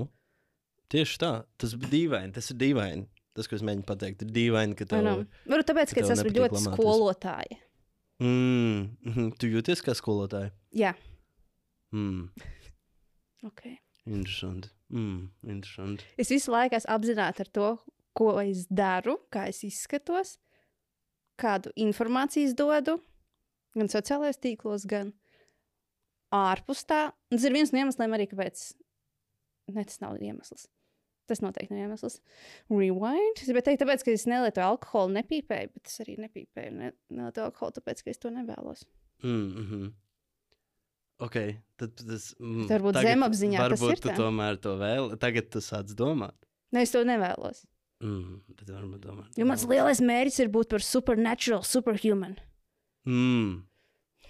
tieši 0.92 1.20
tā. 1.22 1.32
Tas 1.62 1.76
bija 1.80 1.92
dīvaini. 1.94 2.36
Tas 2.36 2.52
ir 2.52 2.60
dīvaini. 2.62 3.08
Tas, 3.36 3.50
ko 3.52 3.58
es 3.58 3.64
mēģinu 3.68 3.84
pateikt, 3.88 4.22
ir 4.24 4.30
dīvaini, 4.32 4.76
ka 4.80 4.86
tev. 4.88 5.08
Varbūt 5.50 5.68
tāpēc, 5.68 5.92
ka 5.92 6.00
ka 6.00 6.06
es 6.06 6.12
esmu 6.16 6.32
ļoti 6.32 6.56
lamāties. 6.56 6.78
skolotāja. 6.80 7.58
Mm. 8.24 8.86
Tu 9.42 9.50
jūties 9.52 9.82
kā 9.84 9.96
skolotāja. 9.98 10.54
Jā, 10.76 10.94
Mm, 11.96 12.30
ok. 13.48 13.62
interesanti. 14.06 14.70
Mm, 14.92 15.30
interesanti. 15.48 16.04
Es 16.20 16.30
visu 16.34 16.52
laiku 16.52 16.76
esmu 16.76 16.92
apzināta 16.96 17.46
ar 17.46 17.52
to, 17.56 17.68
ko 18.18 18.34
es 18.42 18.66
daru, 18.68 19.18
kā 19.32 19.46
es 19.52 19.62
izskatos, 19.64 20.38
kādu 21.40 21.72
informāciju 21.80 22.52
dodu, 22.56 22.98
gan 23.76 23.88
sociālajos 23.92 24.40
tīklos, 24.44 24.84
gan 24.88 25.14
ārpus 26.36 26.84
tā. 26.88 27.12
Un 27.32 27.38
Tas 27.38 27.48
ir 27.48 27.56
viens 27.56 27.72
no 27.72 27.80
iemesliem 27.84 28.16
arī, 28.18 28.28
kāpēc. 28.32 28.66
Ne, 29.72 29.84
tas 29.88 30.00
nav 30.04 30.18
iemesls. 30.20 30.68
Tas 31.30 31.42
noteikti 31.42 31.74
nav 31.74 31.88
iemesls. 31.88 32.20
Rewind. 32.70 33.42
Es 33.42 33.50
gribēju 33.50 33.66
teikt, 33.70 33.82
tāpēc, 33.82 34.06
ka 34.06 34.14
es 34.14 34.26
nelietoju 34.30 34.66
alkoholu, 34.68 35.16
nepīpēju, 35.18 35.72
bet 35.74 35.92
es 35.92 36.02
arī 36.04 36.18
nepīpēju. 36.22 36.74
Ne, 36.78 36.92
nelietoju 37.10 37.50
alkoholu, 37.50 37.78
tāpēc, 37.80 38.04
ka 38.06 38.14
es 38.14 38.22
to 38.22 38.34
nevēlos. 38.36 38.86
Mm, 39.26 39.46
mhm. 39.64 39.86
Ok, 41.26 41.38
tad 41.80 41.94
tas 41.96 42.34
mm, 42.44 42.66
Varbūt 42.68 42.98
zemapziņā 43.06 43.60
tas 43.62 43.80
varbūt 43.80 43.94
ir 43.94 44.02
tu 44.04 44.10
tā. 44.10 44.16
tomēr 44.20 44.58
to 44.60 44.74
vēl. 44.82 45.14
Tagad 45.22 45.48
tu 45.54 45.62
sāc 45.64 45.94
domāt. 45.96 46.36
Ne, 46.76 46.84
es 46.84 46.92
to 46.92 47.06
nevēlos. 47.08 47.64
Mm, 48.04 48.42
bet 48.52 48.74
varbūt 48.74 49.06
domāt. 49.06 49.38
Jo 49.40 49.48
mans 49.48 49.64
lielais 49.70 50.02
mērķis 50.04 50.42
ir 50.44 50.52
būt 50.52 50.74
par 50.74 50.84
supernatural, 50.84 51.64
superhuman. 51.64 52.36
Mm. 53.08 53.64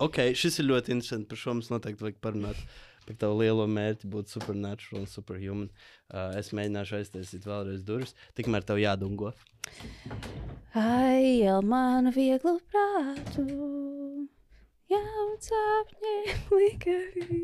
Ok, 0.05 0.19
šis 0.37 0.59
ir 0.61 0.69
ļoti 0.69 0.93
interesants. 0.93 1.27
Par 1.31 1.39
šo 1.41 1.55
mums 1.55 1.71
noteikti 1.71 2.05
vajag 2.05 2.21
parunāt. 2.21 2.59
Par 3.05 3.17
tavu 3.21 3.41
lielo 3.43 3.65
mērķi 3.69 4.09
būt 4.09 4.31
supernatural 4.33 5.03
un 5.03 5.09
superhuman. 5.09 5.67
Uh, 6.09 6.33
es 6.39 6.49
mēģināšu 6.57 6.99
aiztaisīt 6.99 7.45
vēlreiz 7.45 7.83
durvis. 7.85 8.15
Tikmēr 8.37 8.65
tev 8.65 8.81
jādungo. 8.81 9.33
Ai, 10.75 11.41
jau 11.45 11.59
manu 11.65 12.11
vieglu 12.15 12.57
prātu, 12.71 13.45
jauns 14.91 15.53
apņēm 15.59 16.51
likavī. 16.57 17.39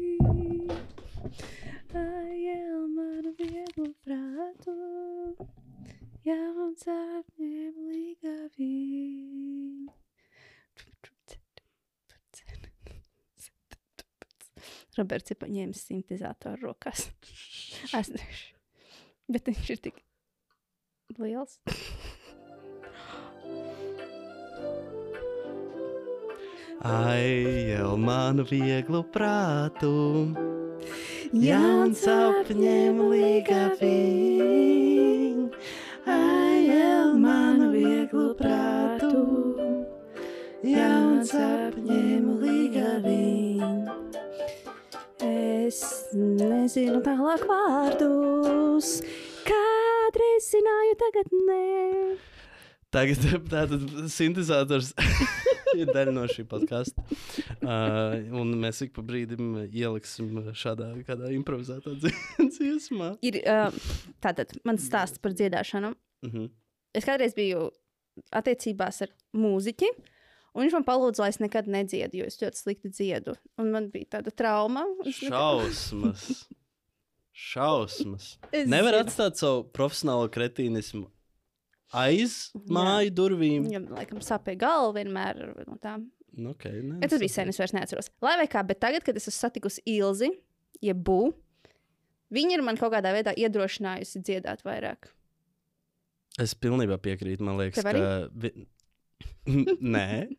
Ai, 1.96 2.36
jau 2.48 2.82
manu 2.98 3.32
vieglu 3.40 3.88
prātu, 4.04 4.76
jauns 6.28 6.86
apņēm 6.98 7.90
likavī. 7.94 8.74
Roberts 14.98 15.32
ir 15.32 15.40
paņēmis 15.40 15.86
sintēzatoru 15.88 16.68
rokās. 16.68 17.08
Es 18.00 18.12
nešu. 18.12 18.56
Bet 19.32 19.48
viņš 19.48 19.70
ir 19.72 19.84
tik 19.88 20.02
liels. 21.20 21.60
Ai, 26.82 27.72
jau 27.72 27.94
manu 28.02 28.44
vieglu 28.50 29.04
prātu. 29.14 29.94
Jauns 31.32 32.02
apņem 32.10 32.98
līgavī. 33.12 34.00
Ai, 36.10 36.58
jau 36.66 37.14
manu 37.22 37.70
vieglu 37.76 38.32
prātu. 38.40 39.24
Jauns 40.66 41.36
apņem 41.38 42.26
līgavī. 42.26 42.41
Es 45.72 45.80
nezinu 46.12 47.00
tālāk 47.06 47.46
vārdus. 47.48 48.88
Kādreiz 49.48 50.50
zināju, 50.52 50.98
tagad 51.00 51.30
nē. 51.48 51.60
Tagad 52.92 53.22
tātad 53.54 53.86
sintēzators 54.12 54.90
ir 55.80 55.88
daļa 55.96 56.12
no 56.18 56.26
šī 56.28 56.44
podkāsta. 56.52 57.06
Uh, 57.64 58.18
un 58.42 58.52
mēs 58.60 58.84
ik 58.84 58.92
pa 58.98 59.06
brīdim 59.08 59.62
ieliksim 59.70 60.42
šādā 60.60 60.90
kādā 61.08 61.32
improvizētā 61.38 61.96
dzi- 62.04 62.12
dziesmā. 62.58 63.14
Ir 63.24 63.40
uh, 63.46 63.72
tātad 64.20 64.52
mans 64.68 64.84
stāsts 64.92 65.24
par 65.24 65.32
dziedāšanu. 65.40 65.94
Uh 66.28 66.34
-huh. 66.36 66.50
Es 66.92 67.08
kādreiz 67.08 67.32
biju 67.38 67.70
attiecībās 68.36 69.06
ar 69.08 69.16
mūziķi. 69.32 69.88
Un 70.54 70.66
viņš 70.66 70.74
man 70.76 70.84
palūdza, 70.88 71.24
lai 71.24 71.30
es 71.32 71.40
nekad 71.40 71.68
nedziedu, 71.72 72.20
jo 72.20 72.26
es 72.28 72.36
ļoti 72.42 72.60
slikti 72.60 72.90
dziedu. 72.92 73.38
Un 73.62 73.70
man 73.72 73.88
bija 73.94 74.18
tāda 74.18 74.34
trauma. 74.36 74.84
Es 75.06 75.22
nekad- 75.22 75.32
Šausmas. 75.32 76.26
Šausmas. 77.32 78.38
Es 78.52 78.68
Nevar 78.68 78.94
zinu. 78.98 79.06
atstāt 79.06 79.40
savu 79.40 79.64
profesionālo 79.72 80.28
kretīnismu 80.30 81.08
aiz 81.94 82.52
māju 82.68 83.12
durvīm. 83.16 83.66
Viņam, 83.70 83.88
laikam, 83.96 84.20
sāpēja 84.24 84.60
galva 84.60 85.00
vienmēr 85.00 85.42
no. 85.68 85.78
Nu, 86.32 86.52
okay, 86.54 86.82
ne, 86.82 87.00
Ja, 87.02 87.08
tas 87.12 87.20
bija 87.20 87.34
sen, 87.34 87.50
es 87.52 87.58
vairs 87.60 87.74
neatceros. 87.76 88.10
Lai 88.24 88.38
vai 88.40 88.48
kā, 88.48 88.62
bet 88.68 88.80
tagad, 88.80 89.04
kad 89.04 89.16
es 89.20 89.28
esmu 89.28 89.50
satikusi 89.50 89.82
Ilzi, 89.86 90.30
jeb 90.82 91.02
Bū, 91.04 91.34
viņa 92.32 92.56
ir 92.56 92.62
man 92.64 92.78
kaut 92.80 92.94
kādā 92.94 93.12
veidā 93.16 93.34
iedrošinājusi 93.36 94.22
dziedāt 94.24 94.64
vairāk. 94.64 95.10
Es 96.40 96.54
pilnībā 96.56 96.96
piekrītu. 97.04 97.44
Man 97.44 97.58
liekas, 97.60 97.84
ka. 97.84 98.30
Nē. 99.96 100.30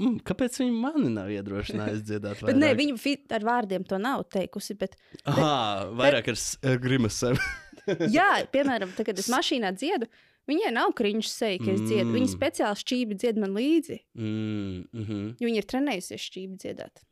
Mm, 0.00 0.16
kāpēc 0.24 0.54
viņi 0.62 0.72
mani 0.80 1.10
nav 1.12 1.28
iedrošinājuši 1.34 2.04
dziedāt? 2.08 2.40
Bet 2.46 2.56
nē, 2.56 2.70
vairāk? 2.72 2.78
viņa 2.80 2.96
ar 3.36 3.44
vārdiem 3.50 3.84
to 3.88 3.98
nav 4.00 4.24
teikusi. 4.32 4.76
Bet, 4.80 4.96
Aha, 5.28 5.90
vairāk 5.98 6.30
ar 6.32 6.38
s- 6.40 6.56
ar 6.64 6.78
grimasēm. 6.80 7.36
jā, 8.18 8.30
piemēram, 8.54 8.94
tad, 8.96 9.06
kad 9.10 9.18
es 9.20 9.28
mašīnā 9.32 9.74
dziedu, 9.76 10.08
viņai 10.48 10.72
nav 10.72 10.94
kriņš 10.96 11.28
seja, 11.28 11.58
ka 11.60 11.70
es 11.74 11.84
dziedu. 11.84 12.10
Viņa 12.16 12.26
Mm. 12.30 12.32
speciāli 12.32 12.80
šķīvi 12.80 13.18
dzied 13.20 13.38
man 13.44 13.52
līdzi, 13.58 13.98
mm, 14.16 14.80
mm 14.92 15.04
-hmm. 15.10 15.28
jo 15.40 15.46
viņa 15.50 15.62
ir 15.62 15.68
trenējusies 15.74 16.26
šķīvi 16.30 16.56
dziedāt. 16.64 17.04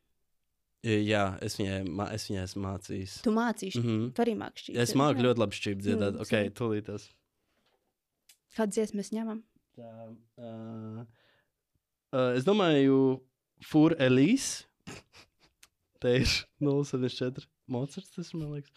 Jā, 0.89 1.25
es 1.43 1.57
viņai, 1.59 1.79
es 2.15 2.25
viņai 2.31 2.43
esmu 2.47 2.63
mācījis. 2.65 3.15
Tu 3.23 3.31
mācīsi, 3.35 3.81
Mm 3.83 3.87
-hmm. 3.89 4.13
tu 4.15 4.23
arī 4.23 4.35
māki 4.39 4.63
šķīvi. 4.63 4.79
Es 4.79 4.95
māku 4.95 5.25
ļoti 5.27 5.39
labi 5.43 5.57
šķīpt 5.59 5.83
dziedāt. 5.83 6.15
Mm, 6.15 6.21
ok, 6.23 6.53
tūlītās. 6.61 7.09
Kādu 8.57 8.73
dziesmu 8.73 9.01
mēs 9.01 9.11
ņemam? 9.13 9.43
Tā, 9.77 9.91
uh, 10.39 11.05
uh, 12.15 12.33
es 12.39 12.47
domāju, 12.47 12.99
Fūra 13.65 13.99
Elīs. 14.09 14.49
Te 16.03 16.15
ir 16.23 16.29
074. 16.63 17.47
Mocards, 17.69 18.09
tas 18.15 18.31
man 18.37 18.55
liekas. 18.55 18.73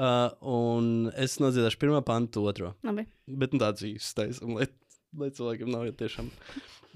Uh, 0.00 0.30
un 0.48 0.86
es 1.18 1.34
nodziedāšu 1.42 1.80
pirmā 1.82 2.00
pantu, 2.06 2.46
otro. 2.48 2.70
Labi, 2.86 3.04
Bet 3.28 3.52
nu, 3.52 3.60
tāds 3.60 3.84
īstais, 3.84 4.38
un 4.46 4.56
lai, 4.56 4.68
lai 5.20 5.28
cilvēkiem 5.34 5.68
nav 5.74 5.84
jau 5.90 5.96
tiešām 6.04 6.30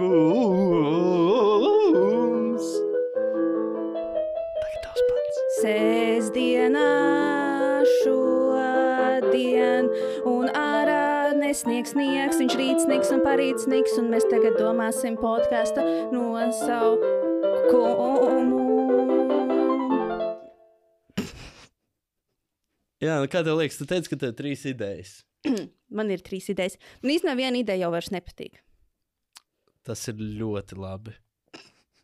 Tagad 4.59 4.79
tavs 4.83 5.03
pats. 5.09 5.37
Sēsdienā 5.59 6.89
šodien, 8.03 9.87
un 10.27 10.49
ārā 10.51 11.31
nesniegs 11.37 11.91
sniegs, 11.95 12.37
viņš 12.39 12.53
rīt 12.59 12.79
sniegs 12.83 13.11
un 13.15 13.21
parīt 13.23 13.57
sniegs, 13.63 13.97
un 13.99 14.09
mēs 14.11 14.25
tagad 14.31 14.53
domāsim 14.59 15.15
podkāstu 15.19 15.81
nosaukumu. 16.11 17.47
Jā, 22.99 23.23
nu 23.23 23.27
kā 23.31 23.39
tev 23.47 23.55
liekas, 23.55 23.79
tu 23.79 23.85
teici, 23.87 24.09
ka 24.11 24.15
tev 24.19 24.29
ir 24.33 24.39
trīs 24.41 24.65
idejas. 24.67 25.23
Man 25.95 26.11
ir 26.11 26.19
trīs 26.19 26.49
idejas. 26.51 26.75
Man 26.99 27.15
īstenībā 27.15 27.35
viena 27.39 27.57
ideja 27.61 27.85
jau 27.85 27.91
vairs 27.95 28.11
nepatīk. 28.11 28.59
Tas 29.83 30.07
ir 30.11 30.15
ļoti 30.15 30.77
labi. 30.77 31.13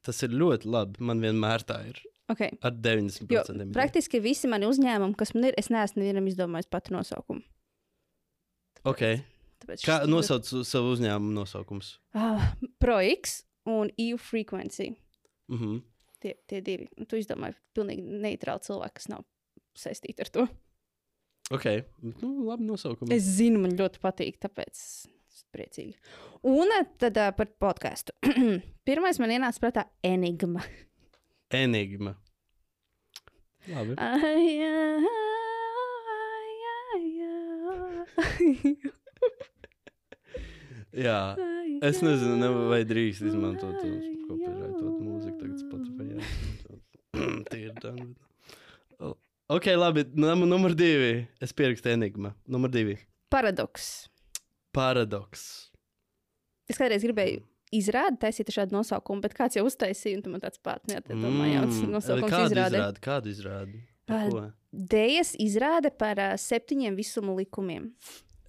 Tas 0.06 0.22
ir 0.24 0.30
ļoti 0.30 0.70
labi. 0.70 1.02
Man 1.04 1.20
vienmēr 1.24 1.64
tā 1.66 1.80
ir. 1.90 2.00
Okay. 2.30 2.50
Ar 2.66 2.72
90% 2.72 3.30
Jo 3.32 3.42
ideju. 3.54 3.72
praktiski 3.74 4.20
visi 4.22 4.48
mani 4.50 4.66
uzņēmumi, 4.66 5.16
kas 5.20 5.34
man 5.36 5.44
ir, 5.46 5.54
es 5.62 5.68
neesmu 5.70 6.02
nevienam 6.02 6.26
izdomājis 6.28 6.70
pati 6.70 6.94
nosaukumu. 6.96 7.44
Okay. 8.86 9.20
Tāpēc 9.62 9.84
Kā 9.86 10.00
šis- 10.02 10.10
nosauc 10.10 10.50
savu 10.66 10.94
uzņēmumu 10.96 11.34
nosaukums? 11.34 11.98
Ah, 12.14 12.54
ProX 12.82 13.44
un 13.66 13.90
EU 13.98 14.18
Frequency. 14.18 14.96
Mm 15.50 15.58
-hmm. 15.60 15.82
Tie, 16.20 16.36
tie 16.48 16.62
divi. 16.62 16.88
Un 16.98 17.06
Tu 17.06 17.16
izdomāji 17.18 17.56
pilnīgi 17.76 18.02
neitrāli 18.22 18.62
cilvēku, 18.66 18.94
kas 18.94 19.08
nav 19.08 19.24
saistīti 19.78 20.20
ar 20.22 20.30
to. 20.30 20.48
Ok, 21.52 21.66
nu, 22.22 22.46
labi 22.46 22.64
nosaukums. 22.64 23.12
Es 23.12 23.24
zinu, 23.24 23.60
man 23.60 23.72
ļoti 23.78 24.00
patīk, 24.00 24.38
tāpēc 24.40 25.08
priecīgi. 25.56 25.96
Un 26.48 26.72
eh, 26.78 26.86
tad 27.02 27.18
uh, 27.20 27.32
par 27.36 27.50
podkāstu. 27.62 28.14
Pirmais 28.88 29.20
man 29.20 29.34
ienāca 29.36 29.60
prātā 29.64 29.84
enigma. 30.06 30.64
Enigma. 31.56 32.16
Labi. 33.68 33.96
Ai, 33.98 34.62
ai, 34.62 35.02
ai, 36.94 38.76
Jā, 40.96 41.18
es 41.84 42.00
nezinu, 42.06 42.38
ne, 42.40 42.50
vai 42.72 42.84
drīkst 42.88 43.26
izmantot 43.28 43.74
to 43.82 43.90
ai, 43.90 44.14
kopīraitot 44.30 45.02
mūziku 45.04 45.38
tagad. 45.42 45.58
Spotify. 45.60 46.06
jā. 46.14 46.20
Tie 47.52 47.66
ir 47.68 47.74
tā. 47.84 47.92
bet- 47.98 48.24
Ok, 49.52 49.68
labi. 49.78 50.02
Num 50.18 50.42
numur 50.50 50.74
divi. 50.74 51.28
Es 51.44 51.52
pierakstu 51.54 51.92
enigma. 51.92 52.32
Numur 52.50 52.72
divi. 52.74 52.96
Paradoks. 53.30 54.08
Paradoks. 54.76 55.46
Es 56.70 56.80
kādreiz 56.82 57.04
gribēju 57.06 57.44
izrādīt, 57.76 58.20
taisīt 58.22 58.52
šādu 58.54 58.76
nosaukumu, 58.78 59.24
bet 59.26 59.36
kāds 59.38 59.58
jau 59.58 59.66
uztaisīja, 59.68 60.20
un 60.20 60.24
tu 60.26 60.32
man 60.34 60.44
tāds 60.44 60.62
pats 60.64 60.88
neatdomājās. 60.92 61.82
Mm, 61.82 61.92
nosaukums 61.96 62.32
kādu 62.34 62.54
izrādē. 62.54 62.80
izrādi? 62.80 63.04
Kādu 63.06 63.34
izrādi? 63.34 63.82
Ko? 64.06 64.46
Dējas 64.96 65.34
izrāde 65.42 65.90
par 65.98 66.20
uh, 66.22 66.34
septiņiem 66.40 66.98
visumu 66.98 67.36
likumiem. 67.40 67.90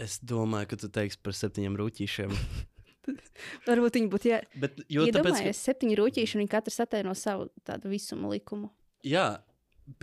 Es 0.02 0.18
domāju, 0.20 0.72
ka 0.74 0.78
tu 0.82 0.90
teiksi 0.92 1.20
par 1.24 1.36
septiņiem 1.38 1.78
rūtīšiem. 1.80 2.34
Varbūt 3.68 3.96
viņi 3.98 4.10
būtu. 4.12 4.30
Jā, 4.32 4.40
Bet, 4.58 4.80
jo 4.90 5.06
tāpēc, 5.06 5.22
ka, 5.22 5.30
Iedomājies, 5.30 5.62
septiņi 5.68 5.96
rūtīši, 6.00 6.36
un 6.36 6.42
viņi 6.44 6.52
katrs 6.52 6.80
ataino 6.84 7.14
savu 7.16 7.48
tādu 7.66 7.92
visumu 7.92 8.32
likumu. 8.34 8.72
jā, 9.06 9.28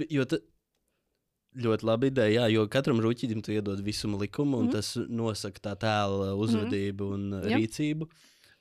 jo 0.09 0.25
ta, 0.29 0.39
ļoti 1.55 1.83
labi 1.85 2.07
ideja, 2.11 2.41
jā, 2.41 2.51
jo 2.53 2.67
katram 2.67 2.99
rūtītam 3.03 3.41
tu 3.45 3.51
iedod 3.53 3.79
visumu 3.85 4.17
likumu, 4.21 4.57
un 4.57 4.65
Mhm. 4.65 4.69
mm. 4.69 4.73
tas 4.73 4.95
nosaka 5.09 5.59
tā 5.59 5.75
tēla 5.77 6.33
uzvedību 6.35 7.03
mm. 7.09 7.13
un 7.13 7.49
Jā. 7.49 7.57
rīcību. 7.57 8.09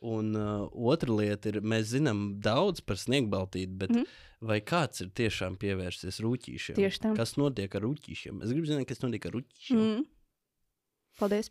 Un 0.03 0.34
uh, 0.34 0.66
otra 0.74 1.14
lieta 1.14 1.49
ir, 1.49 1.61
mēs 1.62 1.93
zinām 1.95 2.40
daudz 2.43 2.80
par 2.82 2.97
sniegbaltīti, 2.97 3.70
bet 3.78 3.90
mm. 3.90 3.97
Mhm. 4.03 4.07
vai 4.51 4.61
kāds 4.61 5.01
ir 5.01 5.11
tiešām 5.14 5.57
pievērsies 5.62 6.18
rūtīšiem? 6.24 6.74
Tieši 6.74 6.99
tā. 7.05 7.12
Kas 7.16 7.36
notiek 7.38 7.74
ar 7.78 7.82
rūtīšiem? 7.86 8.43
Es 8.43 8.51
gribu 8.51 8.66
zināt, 8.66 8.86
kas 8.90 8.99
notiek 9.05 9.26
ar 9.26 9.32
rūtīšiem. 9.38 9.78
Mm. 9.78 10.05
Paldies. 11.20 11.51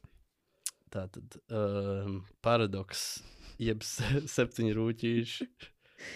Tā 0.92 1.06
tad 1.08 1.38
um, 1.50 2.26
paradoks, 2.44 3.22
jeb 3.58 3.84
se- 3.88 4.26
septiņi 4.28 4.74
rūtīši. 4.76 5.48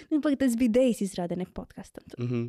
Nu, 0.09 0.17
pagaid, 0.17 0.39
tas 0.41 0.55
bija 0.57 0.71
idejas 0.71 0.99
izrāde, 1.05 1.35
ne 1.37 1.45
podkāstam. 1.45 2.03
Mm 2.17 2.27
-hmm. 2.27 2.45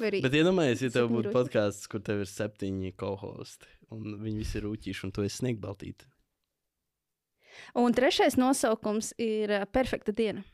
Arī 0.00 0.20
Bet 0.22 0.34
iedomājieties, 0.38 0.82
ja 0.86 0.90
tev 0.94 1.08
būtu 1.10 1.32
podkāsts, 1.34 1.88
kur 1.90 2.00
tev 2.04 2.22
ir 2.22 2.30
septiņi 2.30 2.92
kohausti, 3.00 3.66
un 3.94 4.18
viņi 4.22 4.38
visi 4.44 4.58
ir 4.60 4.66
rūtīši, 4.68 5.04
un 5.08 5.14
tu 5.16 5.24
esi 5.26 5.40
sniegbaltīti. 5.42 6.06
Un 7.78 7.92
trešais 7.96 8.36
nosaukums 8.38 9.12
ir 9.18 9.50
uh, 9.50 9.64
Perfekta 9.66 10.12
diena. 10.14 10.44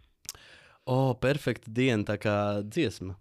O, 0.88 1.14
perfekta 1.16 1.70
diena, 1.72 2.04
tā 2.04 2.16
kā 2.20 2.36
dziesma. 2.64 3.14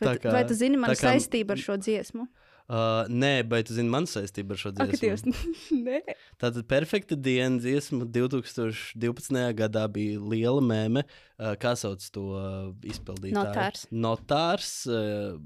Vai, 0.00 0.14
Tā 0.14 0.14
kā- 0.22 0.32
vai 0.34 0.44
tu 0.46 0.54
zini 0.54 0.76
manu 0.78 0.94
kā- 0.98 1.12
saistību 1.14 1.54
ar 1.54 1.60
šo 1.62 1.76
dziesmu? 1.78 2.22
Uh, 2.26 2.47
nē, 2.68 3.30
bet 3.48 3.66
tu 3.70 3.72
zini 3.72 3.88
manu 3.88 4.04
saistību 4.10 4.52
ar 4.52 4.58
šo 4.60 4.72
Ak, 4.84 4.90
dziesmu. 5.00 5.32
nē. 5.86 6.00
Tātad 6.36 6.66
perfekta 6.68 7.16
diena 7.16 7.56
dziesma 7.62 8.04
2012. 8.04 9.38
gadā 9.56 9.86
bija 9.88 10.18
liela 10.20 10.60
mēmē. 10.60 11.04
Uh, 11.38 11.54
kā 11.60 11.72
sauc 11.80 12.04
to 12.12 12.26
uh, 12.36 12.68
izpildītāju? 12.84 13.38
Notārs. 13.38 13.86
Notārs. 13.90 14.72
Uh, 14.90 15.38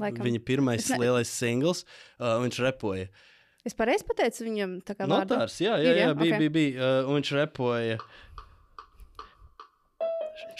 Laikam. 0.00 0.24
viņa 0.24 0.40
pirmais 0.48 0.88
ne- 0.94 1.00
lielais 1.02 1.28
singls. 1.28 1.84
Uh, 2.16 2.38
viņš 2.46 2.62
repoja. 2.64 3.10
Es 3.68 3.76
pareizi 3.76 4.06
pateicu 4.08 4.46
viņam, 4.46 4.78
tā 4.88 4.94
kā 4.96 5.04
vārdu. 5.04 5.34
Notārs, 5.36 5.58
jā, 5.60 5.74
jā, 5.76 5.90
Ir, 5.92 5.98
jā, 6.00 6.06
jā? 6.08 6.14
bija, 6.16 6.32
Ok. 6.32 6.40
bija, 6.46 6.52
bija. 6.56 6.76
Uh, 6.80 7.10
un 7.12 7.18
viņš 7.20 7.32
repoja. 7.36 7.98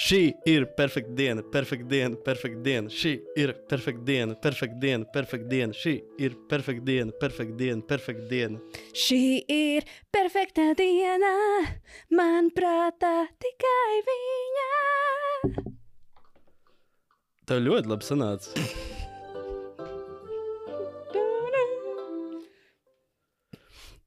Šī 0.00 0.20
ir 0.48 0.66
perfekta 0.76 1.14
diena, 1.16 1.42
perfekta 1.52 1.88
diena, 1.90 2.16
perfekta 2.24 2.62
diena. 2.64 2.92
Šī 2.92 3.12
ir 3.38 3.52
perfekta 3.70 4.04
diena, 4.06 4.36
perfekta 4.42 4.80
diena, 4.82 5.08
perfekta 5.14 5.50
diena. 5.50 5.76
Šī 5.76 5.94
ir 6.18 6.36
perfekta 6.50 6.86
diena, 6.86 7.16
perfekta 7.20 7.58
diena, 7.60 7.82
perfekta 7.90 8.28
diena. 8.30 8.62
Šī 9.06 9.20
ir 9.56 9.88
perfekta 10.12 10.70
diena, 10.78 11.34
man 12.16 12.52
prātā 12.56 13.16
tikai 13.42 14.00
viņa. 14.08 14.70
Tev 17.50 17.66
ļoti 17.66 17.90
labi 17.90 18.06
sanāca. 18.06 18.54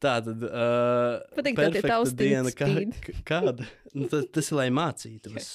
Tā 0.03 0.17
tad. 0.25 0.41
Uh, 0.43 1.21
Patīk 1.37 1.55
tie 1.55 1.63
perfekta 1.63 1.91
taustiņi 1.93 2.27
diena, 2.27 2.51
kā, 2.57 3.15
kāda? 3.29 3.67
Nu, 3.95 4.09
tas, 4.11 4.25
tas 4.35 4.49
ir, 4.51 4.57
lai 4.59 4.67
mācītos. 4.75 5.51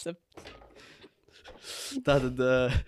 Tā 2.06 2.16
tad. 2.24 2.40
Uh, 2.40 2.78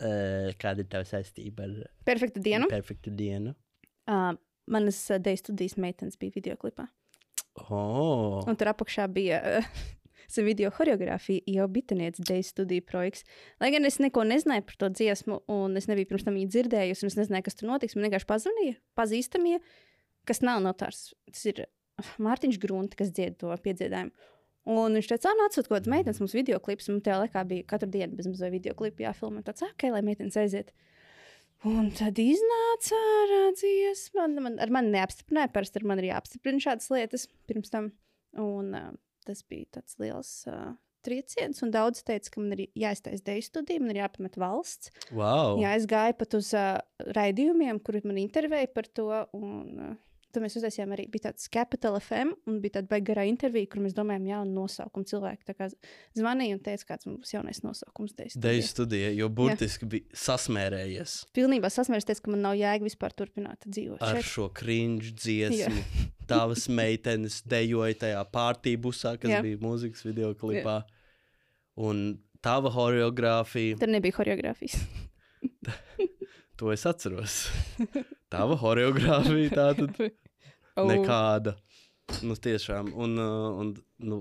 uh, 0.00 0.52
kāda 0.60 0.84
ir 0.84 0.88
tava 0.90 1.06
saistība 1.08 1.66
ar 1.68 1.76
Perfekta 2.08 2.42
diena. 2.44 2.68
perfektu 2.70 3.12
dienu? 3.14 3.54
Uh, 4.08 4.32
manas 4.70 4.98
uh, 5.12 5.20
deju 5.22 5.42
studijas 5.42 5.76
meitenes 5.80 6.18
bija 6.20 6.34
videoklipā. 6.38 6.88
Oh, 7.68 8.40
Un 8.48 8.56
tur 8.58 8.72
apakšā 8.72 9.06
bija 9.14 9.38
uh, 9.60 9.68
video 10.48 10.72
choreogrāfija, 10.74 11.44
jau 11.54 11.68
bitnieces 11.70 12.24
deju 12.26 12.48
studiju 12.48 12.84
projekts. 12.88 13.24
Lai 13.62 13.70
gan 13.74 13.86
es 13.86 14.00
neko 14.02 14.24
nezināju 14.26 14.66
par 14.68 14.80
to 14.80 14.90
dziesmu, 14.96 15.42
un 15.52 15.76
es 15.78 15.88
nebiju 15.90 16.10
pirms 16.10 16.26
tam 16.26 16.40
viņu 16.40 16.50
dzirdējusi, 16.56 17.04
un 17.06 17.12
es 17.12 17.18
nezināju, 17.20 17.46
kas 17.46 17.60
tur 17.60 17.70
notiks. 17.70 17.96
Man 17.96 18.08
vienkārši 18.08 18.30
pazvanīja 18.32 18.78
pazīstamie, 18.98 19.60
kas 20.28 20.42
nav 20.44 20.62
notārs. 20.64 21.12
Tas 21.30 21.44
ir 21.50 21.64
uh, 21.66 22.12
Mārtiņš 22.22 22.60
Grunte, 22.62 22.98
kas 22.98 23.12
dzied 23.14 23.38
to 23.42 23.54
piedziedājumu. 23.64 24.14
Un 24.74 24.96
viņš 24.96 25.10
teica, 25.10 25.28
ah, 25.28 25.40
atsūtiet 25.44 25.68
kaut 25.68 25.76
kādas 25.76 25.92
meitenes, 25.92 26.20
mums 26.22 26.32
video 26.32 26.56
klips. 26.64 26.88
Un 26.88 27.02
tajā 27.04 27.18
laikā 27.26 27.42
bija 27.50 27.66
katru 27.68 27.90
dienu 27.92 28.16
bez 28.16 28.28
mazliet 28.30 28.54
video 28.54 28.72
klipu 28.78 29.04
jāfilmē. 29.04 29.42
Tāds, 29.44 29.62
"Ah, 29.62 29.72
ok, 29.74 29.90
lai 29.92 30.00
meitenes 30.00 30.38
aiziet. 30.40 30.72
Un 31.64 31.90
tad 31.96 32.18
iznāca 32.20 32.96
ārā 32.96 33.42
dziesma. 33.56 34.26
Man, 34.28 34.42
man, 34.42 34.56
ar 34.60 34.68
mani 34.68 34.92
neapstiprināja. 34.92 35.52
Parasti 35.52 35.80
ar 35.80 35.86
mani 35.88 36.04
ir 36.04 36.10
jāapstiprina 36.12 36.60
šādas 36.60 36.90
lietas 36.92 37.28
pirms 37.48 37.72
tam. 37.72 37.92
Un 38.36 38.74
uh, 38.76 38.90
tas 39.24 39.42
bija 39.48 39.78
tāds 39.78 39.96
liels 40.02 40.32
uh, 40.50 40.74
trieciens. 41.06 41.62
Un 41.64 41.72
daudz 41.72 42.02
teica, 42.04 42.32
ka 42.34 42.40
man 42.40 42.52
ir 42.56 42.66
jāiztaisa 42.76 43.24
deju 43.24 43.46
studija, 43.46 43.80
man 43.80 43.94
ir 43.94 44.02
jāpamet 44.02 44.36
valsts. 44.40 44.92
wow. 45.12 45.56
Jā, 45.60 45.76
es 45.78 45.88
gāju 45.88 46.18
pat 46.20 46.36
uz 46.40 46.52
uh, 46.52 46.80
raidījumiem, 47.16 47.80
kur 47.84 48.00
man 48.04 48.20
intervēja 48.20 48.68
par 48.74 48.88
to. 48.92 49.08
Un, 49.32 49.92
uh, 49.92 49.96
Tad 50.34 50.42
mēs 50.42 50.56
uztaisījām 50.58 50.90
arī 50.96 51.04
tāds 51.22 51.46
Capital 51.52 51.94
FM, 52.00 52.32
un 52.50 52.56
bija 52.62 52.80
tāda 52.80 52.90
baigta 52.90 53.12
garā 53.12 53.24
intervija, 53.30 53.68
kur 53.70 53.84
mēs 53.84 53.94
domājām, 53.94 54.24
jaunu 54.32 54.56
nosaukumu. 54.64 55.06
Cilvēki 55.06 55.54
zvanīja 56.18 56.56
un 56.56 56.62
teica, 56.64 56.88
kāds 56.88 57.06
mums 57.06 57.22
būs 57.22 57.34
jaunais 57.36 57.60
nosaukums. 57.62 58.16
Deju 58.34 58.64
studija, 58.66 59.12
jo 59.14 59.28
burtiski 59.30 59.86
bija 59.92 60.18
sasmērējies 60.24 61.14
Pilnībā 61.36 61.70
sasmērts, 61.70 62.08
teica, 62.08 62.24
ka 62.24 62.32
man 62.34 62.42
nav 62.48 62.56
jēga 62.58 62.86
vispār 62.86 63.14
turpināt 63.14 63.62
dzīvot. 63.68 64.02
ar 64.02 64.18
šeit. 64.18 64.30
šo 64.32 64.48
cringe 64.58 65.12
dziesmu. 65.22 65.84
Tavas 66.30 66.66
meitenes 66.72 67.42
dejoja 67.46 67.94
tajā 68.06 68.24
pārtībusā, 68.34 69.14
kas 69.20 69.36
Jā. 69.36 69.42
bija 69.44 69.60
mūzikas 69.62 70.02
video 70.06 70.32
klipā. 70.40 70.80
Un 71.78 72.04
tava 72.44 72.72
choreogrāfija, 72.74 73.78
Tur 73.78 73.92
nebija 73.92 74.18
choreogrāfijas. 74.18 74.80
to 76.58 76.72
es 76.72 76.86
atceros. 76.88 77.38
Tava 78.32 78.56
choreogrāfija 78.58 79.54
tā 79.54 79.70
tad 79.78 79.98
Oh. 80.74 80.88
nekāda. 80.90 81.54
Nu, 82.26 82.36
tiešām. 82.36 82.90
Un, 83.00 83.18
uh, 83.20 83.58
un, 83.62 83.74
nu, 84.02 84.20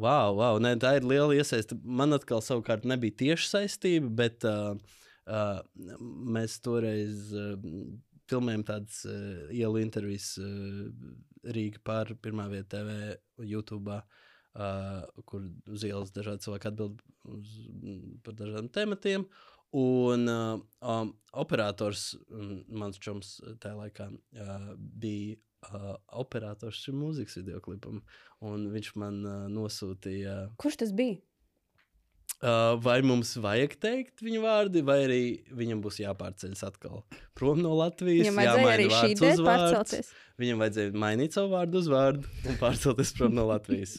wow, 0.00 0.32
wow. 0.38 0.58
Nē, 0.62 0.74
tā 0.82 0.96
ir 0.98 1.06
liela 1.06 1.36
iesaiste. 1.36 1.76
Man 1.84 2.16
atkal 2.16 2.42
savukārt 2.44 2.86
nebija 2.88 3.18
tieši 3.24 3.50
saistība, 3.50 4.10
bet 4.22 4.46
uh, 4.48 4.72
uh, 5.28 5.60
mēs 6.36 6.58
toreiz 6.64 7.28
uh, 7.36 7.52
filmējām 8.30 8.64
tādas 8.66 9.04
uh, 9.08 9.52
ielu 9.54 9.82
intervijas 9.84 10.32
uh, 10.40 10.88
Rīgā 11.44 11.82
par 11.86 12.10
pirmā 12.24 12.48
vietā 12.50 12.80
TV 12.80 13.14
YouTube. 13.52 14.00
Uh, 14.50 15.04
kur 15.30 15.44
uz 15.70 15.84
ielas 15.86 16.10
dažādi 16.10 16.42
cilvēki 16.42 16.66
atbild 16.72 17.04
uz, 17.30 17.52
par 18.26 18.34
dažādiem 18.34 18.72
tematiem. 18.74 19.28
Un 19.78 20.26
uh, 20.26 20.56
um, 20.82 21.12
operators, 21.38 22.16
um, 22.34 22.56
mans 22.82 22.98
čoms 22.98 23.36
tajā 23.62 23.76
laikā, 23.78 24.08
uh, 24.10 24.72
bija 24.74 25.38
uh, 25.68 25.96
operators 26.22 26.80
šim 26.84 27.00
mūzikas 27.02 27.38
video 27.40 27.60
klipam. 27.64 28.02
Un 28.44 28.68
viņš 28.72 28.94
man 29.00 29.20
uh, 29.24 29.42
nosūtīja, 29.52 30.38
Kurš 30.60 30.80
tas 30.84 30.94
bija? 30.96 31.20
uh, 32.40 32.76
vai 32.82 33.00
mums 33.06 33.32
vajag 33.40 33.76
teikt 33.82 34.22
viņa 34.24 34.42
vārdi, 34.44 34.82
vai 34.86 34.98
arī 35.06 35.22
viņam 35.56 35.82
būs 35.84 36.00
jāpārceļas 36.02 36.62
atkal 36.68 37.02
prom 37.38 37.60
no 37.62 37.74
Latvijas. 37.78 38.26
Viņam 38.26 38.40
vajadzēja 38.40 38.74
arī 38.74 38.86
šī 38.94 39.10
ideja 39.14 39.40
pārcelties. 39.46 40.12
Viņam 40.40 40.62
vajadzēja 40.64 40.94
mainīt 41.04 41.36
savu 41.36 41.52
vārdu 41.54 41.82
uz 41.82 41.90
vārdu 41.92 42.30
un 42.48 42.60
pārcelties 42.60 43.12
prom 43.18 43.36
no 43.36 43.48
Latvijas. 43.50 43.98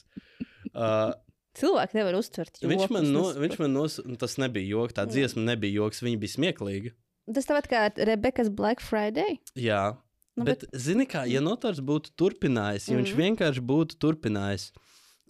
Uh, 0.72 1.12
Cilvēki 1.60 1.98
nevar 1.98 2.16
uztvert. 2.16 2.62
viņš 2.64 2.86
jokus, 2.86 2.94
man, 2.96 3.10
no, 3.12 3.26
viņš 3.36 3.58
man 3.60 3.74
nosūtīja, 3.76 4.20
tas 4.22 4.38
nebija 4.40 4.72
joks, 4.72 4.96
tā 4.96 5.04
dziesma 5.10 5.44
nebija 5.50 5.82
joks, 5.82 6.00
viņa 6.06 6.22
bija 6.22 6.36
smieklīga. 6.38 6.94
Tas 7.36 7.48
tāpat 7.48 7.68
kā 7.70 7.82
Rebekas 8.08 8.48
Black 8.56 8.80
Friday. 8.84 9.36
Jā, 9.60 9.98
Nu, 10.38 10.46
bet, 10.48 10.64
bet, 10.64 10.80
zini, 10.80 11.06
kā, 11.10 11.26
ja 11.28 11.42
notars 11.44 11.82
būtu 11.84 12.14
turpinājis, 12.20 12.88
ja 12.88 12.96
mm. 12.96 13.04
viņš 13.04 13.16
vienkārši 13.20 13.64
būtu 13.68 13.98
turpinājis 14.00 14.70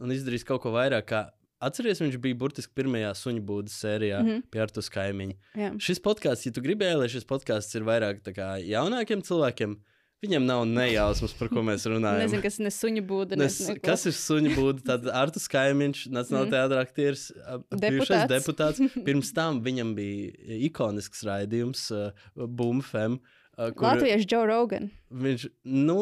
un 0.01 0.13
izdarījis 0.13 0.45
kaut 0.45 0.61
ko 0.63 0.73
vairāk, 0.75 1.07
kā 1.09 1.21
atceries, 1.61 2.01
viņš 2.01 2.17
bija 2.21 2.37
burtiski 2.37 2.73
pirmajā 2.77 3.13
suņu 3.17 3.41
būdas 3.45 3.77
sērijā 3.81 4.21
mm. 4.21 4.29
-hmm. 4.29 4.43
pie 4.53 4.61
Artus 4.63 4.91
kaimiņa. 4.93 5.37
Jā. 5.57 5.71
Šis 5.89 6.01
podkāsts, 6.05 6.45
ja 6.49 6.53
tu 6.53 6.63
gribēji, 6.65 6.99
lai 7.01 7.09
šis 7.13 7.25
podkāsts 7.29 7.77
ir 7.77 7.87
vairāk 7.87 8.21
kā 8.35 8.51
jaunākiem 8.61 9.25
cilvēkiem, 9.25 9.75
viņam 10.21 10.45
nav 10.45 10.63
nejausmas, 10.69 11.33
par 11.37 11.49
ko 11.49 11.65
mēs 11.65 11.85
runājam. 11.89 12.21
Nezinu, 12.25 12.45
kas 12.45 12.61
ir 12.61 12.73
suņu 12.77 13.05
būda. 13.09 13.41
Nezinu, 13.41 13.77
ko. 13.79 13.85
kas 13.89 14.05
ir 14.09 14.17
suņu 14.17 14.55
būda? 14.57 14.85
Tad 14.93 15.11
Artus 15.23 15.49
Kaimiņš, 15.49 16.07
Nacionālajā 16.13 16.49
Mhm. 16.49 16.55
teātrī 16.57 16.81
aktieris, 16.85 17.27
bijušais 17.73 18.29
Deputāts. 18.29 18.81
deputāts. 18.81 19.03
Pirms 19.09 19.33
tam 19.33 19.61
viņam 19.65 19.95
bija 19.97 20.57
ikonisks 20.69 21.25
raidījums, 21.25 21.89
uh, 21.89 22.25
Boomfem. 22.37 23.17
Uh, 23.17 23.37
kur 23.57 23.83
Latviešu 23.87 24.27
Joe 24.31 24.45
Rogan. 24.47 24.89
viņš, 25.11 25.45
nu, 25.65 25.97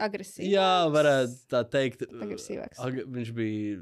Agresīvs. 0.00 0.46
jā, 0.48 0.68
varētu 0.94 1.36
tā 1.50 1.64
teikt. 1.68 2.06
Agresīvāks. 2.08 2.78
Ag, 2.78 3.00
viņš 3.10 3.32
bija 3.34 3.80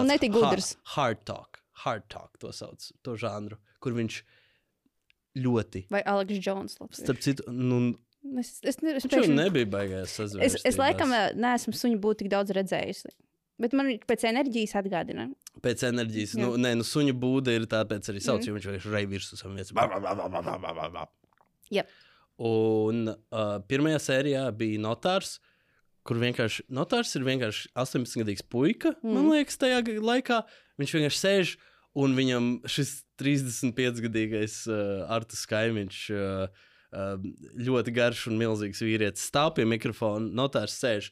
Un 0.00 0.06
netik 0.08 0.32
gudrs. 0.32 0.76
Hard 0.96 1.24
talk, 1.24 1.60
hard 1.84 2.08
talk 2.08 2.38
to 2.38 2.48
sauc, 2.52 2.90
to 3.02 3.16
žanru, 3.20 3.58
kur 3.80 3.92
viņš 3.92 4.22
ļoti 5.36 5.84
Vai 5.92 6.02
Aleks 6.08 6.40
Jones. 6.46 6.78
latviešu? 6.80 7.02
Starp 7.04 7.18
citu, 7.20 7.44
nu, 7.52 7.94
Es, 8.40 8.58
es, 8.64 8.80
ne- 8.82 8.96
es, 8.96 9.04
jau 9.04 9.20
pēkšņi- 9.22 9.36
nebija 9.38 9.66
baigājis 9.70 10.10
es, 10.10 10.16
sazināties. 10.18 10.64
es 10.66 10.76
laikam 10.76 11.12
neesmu 11.38 11.70
suņu 11.78 12.00
būtu 12.02 12.24
tik 12.24 12.28
daudz 12.32 12.50
redzējusi. 12.50 13.12
Bet 13.56 13.72
man 13.72 13.86
pēc 14.02 14.24
enerģijas 14.26 14.74
atgādina. 14.82 15.28
Pēc 15.62 15.84
enerģijas, 15.86 16.34
Jā. 16.34 16.40
nu, 16.42 16.56
nē, 16.56 16.74
nu, 16.76 16.82
suņa 16.82 17.14
būda 17.14 17.54
ir 17.54 17.68
tāpēc 17.70 18.10
arī 18.10 18.20
sauc, 18.20 18.42
mm. 18.42 18.46
jo 18.48 18.54
viņš 18.56 18.66
vienkārši 18.66 18.92
rei 18.92 19.06
virsū 19.06 19.38
savam 19.38 19.54
vietas. 19.56 19.70
Ba, 19.72 19.86
ba, 19.86 21.06
Un 22.36 23.06
uh, 23.08 23.56
pirmajā 23.64 24.00
sērijā 24.10 24.42
bija 24.56 24.80
notārs, 24.84 25.38
kur 26.06 26.20
vienkārši 26.20 26.66
notārs 26.68 27.14
ir 27.16 27.24
vienkārši 27.26 27.70
18-gadīgs 27.72 28.44
puika, 28.52 28.92
mm. 29.00 29.14
man 29.16 29.30
liekas, 29.32 29.56
tajā 29.62 29.80
laikā. 30.04 30.42
Viņš 30.76 30.94
vienkārši 30.98 31.22
sēž 31.22 31.54
un 31.96 32.12
viņam 32.18 32.50
šis 32.68 32.98
35-gadīgais 33.22 34.58
uh, 34.68 35.06
Artus 35.16 35.46
Kaimiņš. 35.48 36.00
Uh, 36.12 36.64
uh, 36.92 37.16
ļoti 37.56 37.94
garš 37.96 38.26
un 38.30 38.38
milzīgs 38.40 38.84
vīrietis 38.84 39.24
stāv 39.30 39.54
pie 39.56 39.64
mikrofona, 39.68 40.28
notārs 40.36 40.76
sēž. 40.82 41.10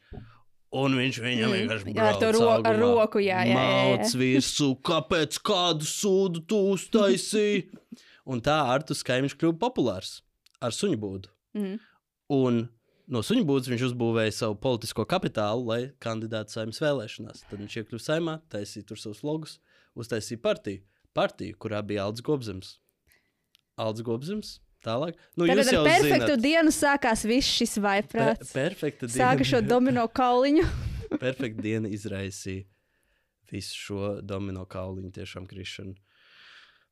Un 0.75 0.97
viņš 0.99 1.21
viņam 1.23 1.53
Mm, 1.53 1.55
vienkārši 1.55 1.93
jā, 1.95 2.07
ar 2.11 2.17
to 2.19 2.31
ro- 2.35 2.49
ar 2.51 2.59
augumā, 2.59 2.79
roku, 2.83 3.21
jā, 3.23 3.45
jā. 3.47 3.55
Mauc 3.55 4.15
virsū, 4.19 4.73
kāpēc 4.83 5.39
kādu 5.47 5.87
sūdu 5.87 6.43
tu 6.51 6.59
uztaisīji? 6.75 7.69
Un 8.31 8.41
tā 8.43 8.57
Artus 8.73 9.05
Kaimiņš 9.07 9.37
kļuva 9.39 9.59
populārs 9.61 10.17
ar 10.65 10.75
suņu 10.75 10.99
būdu. 11.03 11.31
Mm. 11.59 11.77
Un 12.35 12.61
no 13.13 13.21
suņu 13.27 13.45
būdas 13.49 13.69
viņš 13.73 13.87
uzbūvēja 13.91 14.33
savu 14.39 14.57
politisko 14.65 15.05
kapitālu, 15.09 15.67
lai 15.69 15.81
kandidātu 16.03 16.57
saimnes 16.57 16.81
vēlēšanās. 16.83 17.45
Tad 17.51 17.61
viņš 17.61 17.79
iekļuva 17.83 18.05
saimā, 18.07 18.39
taisīja 18.53 18.89
tur 18.91 19.01
savus 19.03 19.23
logus, 19.27 19.59
uztaisīja 19.99 20.41
partiju. 20.45 20.83
Partiju, 21.15 21.55
kurā 21.63 21.79
bija 21.87 22.09
Aldis 22.09 22.25
Gobzems. 22.27 22.73
Aldis 23.79 24.03
Gobzems, 24.07 24.57
tālāk. 24.83 25.19
Nu, 25.39 25.47
Tagad 25.47 25.69
ar 25.71 25.87
perfektu 25.87 26.33
zināt. 26.33 26.43
dienu 26.43 26.73
sākās 26.75 27.23
viss 27.29 27.53
šis 27.61 27.77
Pe 27.77 27.85
vaiprāts. 27.87 28.53
perfekta 28.55 29.11
Sāka 29.11 29.47
šo 29.47 29.61
domino 29.63 30.09
kauliņu. 30.11 30.65
perfekta 31.25 31.63
diena 31.63 31.91
izraisīja 31.93 32.65
visu 33.53 33.77
šo 33.79 34.09
domino 34.27 34.65
kauliņu 34.67 35.13
tiešām 35.15 35.47
krišanu. 35.47 35.95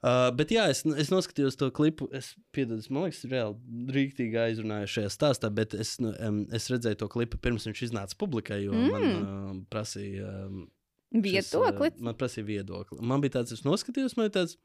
Uh, 0.03 0.32
bet 0.34 0.50
jā, 0.50 0.64
es, 0.72 0.80
es 0.98 1.12
noskatījos 1.12 1.55
to 1.61 1.68
klipu. 1.74 2.09
Es 2.14 2.32
piedodu, 2.55 2.82
man 2.90 3.07
liekas, 3.07 3.22
reāli 3.30 3.92
rīktīgi 3.94 4.40
aizrunāju 4.48 4.90
šajā 4.96 5.12
stāstā, 5.14 5.50
bet 5.55 5.76
es, 5.78 5.94
um, 6.03 6.40
es 6.50 6.66
redzēju 6.72 6.98
to 7.05 7.09
klipu 7.12 7.38
pirms 7.42 7.68
viņš 7.68 7.84
iznāca 7.86 8.18
publikai, 8.18 8.64
jo 8.64 8.74
mm. 8.74 8.88
man 8.90 9.07
uh, 9.20 9.53
prasīja. 9.70 10.32
Um, 10.48 10.64
šis, 11.14 11.53
uh, 11.55 11.68
Viedokli. 11.68 11.92
man 12.03 12.18
prasīja 12.18 12.48
viedokli. 12.48 12.98
Man 12.98 13.22
bija 13.22 13.38
tāds, 13.38 13.55
es 13.55 13.62
noskatījos, 13.68 14.16
man 14.18 14.26
bija 14.26 14.40
tāds. 14.40 14.59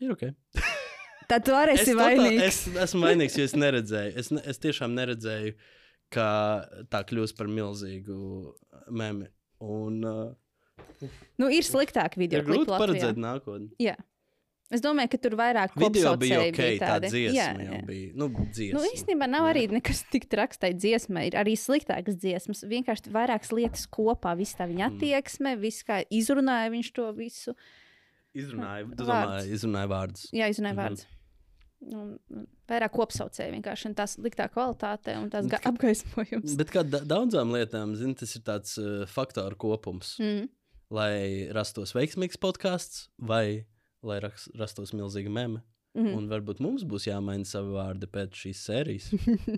Ir 0.00 0.16
ok. 0.16 0.30
Tad 1.30 1.44
tu 1.44 1.52
arī 1.58 1.74
esi 1.76 1.92
totāli- 1.92 2.22
vainīgs. 2.22 2.46
Es 2.46 2.82
esmu 2.86 3.04
vainīgs, 3.08 3.36
jo 3.36 3.46
es 3.50 3.56
neredzēju. 3.58 4.16
Es, 4.22 4.32
ne, 4.32 4.42
es 4.48 4.62
tiešām 4.62 4.96
neredzēju, 4.96 5.56
ka 6.14 6.26
tā 6.88 7.02
kļūs 7.04 7.36
par 7.36 7.50
milzīgu 7.52 8.16
memi. 8.94 9.28
Un 9.66 10.00
uh, 10.06 10.26
Nu, 11.40 11.48
ir 11.52 11.64
sliktāki 11.66 12.20
video. 12.22 12.40
ir 12.40 12.46
grūti 12.46 12.72
paredzēt 12.72 13.18
nākotni. 13.20 13.70
Jā. 13.82 13.96
Es 14.66 14.82
domāju, 14.82 15.12
ka 15.12 15.18
tur 15.22 15.36
vairāk 15.38 15.76
Video 15.78 16.16
bija 16.18 16.40
ok, 16.42 16.56
tā 16.80 16.88
tādi. 16.96 17.10
dziesma 17.12 17.36
Jā, 17.36 17.66
jā. 17.68 17.80
bija. 17.86 18.08
Nu, 18.18 18.26
dziesma. 18.34 18.80
Nu, 18.80 18.88
īstenībā 18.96 19.28
nav 19.30 19.46
arī 19.52 19.68
nekas 19.70 20.00
tik 20.10 20.26
traks 20.32 20.58
tai 20.58 20.72
dziesmai. 20.74 21.28
Ir 21.28 21.36
arī 21.38 21.54
sliktākas 21.60 22.16
dziesmas. 22.18 22.64
Vienkārši 22.66 23.12
vairākas 23.14 23.52
lietas 23.54 23.84
kopā. 23.86 24.32
Viss 24.38 24.58
tā 24.58 24.66
Mm. 24.66 24.72
viņa 24.74 24.88
attieksme, 24.90 25.54
viss 25.62 25.86
kā 25.86 26.00
izrunāja 26.10 26.72
viņš 26.74 26.90
to 26.98 27.12
visu. 27.14 27.54
Vārds. 29.06 29.06
domāji, 29.06 29.54
izrunāju 29.54 29.92
vārdus. 29.94 30.26
Jā, 30.34 30.50
izrunāja 30.50 30.74
mm 30.74 30.82
vārds. 30.82 31.06
Un, 31.86 32.18
vairāk 32.66 32.90
kopsaucēji 32.96 33.52
vienkārši 33.52 33.86
un 33.86 33.94
tās 33.94 34.16
liktā 34.18 34.48
kvalitāte 34.50 35.14
un 35.20 35.30
tās 35.30 35.46
apgaismojums. 35.46 36.56
Bet 36.58 36.72
kā 36.74 36.82
da 36.82 37.04
daudzām 37.06 37.52
lietām, 37.54 37.94
zini, 37.94 38.16
tas 38.18 38.34
ir 38.34 38.42
tāds 38.42 38.78
uh, 38.82 39.04
faktoru 39.06 39.54
kopums. 39.54 40.16
Mm. 40.18 40.48
Lai 40.94 41.48
rastos 41.54 41.94
veiksmīgs 41.96 42.38
podkāsts, 42.38 43.08
vai 43.18 43.66
lai 44.06 44.20
ras 44.22 44.46
rastos 44.54 44.92
milzīga 44.94 45.32
meme. 45.32 45.64
Mm. 45.96 46.12
Un 46.12 46.26
varbūt 46.28 46.58
mums 46.60 46.84
būs 46.84 47.06
jāmaina 47.08 47.46
savi 47.48 47.72
vārdi 47.72 48.08
pēc 48.12 48.36
šīs 48.36 48.64
sērijas. 48.68 49.06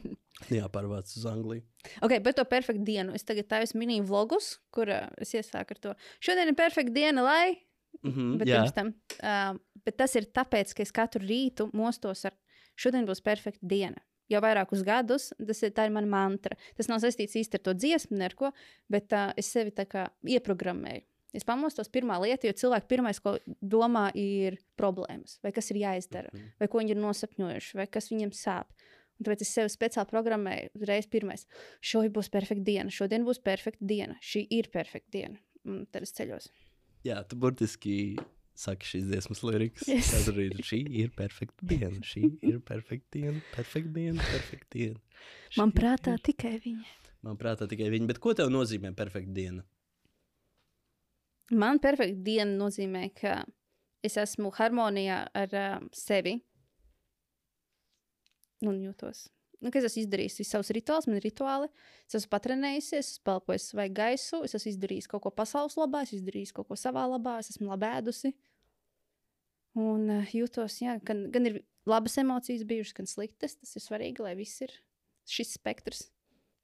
Jāpārvāc 0.54 1.10
uz 1.18 1.24
Angliju. 1.26 1.64
Ok, 2.06 2.14
par 2.22 2.36
to 2.38 2.44
perfektu 2.46 2.86
dienu. 2.86 3.14
Es 3.18 3.26
tagad 3.26 3.48
taisu 3.50 3.80
mini 3.80 3.98
vlogus, 4.06 4.52
kur 4.74 4.92
uh, 4.94 5.08
es 5.18 5.34
iesāku 5.34 5.74
ar 5.74 5.80
to. 5.82 5.94
Šodien 6.22 6.52
ir 6.52 6.58
perfekta 6.58 6.94
diena, 6.94 7.26
lai. 7.26 7.56
Mhm, 8.04 8.36
Bet, 8.38 8.52
jā, 8.52 8.62
tam, 8.76 8.92
uh, 9.18 9.58
bet 9.82 9.98
tas 9.98 10.14
ir 10.14 10.28
tāpēc, 10.30 10.76
ka 10.76 10.84
es 10.86 10.94
katru 10.94 11.24
rītu 11.26 11.72
mostos 11.74 12.22
ar 12.28 12.36
šodien 12.78 13.08
būs 13.08 13.24
perfekta 13.24 13.66
diena. 13.66 13.98
Jau 14.30 14.42
vairākus 14.44 14.84
gadus 14.86 15.30
tas 15.34 15.64
ir, 15.64 15.72
ir 15.72 15.94
mana 15.94 16.06
mantra. 16.06 16.54
Tas 16.78 16.86
nav 16.86 17.00
saistīts 17.02 17.34
īsti 17.40 17.58
ar 17.58 17.64
to 17.64 17.74
dziesmu, 17.74 18.20
ne 18.20 18.28
ar 18.28 18.38
ko, 18.38 18.52
bet 18.92 19.10
uh, 19.16 19.32
es 19.40 19.50
sevi 19.50 19.74
tā 19.74 19.88
kā 19.90 20.06
ieprogrammēju. 20.22 21.07
Es 21.34 21.44
pamostos 21.44 21.88
pirmā 21.92 22.16
lieta, 22.22 22.46
jo 22.48 22.52
cilvēki 22.56 22.88
pirmais, 22.88 23.18
ko 23.20 23.34
domā, 23.62 24.06
ir 24.16 24.56
problēmas, 24.80 25.38
vai 25.44 25.52
kas 25.52 25.70
ir 25.70 25.76
jāizdara, 25.82 26.30
Mhm. 26.32 26.52
vai 26.60 26.68
ko 26.68 26.78
viņi 26.78 26.90
ir 26.90 26.96
nosapņojuši, 26.96 27.74
vai 27.74 27.86
kas 27.86 28.08
viņiem 28.08 28.30
sāp. 28.32 28.66
Un 29.18 29.24
tāpēc 29.26 29.40
es 29.42 29.48
sev 29.52 29.66
speciāli 29.68 30.08
programmēju, 30.08 30.70
uzreiz 30.78 31.06
pirmais. 31.06 31.44
Šodien 31.82 32.12
būs 32.12 32.30
perfekta 32.30 32.64
diena, 32.64 32.88
šodien 32.90 33.24
būs 33.26 33.42
perfekta 33.42 33.84
diena, 33.84 34.14
šī 34.22 34.46
ir 34.50 34.68
perfekta 34.72 35.10
diena. 35.10 35.38
Un 35.66 35.86
tad 35.92 36.02
es 36.02 36.12
ceļos. 36.12 36.48
jā, 37.04 37.28
tu 37.28 37.36
burtiski 37.36 38.16
saki 38.54 38.86
šīs 38.86 39.04
dziesmas 39.10 39.42
lirikas. 39.42 39.86
Yes. 39.88 40.10
Tas 40.10 40.28
arī 40.32 40.46
ir 40.50 40.62
šī 40.64 40.78
ir 41.02 41.10
perfekta 41.10 41.66
diena. 41.66 42.00
Šī 42.00 42.38
ir 42.42 42.58
perfekta 42.60 43.10
diena, 43.12 43.40
perfekta 43.54 43.92
diena, 43.92 44.18
perfekta 44.22 44.70
diena. 44.70 45.00
Šī 45.50 45.58
Man 45.58 45.72
prātā 45.72 46.14
ir- 46.14 46.24
tikai 46.32 46.58
viņa. 46.60 46.84
Man 47.22 47.36
prātā 47.36 47.68
tikai 47.68 47.90
viņa. 47.90 48.06
Bet 48.06 48.18
ko 48.20 48.32
tev 48.34 48.48
nozīmē 48.50 48.94
perfekta 48.96 49.32
diena? 49.34 49.62
Man 51.54 51.80
perfekta 51.80 52.20
diena 52.26 52.52
nozīmē, 52.58 53.06
ka 53.16 53.40
es 54.04 54.18
esmu 54.20 54.50
harmonijā 54.58 55.22
ar 55.36 55.54
uh, 55.56 55.78
sevi. 55.96 56.36
Un 58.66 58.80
jūtos. 58.82 59.28
Nu, 59.58 59.72
es 59.74 59.86
esmu 59.88 60.04
izdarījis 60.04 60.36
visus 60.38 60.52
savus 60.54 60.70
rituālus, 60.74 61.08
man 61.08 61.18
ir 61.18 61.24
rituāli. 61.26 61.70
Es 62.06 62.18
esmu 62.20 62.30
patrenējusies, 62.34 63.14
es 63.14 63.22
pelpoju 63.26 63.62
svaigu 63.62 63.96
gaisu, 63.96 64.42
es 64.46 64.54
esmu 64.58 64.74
izdarījis 64.74 65.08
kaut 65.10 65.24
ko 65.24 65.32
pasaules 65.34 65.78
labā, 65.80 66.04
es 66.04 66.12
esmu 66.12 66.20
izdarījis 66.20 66.54
kaut 66.54 66.68
ko 66.68 66.78
savā 66.78 67.06
labā, 67.10 67.38
es 67.42 67.50
esmu 67.54 67.72
labi 67.72 67.90
ēdusi. 67.96 68.34
Un 69.78 70.06
uh, 70.18 70.36
jūtos, 70.36 70.78
jā, 70.84 70.98
gan, 71.06 71.26
gan 71.34 71.48
ir 71.48 71.62
labas 71.88 72.18
emocijas 72.20 72.68
bijušas, 72.68 72.94
gan 73.00 73.10
sliktas. 73.10 73.56
Tas 73.56 73.74
ir 73.78 73.86
svarīgi, 73.86 74.22
lai 74.26 74.36
viss 74.38 74.62
ir 74.66 74.74
šis 75.28 75.56
spektrs 75.56 76.10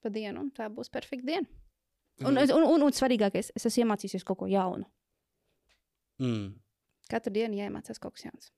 pa 0.04 0.12
dienu, 0.12 0.44
un 0.44 0.52
tā 0.52 0.68
būs 0.68 0.92
perfekta 0.92 1.32
diena. 1.32 1.63
Un, 2.20 2.34
Mhm. 2.34 2.50
un, 2.54 2.62
un, 2.74 2.82
un 2.82 2.92
svarīgākais, 2.92 3.50
es 3.56 3.66
esmu 3.66 3.84
iemācījies 3.84 4.24
kaut 4.24 4.38
ko 4.38 4.46
jaunu. 4.46 4.84
Mm. 6.22 6.54
Katru 7.10 7.32
dienu 7.34 7.56
jāiemācās 7.58 7.98
kaut 8.00 8.14
kas 8.14 8.24
jauns. 8.28 8.50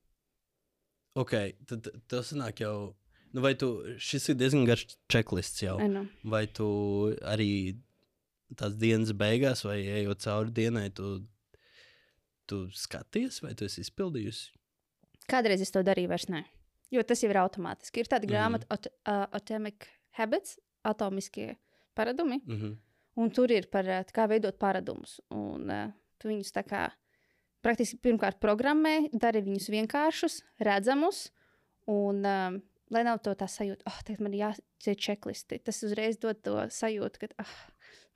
Ok, 1.16 1.32
tad 1.66 1.88
tas 2.08 2.32
nāk 2.36 2.60
jau. 2.60 2.94
Nu, 3.32 3.40
vai 3.40 3.54
tu, 3.54 3.70
šis 3.98 4.28
ir 4.28 4.36
diezgan 4.36 4.66
garš 4.68 4.96
checklists 5.08 5.62
jau. 5.64 5.78
I 5.80 5.88
know. 5.88 6.06
Vai 6.24 6.46
tu 6.46 6.66
arī 7.22 7.78
tās 8.54 8.76
dienas 8.78 9.12
beigās, 9.12 9.64
vai 9.64 9.80
ejot 10.02 10.20
cauri 10.22 10.52
dienai, 10.52 10.90
tu, 10.94 11.26
tu 12.46 12.66
skaties, 12.70 13.40
vai 13.42 13.54
tu 13.54 13.64
esi 13.64 13.80
izpildījusi? 13.82 14.52
Kādreiz 15.28 15.60
es 15.64 15.72
to 15.74 15.82
darīju, 15.82 16.08
vairs 16.12 16.28
ne. 16.28 16.44
Jo 16.94 17.02
tas 17.02 17.20
jau 17.24 17.30
ir 17.32 17.40
automātiski. 17.40 17.98
Ir 18.04 18.06
tāda 18.12 18.28
Mhm. 18.28 18.30
grāmata, 18.30 18.66
ot, 18.70 18.86
uh, 19.08 19.26
Atomic 19.32 19.88
Habits, 20.12 20.58
atomiskie 20.84 21.56
paradumi, 21.96 22.40
Mm 22.46 22.60
-hmm. 22.60 22.76
Un 23.20 23.32
tur 23.34 23.52
ir 23.52 23.68
par 23.72 23.88
uh, 23.88 24.04
kā 24.14 24.28
veidot 24.30 24.58
paradumus. 24.60 25.18
Un 25.34 25.70
uh, 25.72 25.90
tu 26.20 26.30
viņus 26.30 26.54
tā 26.54 26.64
kā 26.66 26.86
praktiski 27.64 27.98
pirmkārt 28.04 28.38
programmē, 28.42 29.08
dari 29.12 29.42
viņus 29.44 29.70
vienkāršus, 29.74 30.40
redzamus, 30.62 31.26
un 31.90 32.22
um, 32.22 32.58
lai 32.94 33.02
nav 33.06 33.20
to 33.24 33.34
tā 33.38 33.48
sajūta, 33.50 33.86
oh, 33.90 33.98
tagad 34.06 34.22
man 34.22 34.34
ir 34.36 34.44
jāceļ 34.44 34.98
checklisti. 35.02 35.58
Tas 35.66 35.82
uzreiz 35.86 36.20
dod 36.22 36.42
to 36.46 36.58
sajūtu, 36.72 37.22
ka 37.22 37.30
ah, 37.42 37.54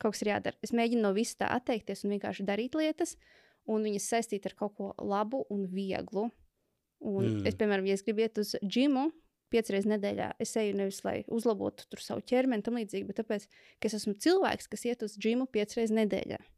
kaut 0.01 0.15
kas 0.15 0.23
ir 0.25 0.33
jādara. 0.35 0.59
Es 0.63 0.75
mēģinu 0.77 1.03
no 1.03 1.15
vis 1.17 1.35
tā 1.39 1.51
atteikties 1.57 2.05
un 2.05 2.15
vienkārši 2.15 2.47
darīt 2.47 2.79
lietas, 2.79 3.17
un 3.71 3.83
viņas 3.87 4.11
saistīt 4.15 4.47
ar 4.47 4.57
kaut 4.59 4.77
ko 4.79 4.93
labu 5.03 5.43
un 5.51 5.67
vieglu. 5.71 6.29
Un 7.01 7.25
mm. 7.25 7.49
es, 7.49 7.57
piemēram, 7.59 7.89
ja 7.89 7.97
es 7.97 8.05
gribu 8.05 8.23
iet 8.23 8.39
uz 8.41 8.55
džimu, 8.61 9.09
piecas 9.51 9.75
reizes 9.75 9.91
nedēļā, 9.91 10.31
es 10.43 10.55
eju 10.59 10.79
nevis 10.79 11.03
lai 11.05 11.19
uzlabotu 11.29 11.87
savu 12.01 12.23
ķermeni, 12.27 12.65
tam 12.67 12.79
līdzīgi, 12.79 13.09
bet 13.09 13.21
tāpēc, 13.21 13.47
ka 13.81 13.91
es 13.91 13.99
esmu 13.99 14.15
cilvēks, 14.23 14.71
kas 14.71 14.87
iet 14.89 15.05
uz 15.07 15.19
džimu 15.19 15.49
piecas 15.51 15.79
reizes 15.79 15.97
nedēļā. 15.99 16.39
Mm 16.39 16.57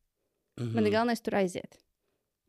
Mm. 0.60 0.72
Man 0.76 0.86
ir 0.86 0.92
galvenais 0.92 1.22
tur 1.24 1.36
aiziet. 1.38 1.78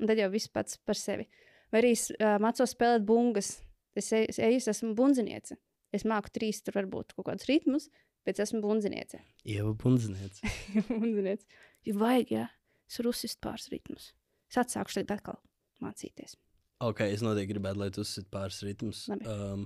Un 0.01 0.09
tad 0.09 0.19
jau 0.19 0.29
viss 0.33 0.51
pats 0.51 0.79
par 0.83 0.99
sevi. 0.99 1.27
Vai 1.71 1.81
arī 1.83 1.93
es 1.95 2.09
uh, 2.13 2.35
mācos 2.43 2.73
spēlēt 2.75 3.05
bungas. 3.07 3.55
Es 3.97 4.09
eju, 4.15 4.29
es, 4.31 4.39
eju, 4.41 4.59
es 4.59 4.69
esmu 4.73 4.93
bundziniece. 4.97 5.57
Es 5.93 6.05
māku 6.09 6.31
trīs, 6.33 6.63
tur 6.65 6.75
varbūt 6.79 7.13
kaut 7.13 7.27
kādus 7.29 7.45
ritmus, 7.47 7.87
bet 8.25 8.39
es 8.39 8.49
esmu 8.49 8.63
bundziniece. 8.63 9.21
Ieva 9.45 9.75
bundzniece. 9.77 10.53
bundziniece. 10.89 11.47
Ja 11.83 11.91
vajag, 11.99 12.29
jā, 12.31 12.43
es 12.87 12.95
varu 12.95 13.11
uzsist 13.11 13.41
pāris 13.43 13.65
ritmus. 13.67 14.05
Es 14.47 14.55
atsākšu 14.61 15.01
tagad 15.01 15.17
atkal 15.17 15.39
mācīties. 15.83 16.37
Ok, 16.79 17.01
es 17.11 17.19
noteikti 17.19 17.51
gribētu, 17.51 17.81
lai 17.81 17.89
tu 17.91 18.05
uzsit 18.05 18.29
pāris 18.31 18.61
ritmus. 18.63 19.01
Labi. 19.11 19.27
Um, 19.27 19.65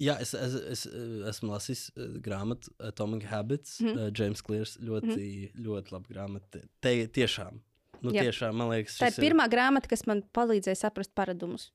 Jā, 0.00 0.14
es, 0.22 0.32
es, 0.32 0.54
es 0.72 0.84
eh, 0.88 1.08
esmu 1.28 1.50
lasījis 1.52 1.82
uh, 1.92 2.12
grāmatu 2.24 2.72
Atomic 2.88 3.26
Habits. 3.28 3.78
Mm 3.84 3.98
uh, 3.98 4.06
James 4.16 4.40
Clears 4.44 4.78
ļoti, 4.80 5.12
mm 5.12 5.66
ļoti 5.66 5.94
labi 5.94 6.14
grāmata. 6.14 6.62
Te 6.80 6.94
tiešām. 7.18 7.60
Nu, 8.00 8.14
Jā. 8.16 8.24
tiešām, 8.24 8.56
man 8.56 8.70
liekas, 8.72 8.96
Tā 8.96 9.10
ir 9.12 9.18
pirmā 9.20 9.44
grāmata, 9.52 9.90
kas 9.90 10.06
man 10.08 10.22
palīdzēja 10.36 10.86
saprast 10.86 11.12
paradumus. 11.12 11.68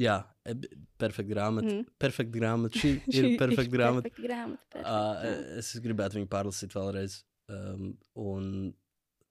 Jā, 0.00 0.22
e, 0.48 0.54
perfekta 0.96 1.34
grāmata. 1.34 1.68
Mm. 1.68 1.82
Perfekta 2.00 2.32
grāmata. 2.38 2.80
Šī 2.80 2.94
ir 3.18 3.34
perfekta 3.40 3.74
grāmata. 3.74 4.08
Perfekta 4.08 4.24
grāmata. 4.24 4.70
Uh, 4.70 4.84
perfekta 4.86 5.26
grāmata. 5.26 5.58
es 5.60 5.72
gribētu 5.84 6.18
viņu 6.20 6.30
pārlasīt 6.32 6.76
vēlreiz. 6.78 7.18
Um, 7.50 7.90
un 8.22 8.46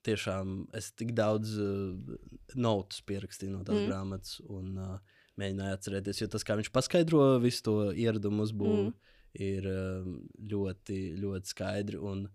tiešām 0.05 0.59
es 0.77 0.91
tik 0.99 1.15
daudz 1.17 1.55
uh, 1.57 2.17
notus 2.59 3.01
pierakstīju 3.09 3.55
no 3.55 3.63
tās 3.65 3.79
mm. 3.79 3.89
grāmatas 3.89 4.37
un 4.45 4.77
uh, 4.77 5.17
mēģināju 5.39 5.75
atcerēties. 5.77 6.21
Jo 6.23 6.27
tas, 6.35 6.43
kā 6.47 6.57
viņš 6.59 6.71
paskaidro 6.75 7.23
visu 7.43 7.63
to 7.69 7.75
ieradumu 7.93 8.43
uzbūvi, 8.47 8.89
Mm. 8.89 8.93
ir 9.45 9.67
um, 9.71 10.13
ļoti, 10.51 10.99
ļoti 11.21 11.51
skaidri. 11.53 11.97
Un 12.01 12.27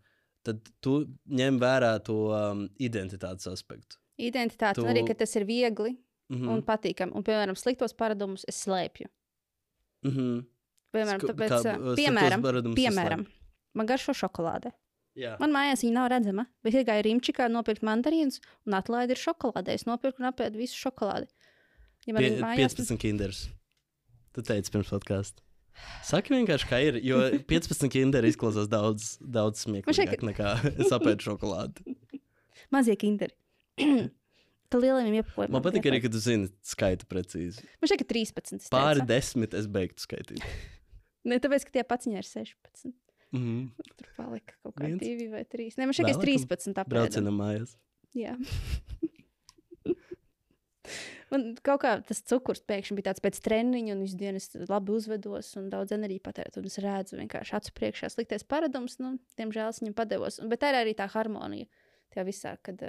tad 0.47 0.61
tu 0.85 0.97
ņem 1.29 1.59
vērā 1.63 1.93
to 2.05 2.19
um, 2.33 2.65
identitātes 2.79 3.47
aspektu. 3.51 3.99
Identitāte, 4.21 4.79
tu- 4.81 4.87
arī, 4.87 5.03
ka 5.09 5.15
tas 5.15 5.35
ir 5.37 5.45
viegli 5.49 5.97
Mm 6.31 6.39
mm. 6.41 6.49
un 6.55 6.63
patīkami. 6.65 7.13
Un, 7.15 7.23
piemēram, 7.23 7.57
sliktos 7.59 7.93
paradumus 7.93 8.45
es 8.49 8.57
slēpju. 8.65 9.07
mm 10.05 10.11
-hmm. 10.11 10.45
Piemēram, 10.95 11.21
tāpēc, 11.21 11.51
kā, 11.51 11.75
piemēram, 11.99 12.75
piemēram 12.79 13.27
man 13.75 13.87
garšo 13.87 14.13
šokolāde. 14.15 14.71
Jā. 15.19 15.37
Man 15.41 15.53
mājās 15.53 15.83
viņa 15.85 15.93
nav 15.93 16.09
redzama, 16.11 16.47
bet 16.63 16.75
iegāju 16.75 17.03
Rīmčikā 17.07 17.49
nopirkt 17.51 17.83
mandarīnus, 17.83 18.41
un 18.67 18.73
atlaide 18.75 19.11
ir 19.11 19.17
šokolādē. 19.17 19.75
Es 19.75 19.85
nopirku 19.87 20.23
un 20.23 20.31
apēdu 20.33 20.57
visu 20.57 20.75
šokolādi. 20.75 21.27
Ja 22.07 22.17
Pie, 22.19 22.31
mājās, 22.43 22.75
15 22.77 23.01
kinders. 23.01 23.45
Tu 24.35 24.43
teici 24.45 24.73
pirms 24.75 24.91
podkāstā. 24.93 25.41
Saki 26.07 26.35
vienkārši, 26.35 26.67
kā 26.71 26.79
ir. 26.85 26.99
Jo 27.03 27.23
15 27.51 27.91
kinderi 27.91 28.31
izklausās 28.31 28.69
daudz, 28.71 29.15
daudz 29.21 29.65
smieklīgāk 29.65 30.13
šķiet, 30.13 30.27
nekā 30.29 30.51
es 30.85 30.93
apēdu 30.95 31.31
šokolādi. 31.31 31.97
mazie 32.75 32.95
kinderi. 33.01 33.35
Tā 34.71 34.81
lieliem 34.81 35.17
iepakojumam. 35.21 35.55
Man 35.55 35.65
patīk 35.65 35.87
arī, 35.91 36.01
ka 36.03 36.11
tu 36.11 36.19
zini 36.23 36.49
skaitu 36.67 37.07
precīzi. 37.11 37.63
Man 37.83 37.91
šķiet, 37.91 38.03
ka 38.03 38.07
13. 38.11 38.63
es 38.65 38.73
Pāri 38.73 39.03
teicu. 39.03 39.11
desmit 39.11 39.55
es 39.59 39.67
beigtu 39.71 40.07
skaitīt. 40.07 40.45
Ne, 41.25 41.39
tāpēc, 41.41 41.63
ka 41.65 41.73
tie 41.73 41.83
paciņi 41.89 42.19
ir 42.21 42.27
16. 42.29 42.91
Mm 43.33 43.41
-hmm. 43.41 43.85
Tur 43.97 44.09
palika 44.13 44.53
kaut 44.61 44.75
kā 44.77 44.85
Viens. 44.85 45.01
divi 45.01 45.31
vai 45.33 45.41
trīs. 45.49 45.79
Nē, 45.79 45.87
man 45.89 45.95
es 45.97 46.01
Vēlākam 46.05 46.21
13. 46.21 46.75
apēdu. 46.77 46.91
Braucienam 46.93 47.39
mājās. 47.41 47.71
Jā. 48.13 48.35
Man 51.35 51.49
kaut 51.67 51.83
kā 51.83 51.97
tas 52.07 52.21
cukurs 52.31 52.63
pēkšņi 52.69 52.97
bija 52.99 53.09
tāds 53.11 53.23
pēc 53.25 53.41
treniņa, 53.43 53.97
un 53.97 54.05
visu 54.05 54.19
dienu 54.21 54.39
es 54.39 54.53
labi 54.71 54.95
uzvedos 54.95 55.49
un 55.59 55.67
daudz 55.73 55.95
enerģiju 55.97 56.23
patērēju. 56.23 56.61
Un 56.63 56.69
es 56.71 56.79
redzu, 56.85 57.19
vienkārši 57.19 57.57
acu 57.59 57.75
priekšā 57.81 58.13
sliktais 58.13 58.47
paradums. 58.47 59.01
Nu, 59.03 59.17
diemžēl 59.41 59.73
es 59.73 59.83
viņam 59.83 59.97
padevos. 59.99 60.39
Bet 60.53 60.63
tā 60.63 60.71
ir 60.71 60.81
arī 60.85 60.95
tā 60.99 61.09
harmonija. 61.11 61.67
Tajā 62.15 62.27
visā, 62.29 62.55
kad, 62.63 62.85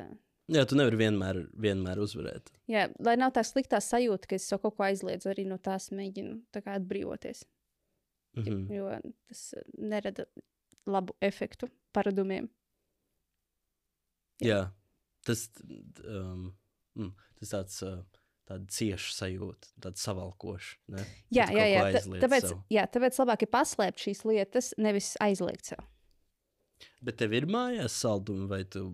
Jā, 0.53 0.61
tu 0.69 0.77
nevari 0.77 0.99
vienmēr, 0.99 1.39
vienmēr 1.57 1.97
uzvarēt. 2.03 2.51
jā, 2.69 2.85
lai 3.01 3.15
nav 3.17 3.31
tā 3.33 3.41
sliktā 3.41 3.79
sajūta, 3.81 4.29
ka 4.29 4.37
es 4.37 4.45
savu 4.45 4.67
kaut 4.67 4.75
ko 4.77 4.83
aizliedzu, 4.85 5.31
arī 5.31 5.47
no 5.49 5.57
tās 5.57 5.89
mēģinu 5.89 6.35
tā 6.53 6.61
atbrīvoties. 6.75 7.45
Mm 8.37 8.43
-hmm. 8.43 8.73
Jo 8.75 8.99
tas 9.27 9.55
nerada 9.77 10.25
labu 10.85 11.15
efektu 11.21 11.69
paradumiem. 11.91 12.49
Jā, 14.43 14.71
tas, 15.25 15.49
um, 16.03 16.53
mm, 16.95 17.13
tas 17.39 17.49
tāds. 17.49 17.81
Uh, 17.81 18.03
Tāda 18.45 18.69
cieša 18.69 19.13
sajūta, 19.15 19.71
tāda 19.81 19.97
savalkoša. 19.97 20.75
Ne? 20.93 21.03
Jā, 21.33 21.47
jā, 21.49 21.65
jā. 21.65 21.85
tāpēc, 22.21 22.45
sev. 22.51 22.59
jā, 22.69 22.83
tāpēc 22.93 23.17
labāk 23.23 23.45
ir 23.47 23.49
paslēpt 23.49 24.03
šīs 24.03 24.21
lietas, 24.29 24.67
nevis 24.77 25.15
aizliegt 25.25 25.71
sev. 25.71 25.81
Bet 27.01 27.17
tev 27.17 27.33
ir 27.33 27.47
mājās 27.49 27.95
saldumi, 28.03 28.45
vai 28.51 28.61
tu, 28.69 28.91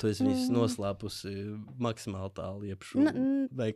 tu 0.00 0.08
esi 0.10 0.24
Mm. 0.26 0.48
noslēpusi 0.56 1.32
maksimāli 1.78 2.32
tālu 2.34 2.66
iepšu? 2.72 3.04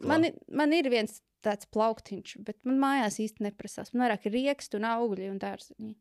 Man, 0.02 0.26
man 0.48 0.74
ir 0.74 0.90
viens 0.90 1.20
tāds 1.46 1.68
plauktiņš, 1.70 2.38
bet 2.46 2.59
man 2.66 2.80
mājās 2.82 3.20
īsti 3.22 3.46
neprasās. 3.46 3.92
Man 3.94 4.07
vairāk 4.09 4.26
ir 4.26 4.32
rieksti 4.32 4.80
un 4.80 4.88
augļi 4.90 5.30
un 5.30 5.38
dārziņi. 5.42 5.94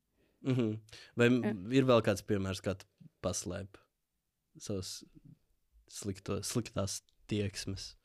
Mm 0.46 0.56
-hmm. 0.56 0.80
Vai 1.18 1.30
Jā. 1.30 1.54
ir 1.78 1.86
vēl 1.86 2.02
kāds 2.06 2.22
piemērs, 2.26 2.62
kā 2.62 2.76
tu 2.78 2.86
paslēp 3.22 3.78
savas 4.58 5.04
slikto, 5.90 6.42
sliktās 6.42 7.02
tieksmes? 7.28 7.96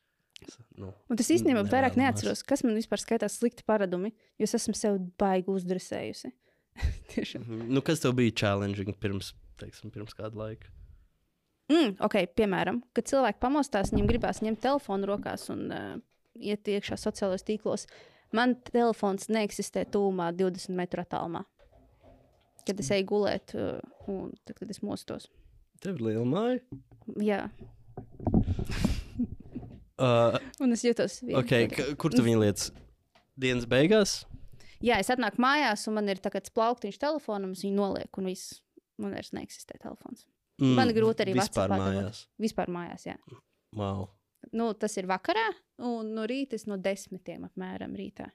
Nu, 0.81 0.91
Un 1.13 1.19
tas 1.19 1.29
īstenībā 1.33 1.63
vairāk 1.69 1.97
neatceros, 2.01 2.43
kas 2.47 2.63
man 2.65 2.77
vispār 2.79 3.03
skaitās 3.03 3.37
slikti 3.41 3.65
paradumi, 3.69 4.13
jo 4.41 4.49
es 4.49 4.57
esmu 4.57 4.75
sev 4.79 4.99
baigi 5.21 5.53
uzdresējusi. 5.53 6.33
-hmm. 6.81 7.65
nu, 7.69 7.83
kas 7.85 8.01
tev 8.01 8.15
bija 8.17 8.33
challenging 8.43 8.95
pirms, 9.01 9.35
teiksim, 9.61 9.91
pirms 9.91 10.15
kāda 10.17 10.39
laika? 10.39 10.71
Mm, 11.71 11.97
ok, 12.03 12.17
piemēram, 12.35 12.81
kad 12.93 13.07
cilvēki 13.07 13.39
pamostās, 13.43 13.93
viņiem 13.93 14.09
gribās 14.09 14.41
ņemt 14.43 14.61
telefonu 14.61 15.07
rokās 15.07 15.49
un 15.53 15.69
uh, 15.71 15.93
iet 16.35 16.67
iekšā 16.69 16.97
sociālajos 16.99 17.47
tīklos. 17.47 17.87
Man 18.33 18.57
telefons 18.73 19.29
neeksistē 19.29 19.85
tūmā 19.85 20.33
20 20.35 20.75
metru 20.75 21.03
attālumā. 21.03 21.45
Kad 22.67 22.81
es 22.81 22.91
eju 22.91 23.07
gulēt, 23.07 23.55
uh, 23.55 23.79
un 24.11 24.33
tad, 24.45 24.57
kad 24.59 24.71
es 24.71 24.83
mostos. 24.83 25.29
Tev 25.81 25.95
ir 25.95 26.09
liela 26.11 26.27
māja. 26.27 26.59
Jā, 27.23 27.45
Uh, 30.01 30.39
un 30.65 30.73
es 30.73 30.83
jūtos 30.87 31.19
viena. 31.23 31.43
okay, 31.43 31.69
kur 32.01 32.15
tu 32.15 32.25
viņu 32.25 32.41
lietas? 32.41 32.71
Dienas 33.41 33.67
beigās? 33.69 34.23
Jā, 34.81 34.97
es 35.03 35.11
atnāku 35.13 35.43
mājās, 35.45 35.85
un 35.91 35.99
man 35.99 36.09
ir 36.09 36.21
tāds 36.25 36.53
plauktiņš 36.57 36.97
telefonam, 37.01 37.53
es 37.53 37.65
viņu 37.67 37.77
nolieku, 37.77 38.23
un 38.23 38.31
viss. 38.33 38.61
Man 39.01 39.15
vairs 39.17 39.33
neeksistē 39.33 39.79
telefons. 39.81 40.27
Mm, 40.61 40.75
Man 40.77 40.91
grūti 40.93 41.25
arī 41.25 41.35
vispār 41.39 41.73
mājās. 41.73 42.27
Vispār 42.41 42.69
mājās, 42.73 43.07
jā. 43.09 43.15
Wow. 43.77 44.11
Nu, 44.57 44.71
tas 44.77 44.97
ir 45.01 45.09
vakarā, 45.09 45.47
un 45.89 46.11
no 46.17 46.27
rīta 46.29 46.57
es 46.59 46.67
no 46.69 46.77
desmitiem 46.81 47.47
apmēram 47.49 47.95
rītā 47.97 48.27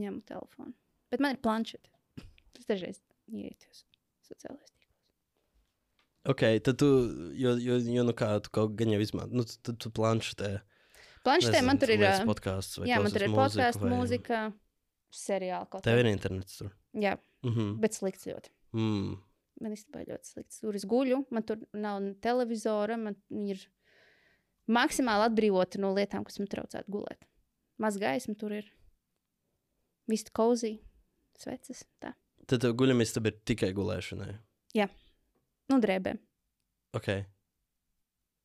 ņemu 0.00 0.22
telefonu. 0.28 0.72
Bet 1.12 1.24
man 1.24 1.36
ir 1.36 1.42
planšete. 1.44 1.92
Es 2.56 2.64
dažreiz 2.64 3.02
ieitos 3.28 3.82
sociālajos 4.24 4.70
tīklos. 4.72 4.75
Ok, 6.26 6.42
tad 6.66 6.78
tu, 6.80 6.86
jo, 7.38 7.52
jo, 7.62 7.76
jo 7.78 8.02
nu 8.06 8.12
kā, 8.18 8.32
tu 8.42 8.50
kaut 8.50 8.74
gan 8.78 8.90
jau 8.90 9.00
izmanto, 9.00 9.34
nu, 9.38 9.44
tu, 9.46 9.72
tu 9.78 9.90
planšetē. 9.94 10.56
Planšetē 11.26 11.60
man 11.66 11.78
tur 11.78 11.90
ir. 11.94 12.02
podkāsts. 12.26 12.80
Jā, 12.86 12.98
man 13.02 13.12
tur 13.14 13.22
ir 13.26 13.34
podkāsts, 13.34 13.82
mūzika, 13.82 14.40
seriāli 15.14 15.68
kaut 15.70 15.82
Tev 15.86 15.96
kā. 15.98 16.02
ir 16.02 16.10
internets 16.10 16.58
tur. 16.58 16.72
Jā, 16.94 17.16
Mhm. 17.46 17.78
bet 17.80 17.92
slikts 17.94 18.26
ļoti. 18.26 18.50
Mm. 18.74 19.16
Man 19.60 19.72
īstenībā 19.72 20.02
ļoti 20.06 20.24
slikts. 20.34 20.60
Tur 20.60 20.74
es 20.74 20.84
guļu, 20.84 21.24
man 21.30 21.42
tur 21.42 21.56
nav 21.72 22.02
televizora, 22.20 22.98
man 22.98 23.16
ir 23.30 23.56
maksimāli 24.68 25.30
atbrīvota 25.30 25.78
no 25.78 25.94
lietām, 25.94 26.24
kas 26.24 26.38
man 26.38 26.48
traucētu 26.48 26.90
gulēt. 26.90 27.22
Maz 27.78 27.96
gaisma 27.98 28.36
tur 28.36 28.52
ir. 28.52 28.64
Viss 30.08 30.24
kozī, 30.30 30.78
sveces, 31.38 31.84
tā. 32.02 32.14
Tad 32.46 32.60
tev 32.62 32.74
guļamistaba 32.78 33.26
ir 33.32 33.38
tikai 33.44 33.72
gulēšanai. 33.72 34.36
Nu, 35.72 35.80
drēbēm, 35.82 36.18
Ok. 36.96 37.08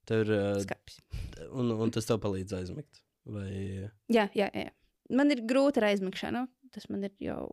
Tev 0.09 0.23
ir. 0.25 0.31
Uh, 0.33 0.57
skapis. 0.63 0.97
un, 1.53 1.69
un 1.71 1.91
tas 1.93 2.07
tev 2.09 2.17
palīdz 2.23 2.55
aizmigt. 2.57 3.01
Vai. 3.29 3.51
Jā, 4.11 4.25
jā, 4.35 4.47
jā. 4.51 4.71
Man 5.13 5.29
ir 5.31 5.43
grūti 5.47 5.77
ar 5.79 5.91
aizmigšanu. 5.91 6.47
Tas 6.73 6.87
man 6.89 7.03
ir 7.05 7.13
jau 7.21 7.51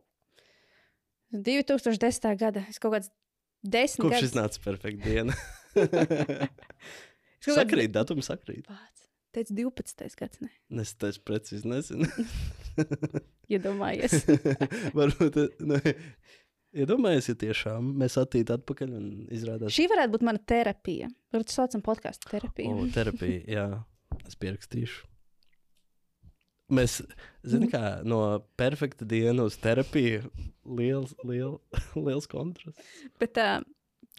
2010. 1.35 2.35
gada. 2.41 2.65
Es 2.71 2.79
kaut 2.81 2.95
kāds 2.97 3.11
desmit 3.63 4.07
Kopš 4.07 4.15
gadus- 4.17 4.29
iznāca 4.31 4.63
perfekta 4.65 5.05
diena. 5.05 5.35
Sakrīt, 7.45 7.91
datums 7.95 8.27
sakrīt. 8.31 8.65
Pats. 8.67 9.05
Teicu 9.35 9.53
12. 9.53 10.15
gads, 10.17 10.39
ne? 10.41 10.49
Es 10.81 10.95
taču 10.97 11.21
precīzi 11.27 11.69
nezinu. 11.69 12.07
Iedomājies. 13.53 14.23
Varbūt. 14.97 15.37
Nu, 15.69 15.77
Iedomājieties, 16.69 17.27
ja 17.31 17.37
tiešām 17.41 17.93
mēs 17.97 18.15
attīstītu 18.21 18.53
atpakaļ 18.59 18.91
un 18.93 19.05
izrādās, 19.33 19.73
Šī 19.73 19.87
varētu 19.89 20.13
būt 20.13 20.25
mana 20.27 20.41
terapija. 20.51 21.09
Varbūt 21.33 21.53
saucam 21.53 21.81
podkāstu 21.85 22.29
terapiju. 22.29 22.75
oh, 22.75 22.91
terapija, 22.93 23.41
jā, 23.57 23.65
es 24.21 24.37
pierakstīšu. 24.37 25.07
Mēs, 26.77 26.99
zinām, 27.49 27.71
kā 27.71 27.83
no 28.05 28.21
perfekta 28.59 29.07
dienas 29.09 29.55
uz 29.55 29.59
terapiju, 29.63 30.29
liels, 30.77 31.15
liels, 31.29 31.57
liels 31.97 32.29
kontrasts. 32.29 32.93
Bet 33.21 33.33
tā 33.39 33.49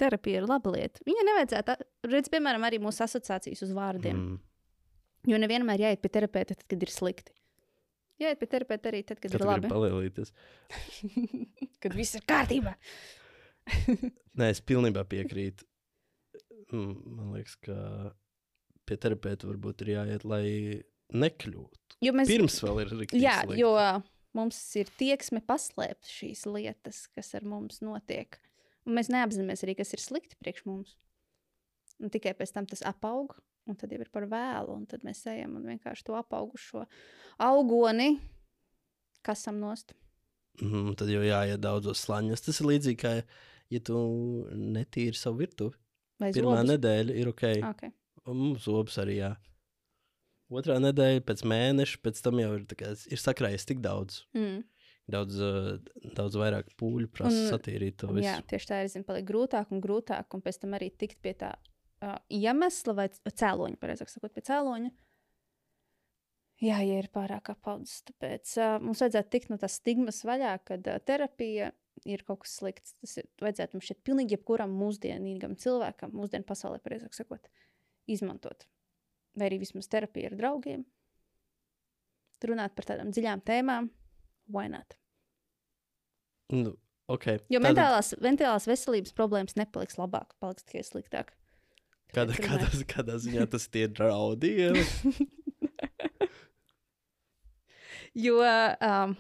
terapija 0.01 0.43
ir 0.43 0.51
laba 0.51 0.75
lieta. 0.75 1.05
Viņa 1.07 1.27
nevajadzētu, 1.29 1.77
redz, 2.11 2.33
piemēram, 2.33 2.67
arī 2.67 2.81
mūsu 2.83 3.05
asociācijas 3.07 3.63
uz 3.69 3.75
vārdiem. 3.77 4.17
Mm. 4.17 4.41
Jo 5.31 5.39
nevienmēr 5.39 5.85
jāiet 5.85 6.03
pie 6.03 6.11
terapeita, 6.17 6.57
tad, 6.57 6.67
kad 6.67 6.83
ir 6.83 6.91
slikti. 6.91 7.35
Jāiet 8.21 8.41
pie 8.41 8.49
terapeita 8.53 8.91
arī 8.91 9.01
tad, 9.09 9.21
kad 9.23 9.33
Kad 9.33 9.41
ir 9.41 9.47
labi. 9.49 9.71
palielīties. 9.73 10.33
kad 11.83 11.95
viss 11.97 12.19
ir 12.19 12.25
kārtībā. 12.29 12.75
Nē, 14.41 14.51
es 14.53 14.61
pilnībā 14.65 15.05
piekrītu. 15.09 15.67
Man 16.73 17.33
liekas, 17.35 17.57
ka 17.65 17.77
pie 18.87 18.97
terapeita 19.01 19.49
varbūt 19.49 19.83
ir 19.87 19.93
jāiet, 19.97 20.25
lai 20.29 20.45
nekļūtu. 21.11 21.99
Jo 22.07 22.13
mēs, 22.17 22.31
Pirms 22.31 22.61
vēl 22.65 22.83
ir 22.85 22.93
rīktīgi. 22.95 23.23
jā, 23.25 23.39
slikti. 23.45 23.61
jo 23.65 23.73
mums 24.39 24.59
ir 24.79 24.91
tieksme 25.01 25.41
paslēpt 25.45 26.07
šīs 26.09 26.45
lietas, 26.49 27.03
kas 27.17 27.33
ar 27.37 27.45
mums 27.51 27.81
notiek. 27.85 28.39
Un 28.87 28.95
mēs 28.97 29.11
neapzināmies 29.13 29.65
arī, 29.67 29.75
kas 29.81 29.91
ir 29.97 30.01
slikti 30.05 30.39
priekš 30.41 30.65
mums. 30.69 30.95
Un 32.01 32.09
tikai 32.15 32.33
pēc 32.39 32.55
tam 32.55 32.69
tas 32.71 32.81
apaug, 32.89 33.35
un 33.69 33.77
tad 33.79 33.93
jau 33.93 34.01
ir 34.01 34.11
par 34.13 34.27
vēlu. 34.31 34.77
Un 34.81 34.87
tad 34.91 35.05
mēs 35.07 35.23
ejam 35.31 35.57
un 35.61 35.69
vienkārši 35.71 36.07
to 36.07 36.17
apaugušo 36.19 36.87
augoni 37.43 38.15
kasam 39.27 39.61
nost. 39.61 39.95
Mm, 40.61 40.95
tad 40.99 41.11
jau 41.13 41.23
jāiet 41.25 41.61
daudzos 41.63 42.03
slāņos. 42.07 42.43
Tas 42.45 42.61
ir 42.61 42.69
līdzīgi, 42.73 42.99
kā 43.01 43.15
ja 43.71 43.83
tu 43.85 44.01
netīri 44.57 45.17
savu 45.17 45.43
virtuvi. 45.45 45.77
Vai 46.21 46.33
Pirmā 46.37 46.59
zobus? 46.59 46.73
nedēļa 46.75 47.15
ir 47.17 47.31
ok. 47.31 47.47
Okay. 47.71 47.95
Un 48.29 48.37
mums 48.37 48.67
zobs 48.67 48.99
arī 49.01 49.21
jā. 49.23 49.31
Otrā 50.51 50.77
nedēļa, 50.83 51.23
pēc 51.25 51.45
mēneša, 51.47 52.01
pēc 52.03 52.21
tam 52.27 52.41
jau 52.43 52.51
ir, 52.59 52.67
kā, 52.77 52.91
ir 53.09 53.23
sakrājies 53.23 53.65
tik 53.69 53.81
daudz. 53.85 54.25
Mm. 54.37 54.65
Daudz, 55.11 55.39
uh, 55.43 55.79
daudz 56.15 56.37
vairāk 56.39 56.69
pūļu 56.79 57.09
prasa 57.15 57.39
Un- 57.39 57.49
satīrīt 57.55 57.97
to 58.03 58.11
visu. 58.13 58.27
Jā, 58.27 58.37
tieši 58.51 58.69
tā 58.69 58.83
ir. 58.83 58.91
Zin, 58.93 59.07
paliek 59.07 59.25
grūtāk 59.27 59.71
un 59.75 59.81
grūtāk, 59.83 60.27
un 60.37 60.43
pēc 60.45 60.61
tam 60.63 60.75
arī 60.79 60.91
tikt 60.91 61.23
pie 61.23 61.33
tā 61.39 61.55
uh, 62.05 62.17
iemesla 62.33 62.97
vai 62.97 63.09
cēloņa, 63.11 63.79
pareizāk 63.81 64.13
sakot, 64.13 64.33
pie 64.35 64.45
cēloņa. 64.47 64.91
Jā, 66.61 66.83
ja 66.85 66.99
ir 67.01 67.09
pārāk 67.13 67.53
apaudzis. 67.55 68.03
Tāpēc 68.11 68.53
uh, 68.61 68.75
mums 68.85 69.01
vajadzētu 69.01 69.33
tikt 69.33 69.53
no 69.53 69.57
tās 69.61 69.79
stigmas 69.81 70.21
vaļā, 70.29 70.59
kad 70.69 70.89
uh, 70.93 70.99
terapija 71.01 71.71
ir 72.09 72.25
kaut 72.27 72.43
kas 72.45 72.59
slikts. 72.61 72.95
Tas 73.01 73.17
ir, 73.23 73.29
vajadzētu 73.41 73.77
mums 73.77 73.89
šeit 73.89 74.03
pilnīgi 74.07 74.37
jebkuram 74.37 74.73
mūsdienīgam 74.77 75.57
cilvēkam, 75.61 76.13
mūsdienu 76.17 76.47
pasaulē, 76.49 76.81
pareizāk 76.85 77.17
sakot, 77.17 77.49
izmantot. 78.11 78.67
Vai 79.39 79.49
arī 79.49 79.61
vismaz 79.63 79.89
terapija 79.91 80.31
ar 80.31 80.37
draugiem. 80.39 80.85
Runāt 82.45 82.73
par 82.77 82.87
tādām 82.89 83.11
dziļām 83.13 83.43
tēmām, 83.45 83.91
why 84.49 84.69
not? 84.73 84.97
Nu, 86.53 86.73
okay. 87.13 87.41
Jo 87.53 87.61
mentālās, 87.63 88.15
mentālās 88.25 88.67
veselības 88.69 89.13
problēmas 89.17 89.59
nepaliks 89.61 90.01
labāk, 90.01 90.33
paliks 90.41 90.65
tikai 90.67 90.83
sliktāk. 90.87 91.35
Tāpēc 92.17 92.41
kādā, 92.43 92.71
kādā 92.91 93.19
ziņā 93.23 93.47
tas 93.51 93.69
tie 93.71 93.87
draudi? 93.91 94.57
Jo 98.15 98.41
um, 98.43 99.13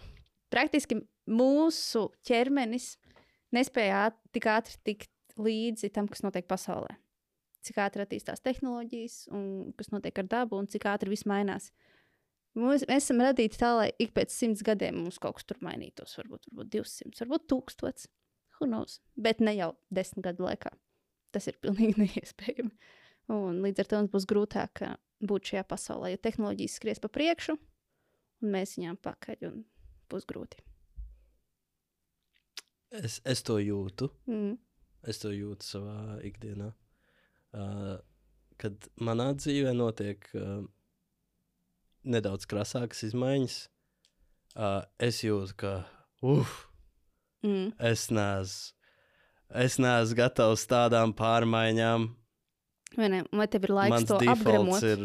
praktiski 0.51 0.97
mūsu 1.31 2.09
ķermenis 2.27 2.97
nespēja 3.55 4.09
āt, 4.09 4.19
tik 4.35 4.49
ātri 4.51 4.77
tikt 4.87 5.39
līdzi 5.41 5.93
tam, 5.95 6.09
kas 6.11 6.25
notiek 6.27 6.49
pasaulē. 6.51 6.97
Cik 7.67 7.79
ātri 7.85 8.03
attīstās 8.03 8.43
tehnoloģijas, 8.43 9.23
un 9.37 9.73
kas 9.77 9.93
notiek 9.93 10.17
ar 10.23 10.29
dabu, 10.31 10.59
un 10.59 10.69
cik 10.71 10.89
ātri 10.91 11.13
viss 11.13 11.29
mainās. 11.29 11.71
Mums, 12.59 12.83
mēs 12.89 13.05
esam 13.05 13.21
radīti 13.23 13.61
tā, 13.61 13.75
lai 13.77 13.91
ik 14.03 14.15
pēc 14.17 14.33
simts 14.35 14.65
gadiem 14.67 15.05
mums 15.05 15.21
kaut 15.23 15.39
kas 15.39 15.47
tur 15.47 15.61
mainītos. 15.63 16.17
Varbūt, 16.19 16.49
varbūt 16.51 16.73
200, 16.75 17.21
varbūt 17.23 17.47
1000. 17.53 18.09
Who 18.59 18.67
knows? 18.67 18.99
Bet 19.15 19.45
ne 19.45 19.55
jau 19.55 19.75
desmit 19.95 20.25
gadu 20.25 20.49
laikā. 20.49 20.73
Tas 21.35 21.47
ir 21.51 21.59
pilnīgi 21.63 21.99
neiespējami. 22.05 22.73
Un 23.31 23.61
līdz 23.65 23.85
ar 23.85 23.91
to 23.91 24.01
mums 24.01 24.15
būs 24.15 24.27
grūtāk 24.31 24.83
būt 25.21 25.53
šajā 25.53 25.63
pasaulē, 25.71 26.15
jo 26.15 26.23
tehnoloģijas 26.25 26.79
skries 26.81 27.03
pa 27.03 27.11
priekšu, 27.13 27.55
un 28.41 28.55
mēs 28.57 28.75
viņām 28.79 28.99
pakaļ, 29.05 29.45
un 29.51 29.61
būs 30.11 30.27
grūti. 30.27 30.63
Es, 32.91 33.21
es 33.23 33.45
to 33.47 33.61
jūtu. 33.63 34.09
Mm. 34.27 34.57
Es 35.07 35.21
to 35.23 35.31
jūtu 35.31 35.65
savā 35.65 36.19
ikdienā. 36.27 36.73
Uh, 37.55 38.01
kad 38.61 38.89
manā 38.99 39.31
dzīvē 39.39 39.77
notiek 39.77 40.27
uh, 40.35 40.65
nedaudz 42.03 42.49
krasākas 42.51 43.05
izmaiņas, 43.07 43.61
uh, 44.57 44.83
es 44.99 45.23
jūtu, 45.23 45.55
ka 45.63 45.73
uf, 46.27 46.67
Mm. 47.41 47.73
es 47.79 48.11
neesmu. 48.13 48.77
Es 49.51 49.79
neesmu 49.83 50.17
gatavs 50.19 50.67
tādām 50.71 51.13
pārmaiņām. 51.19 52.07
Vai, 52.97 53.09
ne? 53.11 53.21
Vai 53.35 53.47
tev 53.51 53.67
ir 53.67 53.75
laiks 53.75 53.95
Mans 53.95 54.11
to 54.11 54.19
apgremot? 54.31 54.87
ir 54.87 55.05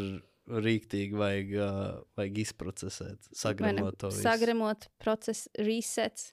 rīktīgi, 0.66 1.18
vajag, 1.18 1.54
uh, 1.58 1.86
vajag 2.18 2.40
izprocesēt, 2.44 3.30
sagremot 3.34 3.98
to 4.02 4.12
visu. 4.14 4.22
Sagremot, 4.26 4.88
process, 5.02 5.48
resets, 5.58 6.30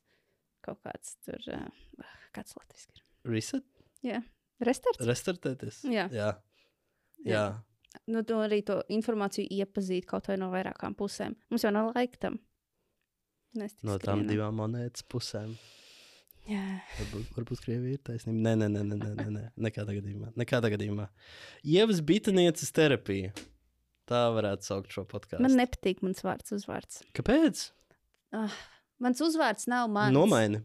kaut 0.64 0.82
kāds 0.84 1.14
tur, 1.24 1.40
uh, 1.56 2.08
kāds 2.36 2.56
latviski 2.58 2.98
ir. 2.98 3.04
Reset? 3.32 3.64
Restarts? 4.62 5.02
Restartēties? 5.08 5.82
Jā. 5.88 6.06
Jā. 6.12 6.30
Jā. 7.26 7.44
Nu, 8.08 8.22
to 8.26 8.40
arī 8.44 8.62
to 8.66 8.80
informāciju 8.92 9.48
iepazīt 9.52 10.06
kaut 10.08 10.28
vai 10.30 10.38
no 10.40 10.50
vairākām 10.52 10.94
pusēm. 10.98 11.36
Mums 11.52 11.64
jau 11.64 11.72
nav 11.74 11.92
laika 11.96 12.26
tam. 12.28 12.38
No 13.84 13.98
tām 14.00 14.24
divām 14.28 14.56
monētas 14.62 15.04
pusēm. 15.12 15.52
Jā. 16.51 16.62
Varbūt, 16.99 17.28
varbūt 17.36 17.61
Krievija 17.62 17.97
ir 17.99 18.03
taisnība. 18.03 18.40
Nē, 18.49 18.53
nē, 18.59 18.68
nē, 18.72 18.82
nē, 18.88 18.97
nē, 18.99 19.11
nē, 19.20 19.26
nē. 19.30 19.43
nekādā 19.68 19.95
gadījumā. 19.95 20.32
Nekādā 20.40 20.72
gadījumā. 20.74 21.07
Ievas 21.62 22.01
bitnieces 22.03 22.72
terapija. 22.74 23.30
Tā 24.11 24.24
varētu 24.34 24.66
saukt 24.66 24.90
šo 24.93 25.05
podkāstu. 25.09 25.43
Man 25.45 25.55
nepatīk 25.61 26.03
mans 26.03 26.24
vārds, 26.26 26.51
uzvārds. 26.57 27.05
Kāpēc? 27.14 27.68
Ah, 28.34 28.57
mans 29.03 29.22
uzvārds 29.22 29.68
nav 29.70 29.86
mans. 29.95 30.14
Nomaini. 30.16 30.64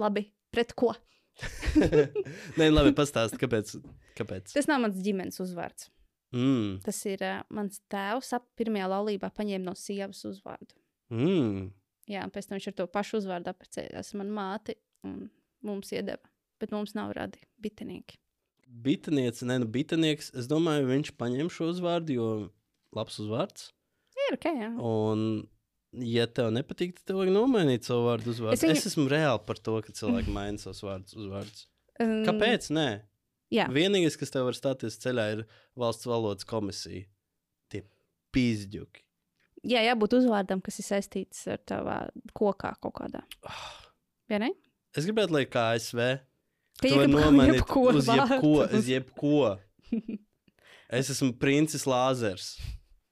Labi, 0.00 0.24
pret 0.54 0.72
ko? 0.78 0.94
nē, 2.60 2.70
labi, 2.72 2.94
pastāsti, 2.96 3.36
kāpēc. 3.40 3.74
kāpēc? 4.18 4.54
Tas 4.56 4.68
nav 4.70 4.80
mans 4.86 4.96
ģimenes 5.04 5.40
uzvārds. 5.44 5.90
Mm, 6.32 6.78
Tas 6.86 6.98
ir 7.10 7.22
uh, 7.26 7.40
mans 7.52 7.80
tēvs. 7.90 8.32
Ap 8.38 8.46
pirmajā 8.58 8.88
laulībā 8.92 9.32
paņēma 9.36 9.66
no 9.68 9.76
sievas 9.76 10.24
uzvārdu. 10.28 10.72
mm. 11.12 11.68
Jā, 12.10 12.24
un 12.26 12.32
pēc 12.34 12.48
tam 12.48 12.56
viņš 12.56 12.64
ar 12.72 12.74
to 12.80 12.84
pašu 12.90 13.20
uzvārdu 13.20 13.50
apprecējās 13.52 14.08
man 14.18 14.32
māti 14.34 14.74
un 15.06 15.28
mums 15.66 15.92
iedeva. 15.94 16.30
Bet 16.60 16.74
mums 16.74 16.92
nav 16.96 17.14
radi 17.16 17.40
bitinieki. 17.62 18.18
Bitniece, 18.70 19.46
nē, 19.48 19.60
nu, 19.62 19.68
bitnieks. 19.72 20.30
Es 20.38 20.46
domāju, 20.50 20.88
viņš 20.90 21.14
paņem 21.18 21.48
šo 21.50 21.70
uzvārdu, 21.72 22.16
jo 22.18 22.28
labs 22.94 23.18
uzvārds. 23.22 23.70
Ir 24.28 24.36
ok, 24.36 24.46
jā. 24.60 24.70
Un, 24.86 25.24
ja 26.06 26.26
tev 26.30 26.52
nepatīk, 26.54 26.94
tad 26.98 27.10
tev 27.10 27.20
vajag 27.22 27.32
nomainīt 27.34 27.88
savu 27.88 28.06
vārdu 28.10 28.30
uzvārdu. 28.34 28.58
Es, 28.58 28.64
viņu... 28.66 28.76
es 28.78 28.90
esmu 28.92 29.08
reāli 29.10 29.42
par 29.48 29.58
to, 29.58 29.76
ka 29.82 29.94
cilvēki 29.96 30.34
maina 30.34 30.60
savus 30.62 30.84
vārdus 30.86 31.16
uzvārdus. 31.18 31.64
Um, 32.00 32.20
Kāpēc? 32.28 32.70
Nē. 32.76 32.88
Jā, 33.50 33.66
Vienīgais, 33.74 34.14
kas 34.20 34.30
tev 34.30 34.46
var 34.46 34.54
stāties 34.54 35.00
ceļā, 35.02 35.26
ir 35.34 35.46
valsts 35.80 36.06
valodas 36.06 36.46
komisija. 36.46 37.08
Tie 37.72 37.82
pīzdņuki. 38.36 39.02
jā, 39.66 39.82
jābūt 39.88 40.14
uzvārdam, 40.20 40.62
kas 40.62 40.78
ir 40.78 40.86
saistīts 40.86 41.42
ar 41.50 41.58
tavā 41.66 41.96
kokā 42.36 42.76
kaut 42.78 43.00
kādā. 43.00 43.24
Vai 44.30 44.38
ne? 44.44 44.52
Es 44.96 45.06
gribētu, 45.06 45.36
lai 45.36 45.44
kā 45.46 45.70
ASV 45.76 46.00
to 46.80 46.96
var 46.96 47.10
nomainīt 47.12 47.60
jebko 47.60 47.82
uz 47.92 48.08
jebko. 48.10 48.52
Uz 48.78 48.90
jebko. 48.90 49.36
Es 50.90 51.06
esmu 51.12 51.30
princis 51.38 51.84
Lāzers. 51.86 52.56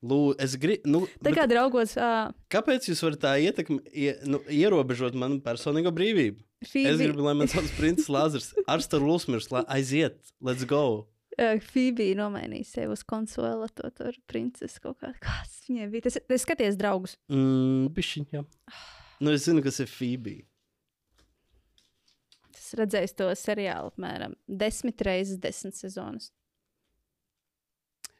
Lū, 0.02 0.32
es 0.42 0.56
gribu, 0.58 0.82
nu, 0.90 1.00
Tā 1.22 1.28
bet 1.28 1.36
kā 1.36 1.44
draugos, 1.50 1.92
uh, 1.98 2.32
kāpēc 2.50 2.88
jūs 2.90 3.02
varat 3.02 3.20
tā 3.22 3.32
ietekmi, 3.42 3.78
ie, 3.94 4.16
nu, 4.30 4.40
ierobežot 4.50 5.14
manu 5.18 5.38
personīgo 5.42 5.92
brīvību? 5.94 6.42
Es 6.62 6.72
Phoebe, 6.72 6.96
gribu, 7.04 7.22
lai 7.26 7.36
mans 7.38 7.54
sauc 7.54 7.70
princis 7.78 8.10
Lāzers. 8.10 8.48
Ar 8.70 8.82
staru 8.82 9.12
Lūsmirs, 9.12 9.46
lai 9.54 9.62
aiziet, 9.78 10.18
let's 10.42 10.66
go. 10.66 11.06
uh, 11.38 11.54
Phoebe 11.70 12.08
nomainīja 12.18 12.66
sevi 12.66 12.94
uz 12.98 13.06
konsuela, 13.06 13.70
to 13.78 13.90
tur 13.94 14.18
princesi 14.30 14.82
kaut 14.82 14.98
kā. 15.02 15.12
Kas 15.22 15.60
viņai 15.70 15.86
bija? 15.94 16.08
Tas, 16.08 16.18
tas 16.26 16.46
skaties 16.46 16.78
draugus. 16.78 17.14
Mm, 17.30 17.90
bišķiņ, 17.94 18.28
jā. 18.40 18.42
Nu, 19.22 19.34
es 19.34 19.46
zinu, 19.46 19.62
kas 19.66 19.78
ir 19.82 19.90
Phoebe. 19.90 20.40
Redzējis 22.78 23.16
to 23.18 23.28
seriālu 23.38 23.92
apmēram 23.92 24.34
desmit 24.48 25.00
reizes, 25.06 25.38
desmit 25.40 25.78
sezonas. 25.78 26.30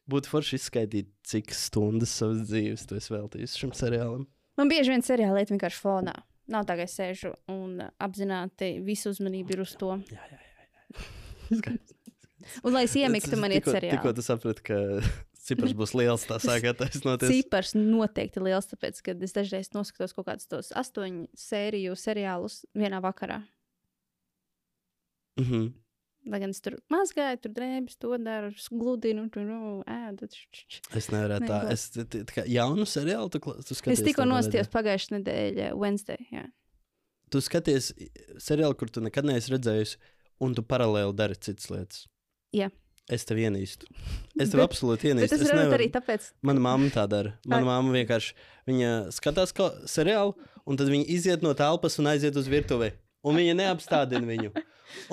Būtu 0.09 0.31
forši 0.33 0.57
izskaidrot, 0.57 1.11
cik 1.29 1.53
stundas 1.53 2.15
savas 2.17 2.47
dzīves 2.49 2.87
tu 2.89 2.97
esi 2.97 3.13
veltījis 3.13 3.59
šim 3.61 3.75
seriālam. 3.77 4.25
Man 4.57 4.71
bieži 4.73 4.95
vien 4.95 5.05
seriāli 5.05 5.43
iet 5.45 5.53
vienkārši 5.53 5.83
fonā. 5.85 6.15
Nav 6.49 6.65
tā, 6.65 6.79
ka 6.81 6.87
es 6.89 6.95
sēžu 6.97 7.35
un 7.53 7.83
apzināti 8.01 8.79
visu 8.85 9.13
uzmanību 9.13 9.53
ir 9.53 9.63
uz 9.67 9.75
to. 9.77 9.99
Jā, 10.09 10.25
jā, 10.33 10.39
jā. 10.41 11.05
Skaidrs. 11.61 11.95
Un 12.65 12.73
lai 12.73 12.87
es 12.87 12.95
iemiktu, 12.97 13.37
man 13.37 13.53
Tikko- 13.53 13.75
seriāli. 13.77 13.99
Tikko 13.99 14.15
tu 14.17 14.25
saprati, 14.25 14.65
ka 14.65 14.79
cipars 15.49 15.75
būs 15.77 15.93
liels, 15.99 16.25
tā 16.29 16.39
sāk 16.41 16.65
attaisnoties. 16.73 17.29
Cipars 17.35 17.75
noteikti 17.77 18.41
liels, 18.41 18.71
tāpēc, 18.73 19.03
ka 19.05 19.13
es 19.29 19.37
dažreiz 19.37 19.69
noskatos 19.77 20.17
kaut 20.17 20.31
kādus 20.31 20.49
tos 20.49 20.73
astoņu 20.73 21.29
sēriju 21.37 21.97
seriālus 22.01 22.63
vienā 22.73 23.03
vakarā. 23.05 23.43
Mhm. 25.39 25.69
Lai 26.29 26.41
gan 26.43 26.51
es 26.53 26.59
tur 26.61 26.75
mazgāju, 26.93 27.39
tur 27.41 27.53
drēbes, 27.57 27.95
to 28.03 28.11
daru, 28.21 28.51
gludinu, 28.75 29.31
tur 29.33 29.47
nu, 29.49 29.83
ēdu. 29.89 30.27
Es 30.99 31.07
nevaru 31.15 31.39
tā. 31.47 31.63
Neko. 31.63 31.71
Es 31.73 31.87
tā 31.95 32.25
kā 32.35 32.45
jaunu 32.45 32.85
seriālu 32.85 33.31
tu, 33.33 33.39
tu 33.41 33.75
skaties. 33.79 34.03
Es 34.03 34.05
tikko 34.05 34.27
nostājos 34.29 34.69
pagājušajā 34.75 35.15
nedēļā, 35.23 35.71
Wednesday. 35.79 36.19
Jā. 36.35 36.45
Tu 37.33 37.41
skaties 37.45 37.93
seriālu, 38.45 38.77
kur 38.77 38.91
tu 38.93 39.01
nekad 39.01 39.25
neesi 39.25 39.55
redzējusi, 39.55 39.97
un 40.45 40.55
tu 40.59 40.63
paralēli 40.67 41.17
dari 41.17 41.39
citas 41.41 41.71
lietas. 41.73 42.05
Jā. 42.53 42.69
Es 43.09 43.25
tev 43.25 43.41
ienīstu. 43.41 43.89
Es 44.43 44.51
tev 44.53 44.61
Bet- 44.61 44.69
absolūti 44.69 45.09
ienīstu. 45.15 45.33
Es 45.39 45.41
varbūt 45.47 45.57
nevaru- 45.63 45.79
arī 45.79 45.89
tāpēc, 45.95 46.33
Mana 46.43 46.61
mamma 46.61 46.91
tā 46.93 47.09
dara. 47.09 47.33
Mana 47.47 47.65
mamma 47.65 47.95
vienkārši 47.97 48.35
viņa 48.69 48.91
skatās 49.17 49.55
seriālu, 49.89 50.37
un 50.67 50.77
tad 50.77 50.93
viņa 50.93 51.09
iziet 51.09 51.43
no 51.43 51.55
telpas 51.57 51.97
un 52.03 52.11
aiziet 52.13 52.37
uz 52.37 52.47
virtuvi. 52.53 52.93
Un 53.27 53.39
viņa 53.39 53.57
neapstādina 53.59 54.27
viņu. 54.29 54.53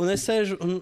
Un 0.01 0.11
es 0.13 0.25
sēžu 0.27 0.57
un 0.63 0.77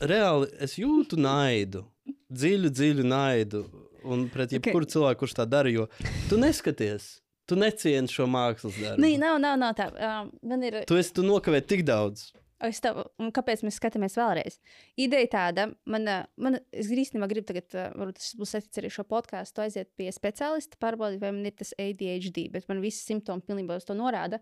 reāli 0.00 0.50
es 0.62 0.76
jūtu 0.80 1.18
naidu. 1.20 1.84
Dziļu, 2.32 2.72
dziļu 2.74 3.06
naidu. 3.06 3.62
Un 4.06 4.26
pret 4.30 4.52
jebkuru 4.54 4.86
okay. 4.86 4.92
cilvēku, 4.94 5.20
kurš 5.24 5.36
tā 5.38 5.46
dara, 5.50 5.70
jo 5.72 5.86
tu 6.30 6.38
neskaties. 6.38 7.16
Tu 7.46 7.54
necieni 7.58 8.10
šo 8.10 8.26
mākslas 8.30 8.74
darbu. 8.74 9.02
Nē, 9.02 9.12
nav, 9.22 9.38
nav, 9.42 9.54
nav 9.58 9.74
tā. 9.78 9.86
Uh, 9.94 10.26
man 10.46 10.66
ir 10.66 10.80
Tu, 10.86 10.98
esi, 10.98 11.12
tu 11.14 11.22
nokavē 11.26 11.60
tik 11.62 11.84
daudz. 11.86 12.32
Es 12.66 12.80
tev, 12.80 13.02
un 13.20 13.28
kāpēc 13.36 13.60
mēs 13.66 13.76
skatāmies 13.76 14.14
vēlreiz? 14.16 14.54
Ideja 14.98 15.28
tāda, 15.34 15.66
man, 15.92 16.08
man 16.40 16.56
es 16.72 16.88
īstenībā 16.88 17.28
gribu 17.28 17.50
tagad, 17.50 17.68
varbūt 17.92 18.16
tas 18.16 18.30
būs 18.38 18.54
saistīts 18.54 18.80
arī 18.80 18.88
ar 18.88 18.94
šo 18.94 19.04
podkāstu, 19.10 19.60
aiziet 19.60 19.90
pie 20.00 20.08
speciālista, 20.14 20.78
pārbaudīt, 20.80 21.20
vai 21.20 21.34
man 21.36 21.50
ir 21.50 21.52
tas 21.58 21.74
ADHD, 21.76 22.46
bet 22.54 22.64
man 22.70 22.80
visi 22.80 23.04
simptomi 23.04 23.44
pilnībā 23.44 23.76
uz 23.76 23.84
to 23.84 23.96
norāda. 23.98 24.40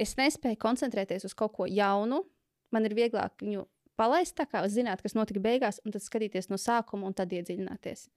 Es 0.00 0.16
nespēju 0.18 0.58
koncentrēties 0.58 1.24
uz 1.24 1.34
kaut 1.38 1.52
ko 1.54 1.66
jaunu. 1.70 2.24
Man 2.74 2.84
ir 2.88 2.94
vieglāk 2.98 3.36
viņu 3.42 3.66
palaist, 3.96 4.34
tā 4.36 4.46
kā 4.50 4.64
zināt, 4.66 5.02
kas 5.02 5.14
notika 5.14 5.38
beigās, 5.40 5.78
un 5.86 5.92
tad 5.94 6.02
skatīties 6.02 6.48
no 6.50 6.56
sākuma 6.58 7.06
un 7.06 7.14
tad 7.14 7.30
iedziļināties. 7.30 8.08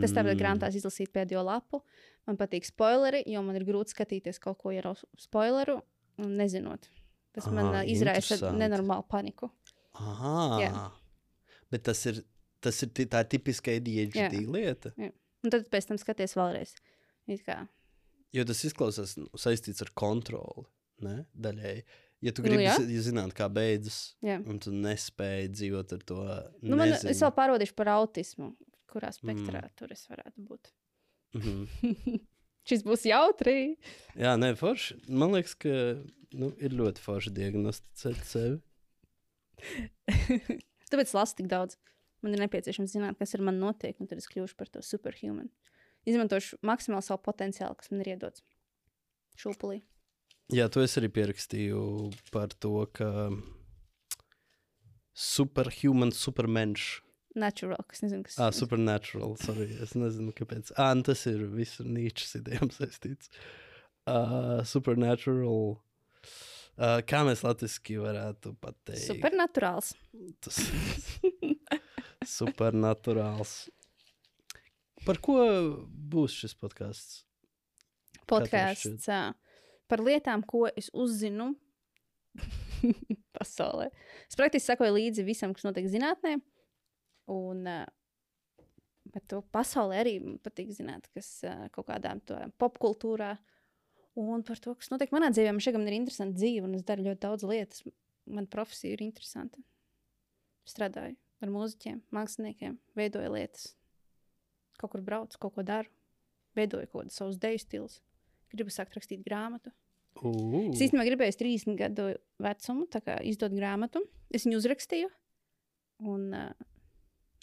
Tas 0.00 0.12
tāpat 0.12 0.34
Mm. 0.36 0.40
grāmatās 0.40 0.74
izlasīt 0.76 1.08
pēdējo 1.12 1.42
lapu. 1.44 1.82
Man 2.26 2.36
patīk 2.36 2.64
spoileri, 2.64 3.22
jo 3.26 3.40
man 3.42 3.56
ir 3.56 3.64
grūti 3.64 3.94
skatīties 3.94 4.38
kaut 4.40 4.58
ko 4.58 4.68
ar 4.70 4.96
spoileru, 5.16 5.82
un 6.18 6.36
nezinot. 6.36 6.88
Tas 7.32 7.46
man 7.46 7.72
Ā, 7.72 7.84
ā, 7.84 7.86
izraisa 7.88 8.52
nenormālu 8.52 9.06
paniku. 9.08 9.50
Aha. 9.94 10.58
Jā. 10.60 10.90
Bet 11.70 11.84
tas 11.84 12.04
ir, 12.06 12.22
tas 12.60 12.82
ir 12.82 12.88
tā 12.88 13.24
tipiska 13.28 13.70
ADHD 13.76 14.46
lieta. 14.46 14.92
Un 14.98 15.50
tad 15.50 15.68
pēc 15.70 15.86
tam 15.88 15.96
skaties 16.00 16.34
vēlreiz. 16.34 16.74
Jo 18.32 18.44
tas 18.44 18.64
izklausās 18.64 19.16
saistīts 19.36 19.80
ar 19.84 19.90
kontroli. 19.94 20.66
Ne? 21.04 21.16
Daļēji. 21.38 21.82
Ja 22.26 22.32
tu 22.34 22.42
Nu, 22.42 22.48
gribi 22.48 22.64
zi- 22.66 22.94
ja 22.96 23.02
zināt, 23.06 23.34
kā 23.38 23.46
beidzas, 23.52 24.16
Jā. 24.26 24.40
un 24.42 24.58
tu 24.58 24.72
nespēji 24.74 25.52
dzīvot 25.54 25.92
ar 25.94 26.00
to, 26.02 26.16
Nu, 26.66 26.74
man, 26.74 26.90
es 26.90 27.04
vēl 27.22 27.30
pārbaudīšu 27.36 27.76
par 27.78 27.92
autismu, 27.94 28.56
kurā 28.90 29.12
spektrā 29.14 29.62
mm. 29.62 29.74
tur 29.78 29.92
es 29.94 30.02
varētu 30.10 30.42
būt. 30.48 30.72
Mhm. 31.38 32.18
Šis 32.68 32.82
būs 32.84 33.06
jautri. 33.08 33.76
Jā, 34.18 34.34
nē, 34.36 34.50
forši. 34.58 34.98
Man 35.08 35.32
liekas, 35.32 35.54
ka 35.56 35.70
nu, 36.36 36.50
ir 36.60 36.74
ļoti 36.76 37.00
forši 37.00 37.32
diagnosticēt 37.38 38.26
sevi. 38.28 38.58
Tāpēc 40.90 41.14
lasu 41.16 41.38
tik 41.38 41.48
daudz. 41.48 41.78
Man 42.24 42.34
ir 42.34 42.42
nepieciešams 42.42 42.92
zināt, 42.92 43.16
kas 43.20 43.32
ar 43.38 43.44
mani 43.46 43.62
notiek, 43.62 43.94
un 44.02 44.10
tad 44.10 44.18
es 44.20 44.26
kļūšu 44.28 44.58
par 44.58 44.68
to 44.74 44.82
superhuman. 44.84 45.48
Izmantošu 46.08 46.58
maksimāli 46.66 47.06
savu 47.06 47.22
potenciālu, 47.24 47.76
kas 47.78 47.92
man 47.92 48.02
ir 48.02 48.16
iedots. 48.16 48.42
Šūpulī. 49.38 49.80
Jā, 50.54 50.68
to 50.72 50.80
es 50.80 50.94
arī 50.96 51.10
pierakstīju 51.12 51.80
par 52.32 52.54
to, 52.56 52.86
ka 52.96 53.08
superhuman, 55.18 56.12
supermensch. 56.14 57.00
Natural, 57.38 57.78
kas 57.86 58.00
nezinu, 58.02 58.24
kas 58.26 58.38
Ah, 58.40 58.50
supernatural. 58.54 59.36
Sorry, 59.38 59.68
es 59.84 59.92
nezinu, 59.98 60.32
kāpēc. 60.34 60.72
Ah, 60.80 60.94
nu 60.96 61.04
tas 61.06 61.20
ir 61.30 61.44
visur 61.52 61.86
nīčs 61.86 62.38
idejām 62.40 62.72
saistīts. 62.78 63.30
Uh, 64.08 64.62
supernatural. 64.66 65.76
Uh, 66.78 67.00
kā 67.04 67.20
mēs 67.26 67.42
latviešu 67.44 68.00
varētu 68.06 68.54
pateikt? 68.62 69.04
Supernaturāls. 69.04 69.92
Tas 70.40 70.62
supernaturāls. 72.38 73.52
Par 75.04 75.20
ko 75.22 75.36
būs 76.10 76.38
šis 76.40 76.56
podkāsts? 76.58 77.20
Podkāsts 78.28 79.06
ā, 79.12 79.20
par 79.88 80.02
lietām, 80.04 80.44
ko 80.46 80.66
es 80.70 80.90
uzzinu 80.92 81.52
pasaulē. 83.36 83.90
Es 84.28 84.38
praktiski 84.38 84.72
sekoju 84.72 84.96
līdzi 84.96 85.26
visam, 85.26 85.54
kas 85.56 85.66
notiek 85.66 85.88
zinātnē. 85.90 86.38
Un 87.32 87.66
par 89.12 89.24
to 89.30 89.42
pasaulē 89.54 90.02
arī 90.02 90.16
patīk 90.44 90.72
zināt, 90.76 91.08
kas 91.16 91.28
ā, 91.48 91.54
kaut 91.74 91.88
kādā 91.88 92.14
popkultūrā. 92.60 93.34
Un 94.18 94.42
par 94.42 94.58
to, 94.58 94.74
kas 94.74 94.90
notiek 94.90 95.12
manā 95.14 95.30
dzīvē. 95.30 95.52
Man 95.54 95.62
šeit 95.62 95.78
ir 95.78 95.96
interesanta 95.96 96.40
dzīve, 96.40 96.66
un 96.66 96.74
es 96.78 96.84
daru 96.86 97.06
ļoti 97.06 97.22
daudz 97.22 97.46
lietas. 97.46 97.84
Man 98.28 98.48
profesija 98.50 98.96
ir 98.96 99.04
interesanta. 99.06 99.62
Strādāju 100.68 101.16
ar 101.44 101.52
mūziķiem, 101.54 102.02
māksliniekiem, 102.14 102.76
veidoju 102.98 103.30
lietas. 103.36 103.70
Kaut 104.78 104.92
kur 104.92 105.04
braucu, 105.06 105.38
kaut 105.40 105.54
ko 105.54 105.64
daru. 105.66 105.90
Veidoju 106.58 106.90
kaut 106.90 107.04
kādus 107.04 107.18
savus 107.20 107.38
deju 107.38 107.62
stilus. 107.62 108.00
Gribu 108.54 108.72
sākt 108.72 108.96
rakstīt 108.96 109.22
grāmatu. 109.26 109.72
Uh, 110.18 110.72
Es 110.72 110.80
īstenībā 110.82 111.04
gribēju 111.06 111.36
30 111.38 111.76
gadu 111.78 112.08
vecumu 112.42 112.86
tā 112.90 113.00
kā 113.04 113.18
izdot 113.28 113.52
grāmatu. 113.54 114.02
Es 114.34 114.46
viņu 114.48 114.58
uzrakstīju, 114.58 115.10
un 116.10 116.24
uh, 116.34 116.50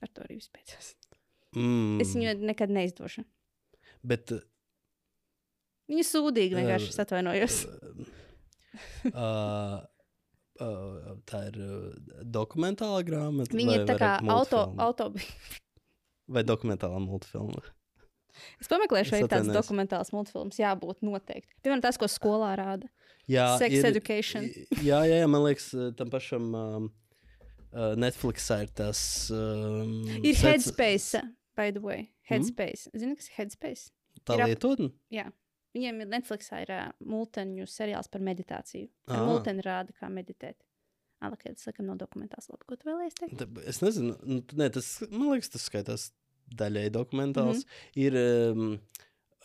ar 0.03 0.11
to 0.11 0.25
arī 0.25 0.39
viss 0.41 0.51
beidzās. 0.53 0.89
mm, 1.55 2.01
Es 2.03 2.11
viņu 2.17 2.33
nekad 2.49 2.73
neizdošu. 2.75 3.23
Bet, 4.05 4.33
Viņa 5.85 6.03
sūdīgi 6.09 6.57
vienkārši 6.57 6.89
es 6.89 6.99
atvainojos. 7.03 7.55
uh, 9.13 9.77
uh, 10.59 11.11
tā 11.29 11.41
ir 11.51 11.59
uh, 11.61 11.93
dokumentāla 12.37 13.03
grāmata. 13.07 13.53
Viņa 13.55 13.75
ir 13.79 13.85
tā 13.89 13.97
kā 14.01 14.11
auto, 14.33 14.65
auto. 14.81 15.11
Vai 16.27 16.41
dokumentālā 16.43 16.97
multfilma? 17.03 17.61
Es 18.61 18.69
pameklēšu, 18.71 19.15
vai 19.15 19.21
tāds 19.31 19.49
dokumentāls 19.53 20.11
multfilms. 20.15 20.59
Jā, 20.61 20.73
būtu 20.79 21.05
noteikti. 21.07 21.49
Piemēram, 21.63 21.83
tas, 21.85 21.97
ko 22.01 22.09
skolā 22.11 22.53
rāda. 22.59 22.89
Jā, 23.31 23.47
Sex 23.61 23.79
ir, 23.79 23.87
education. 23.89 24.45
Jā, 24.85 24.99
jā, 25.09 25.21
jā, 25.23 25.29
man 25.31 25.45
liekas, 25.47 25.69
uh, 25.73 25.87
tam 25.97 26.11
pašam 26.13 26.51
um, 26.53 26.89
uh, 27.71 27.93
Netflixā 27.97 28.59
ir 28.65 28.73
tas. 28.77 28.99
Um, 29.33 30.03
Ir 30.21 30.35
sec- 30.35 30.51
Headspace, 30.51 31.23
by 31.57 31.71
the 31.71 31.81
way. 31.81 32.11
Headspace. 32.29 32.89
Mm. 32.91 32.99
Zini, 33.01 33.15
kas 33.21 33.31
ir 33.31 33.39
Headspace? 33.39 33.89
Tā 34.25 34.37
ir 34.39 34.45
lietotne? 34.53 34.91
Jā. 35.13 35.27
Viņiem 35.75 35.97
ir 36.05 36.07
Netflixā 36.13 36.61
ir 36.63 36.69
uh, 36.71 36.85
multeņu 37.03 37.65
seriāls 37.67 38.07
par 38.13 38.21
meditāciju. 38.23 38.87
Ar 39.11 39.17
Ā. 39.19 39.25
multeni 39.27 39.65
rāda, 39.65 39.91
kā 39.99 40.07
meditēt. 40.13 40.61
Alakēta, 41.25 41.57
sakam, 41.63 41.87
no 41.89 41.95
dokumentāls. 41.99 42.47
Labi, 42.51 42.67
ko 42.69 42.77
tu 42.77 42.87
vēlējies 42.89 43.17
teikt? 43.17 43.43
Es 43.71 43.81
nezinu, 43.81 44.13
nu, 44.27 44.41
ne, 44.59 44.69
tas, 44.75 44.87
man 45.09 45.31
liekas, 45.33 45.49
tas 45.53 45.65
skaitās 45.67 46.09
daļai 46.51 46.89
dokumentāls. 46.93 47.63
Mm. 47.63 47.71
-hmm. 47.71 48.03
Ir 48.05 48.19
um, 48.21 48.79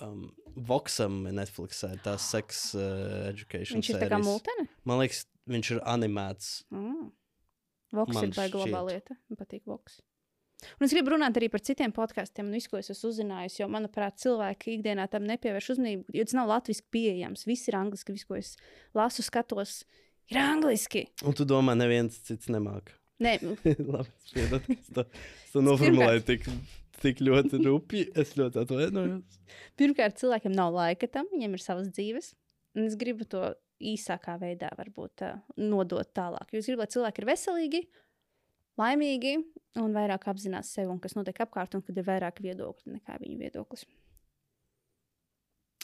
um, 0.04 0.26
Voxam 0.56 1.22
Netflixā, 1.30 1.94
ir 1.94 2.04
tās 2.04 2.26
sex 2.32 2.74
uh, 2.74 3.30
education. 3.30 3.80
Viņš 3.80 3.90
ir 3.94 3.96
tā 3.96 4.06
kā 4.06 4.18
sērijas. 4.18 4.26
multeni. 4.26 4.68
Man 4.84 5.00
liekas, 5.02 5.24
viņš 5.50 5.74
ir 5.76 5.82
animēts. 5.86 6.52
Mm. 6.74 7.10
Voks 7.96 8.14
Man 8.14 8.28
ir 8.28 8.36
baigta 8.36 8.62
labā 8.62 8.84
lieta. 8.86 9.16
Man 9.30 9.40
patīk 9.40 9.66
voks. 9.66 10.00
Un 10.76 10.84
es 10.84 10.92
gribu 10.92 11.14
runāt 11.14 11.38
arī 11.38 11.48
par 11.52 11.62
citiem 11.64 11.92
podkāstiem, 11.96 12.48
un 12.48 12.56
visu, 12.56 12.68
ko 12.72 12.80
es 12.80 12.90
esmu 12.92 13.10
uzzinājusi. 13.10 13.62
Jo, 13.62 13.68
manuprāt, 13.72 14.18
cilvēki 14.20 14.76
ikdienā 14.76 15.06
tam 15.12 15.24
nepievērš 15.28 15.70
uzmanību, 15.74 16.04
jo 16.16 16.26
tas 16.28 16.36
nav 16.36 16.50
latviešu 16.52 16.84
pieejams. 16.92 17.46
Viss 17.48 17.70
ir 17.70 17.78
angliski, 17.80 18.14
viss, 18.16 18.28
ko 18.28 18.36
es 18.36 18.54
lasu, 18.96 19.24
skatos, 19.26 19.80
ir 20.30 20.40
angliski. 20.42 21.06
Un 21.24 21.36
tu 21.36 21.48
domā, 21.48 21.76
neviens 21.78 22.20
cits 22.26 22.52
nemāk. 22.52 22.92
Nē, 23.20 23.34
Labi, 23.92 24.76
es 24.76 24.92
to, 24.96 25.04
to 25.52 25.64
noformulēju 25.64 26.24
tik, 26.28 26.46
tik 27.02 27.22
ļoti 27.24 27.62
rupji. 27.64 28.06
Es 28.18 28.34
ļoti 28.38 28.62
atvainojos. 28.64 29.40
pirmkārt, 29.80 30.18
cilvēkiem 30.20 30.54
nav 30.56 30.74
laika 30.76 31.08
tam, 31.10 31.28
viņiem 31.32 31.56
ir 31.56 31.64
savas 31.64 31.90
dzīves. 31.92 32.34
Un 32.76 32.86
es 32.86 32.96
gribu 32.98 33.26
to 33.26 33.48
īsākā 33.80 34.36
veidā 34.40 34.70
varbūt, 34.78 35.24
uh, 35.26 35.40
nodot 35.58 36.06
tālāk. 36.14 36.52
Jo 36.52 36.60
es 36.60 36.68
gribu, 36.68 36.84
lai 36.84 36.92
cilvēki 36.92 37.22
ir 37.22 37.30
veselīgi, 37.30 37.80
laimīgi 38.80 39.32
un 39.80 39.96
vairāk 39.96 40.28
apzinās 40.30 40.70
sevi 40.76 40.92
un 40.92 41.00
kas 41.02 41.16
notiek 41.16 41.40
apkārt, 41.46 41.74
un 41.74 41.82
kad 41.86 41.98
ir 41.98 42.06
vairāk 42.06 42.42
viedokļu 42.44 42.94
nekā 42.98 43.18
viņu 43.22 43.40
viedoklis. 43.40 43.88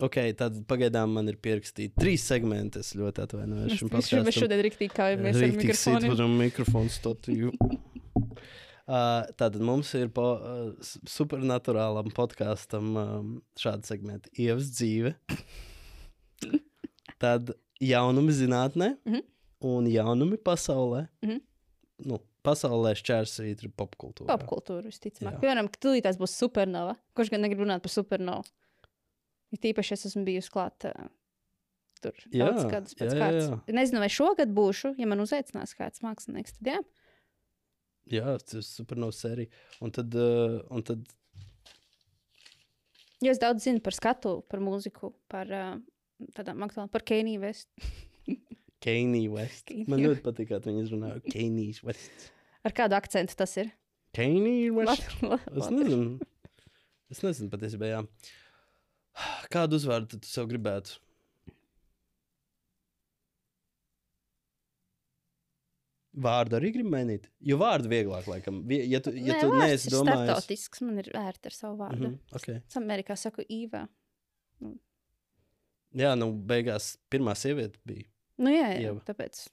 Ok, 0.05 0.19
tad 0.37 0.59
pagaidām 0.69 1.15
man 1.17 1.31
ir 1.33 1.39
pierakstīti 1.41 1.97
trīs 1.97 2.27
segmenti. 2.29 2.83
Es 2.85 2.93
ļoti 2.99 3.23
atvainojos. 3.25 3.73
Mēs, 3.73 3.85
mēs, 3.95 4.11
mēs 4.29 4.39
šodien 4.43 4.61
rīktīgi 4.67 4.93
kājamies 4.93 5.39
ar 5.39 5.47
Rīktīgi 5.47 5.73
sit 5.73 5.95
mikrofonu. 5.95 6.13
varam 6.13 6.35
mikrofonu 6.43 6.93
stotiju. 6.93 7.55
Uh, 8.87 9.25
tātad 9.35 9.59
mums 9.67 9.89
ir 9.99 10.07
po, 10.15 10.25
uh, 10.39 10.69
supernaturālam 11.11 12.13
podkāstam 12.15 12.93
um, 13.01 13.33
šāda 13.59 13.83
segmenta 13.89 14.31
ievas 14.39 14.69
dzīve. 14.77 15.15
Tad 17.23 17.51
jaunumi 17.83 18.33
zinātnē 18.37 18.93
Mhm. 19.07 19.23
un 19.67 19.87
jaunumi 19.91 20.37
pasaulē. 20.39 21.09
Mhm. 21.25 21.41
Nu, 22.07 22.19
pasaulē 22.45 22.93
šķērsvīt 22.95 23.65
ir 23.65 23.71
popkultūra. 23.75 24.29
Popkultūra, 24.37 24.85
visticamāk. 24.87 25.35
Jā. 25.35 25.41
Piemēram, 25.43 25.71
ka 25.73 25.81
tūlītās 25.87 26.19
būs 26.21 26.37
supernova. 26.37 26.95
Kurš 27.17 27.31
gan 27.33 27.41
negrib 27.43 27.65
runāt 27.65 27.83
par 27.83 27.91
supernovu? 27.91 28.45
Ir 29.55 29.59
tīpaši 29.63 29.93
es 29.97 30.07
esmu 30.11 30.25
bijusi 30.27 30.51
klāt 30.53 30.85
uh, 30.91 31.09
tur 32.03 32.13
Jā, 32.35 32.51
daudz 32.53 32.67
gadus 32.71 32.95
pēc 32.99 33.11
jā, 33.11 33.17
jā, 33.17 33.21
kārtas. 33.23 33.49
jā. 33.51 33.75
Nezinu, 33.75 34.01
vai 34.03 34.09
šogad 34.13 34.53
būšu, 34.53 34.95
ja 35.01 35.07
man 35.07 35.23
uzaicinās 35.25 35.73
kāds 35.79 36.03
mākslinieks, 36.05 36.59
tad 36.59 36.71
jā. 36.75 36.79
Jā, 38.13 38.37
tas 38.39 38.55
ir 38.61 38.63
supernovs 38.67 39.19
sērija. 39.25 39.51
Un 39.83 39.91
tad, 39.95 40.13
uh, 40.15 40.61
un 40.71 40.85
tad 40.87 41.03
Jo 43.25 43.33
es 43.33 43.41
daudz 43.41 43.65
zinu 43.65 43.81
par 43.81 43.95
skatu, 43.97 44.43
par 44.51 44.61
mūziku, 44.61 45.09
par 45.33 45.49
uh, 45.57 45.79
tādām 46.37 46.61
aktuālām, 46.67 46.91
par 46.93 47.05
Keniju 47.09 47.41
Vestu. 47.47 47.89
Kanye 48.85 49.23
West. 49.33 49.73
Man 49.91 50.03
ļoti 50.05 50.21
patīk, 50.23 50.51
kā 50.53 50.59
viņi 50.63 50.83
izrunā. 50.85 51.15
Kanye 51.33 51.71
West. 51.89 52.27
Ar 52.67 52.75
kādu 52.77 52.99
akcentu 52.99 53.35
tas 53.41 53.57
ir? 53.63 53.71
Kanye 54.15 54.69
West. 54.77 55.09
Lat- 55.25 55.49
lat- 55.49 55.49
Es 55.65 55.73
nezinu. 55.73 56.19
Es 57.11 57.23
nezinu 57.25 57.51
patiesībā. 57.53 58.03
Kādu 59.55 59.79
uzvārdu 59.81 60.21
tu 60.21 60.29
sev 60.29 60.49
gribētu? 60.51 60.99
Vārdu 66.17 66.57
arī 66.57 66.71
grib 66.73 66.87
mainīt. 66.89 67.27
Jo 67.45 67.59
vārdu 67.61 67.91
vieglāk, 67.93 68.25
laikam. 68.31 68.63
Ja 68.73 69.03
tu, 69.05 69.13
ja 69.13 69.35
Nē, 69.35 69.41
tu 69.43 69.51
neesi 69.53 69.91
ir 69.91 69.97
domājis, 69.99 70.23
startautisks, 70.31 70.81
man 70.87 71.03
ir 71.03 71.11
vērta 71.13 71.51
ar 71.51 71.57
savu 71.57 71.77
vārdu. 71.83 72.09
Mm 72.09 72.15
-hmm. 72.15 72.37
okay. 72.39 72.61
Es 72.67 72.77
Amerikā 72.81 73.17
saku 73.21 73.45
īvā. 73.45 73.83
Jā, 75.97 76.15
nu, 76.19 76.31
beigās 76.33 76.97
pirmā 77.13 77.35
sieviete 77.39 77.79
bija. 77.85 78.09
Nu, 78.39 78.51
jā, 78.51 78.69
jā 78.77 78.81
Ieva. 78.91 79.01
tāpēc 79.07 79.47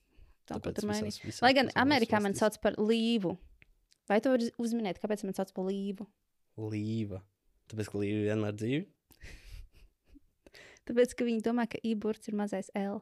tā 0.48 0.58
Tāpēc 0.58 0.80
tur 0.80 0.90
mainīt. 0.90 1.06
visās- 1.06 1.26
visās 1.26 1.42
Lai 1.42 1.54
gan 1.54 1.70
Amerikā 1.76 2.22
man 2.22 2.34
sauc 2.34 2.58
par 2.62 2.74
līvu. 2.80 3.38
Vai 4.10 4.20
tu 4.22 4.30
vari 4.30 4.50
uzminēt, 4.60 5.00
kāpēc 5.00 5.24
man 5.24 5.34
sauc 5.34 5.54
par 5.54 5.66
līvu? 5.66 6.08
Līva. 6.58 7.22
Tāpēc, 7.72 7.92
ka 7.92 7.98
līva 7.98 8.36
vienmēr 8.36 8.54
dzīve. 8.60 8.86
Tāpēc, 10.88 11.16
ka 11.16 11.26
viņi 11.26 11.42
domā, 11.42 11.68
ka 11.70 11.80
i-burts 11.84 12.28
ir 12.28 12.36
mazais 12.36 12.70
L. 12.76 13.02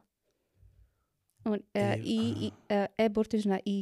Un 1.44 1.56
uh, 1.58 1.62
Dieva, 1.74 1.96
i, 1.98 2.18
i, 2.46 2.52
uh, 2.70 2.86
e-burts 3.02 3.34
izrunā 3.40 3.58
i. 3.66 3.78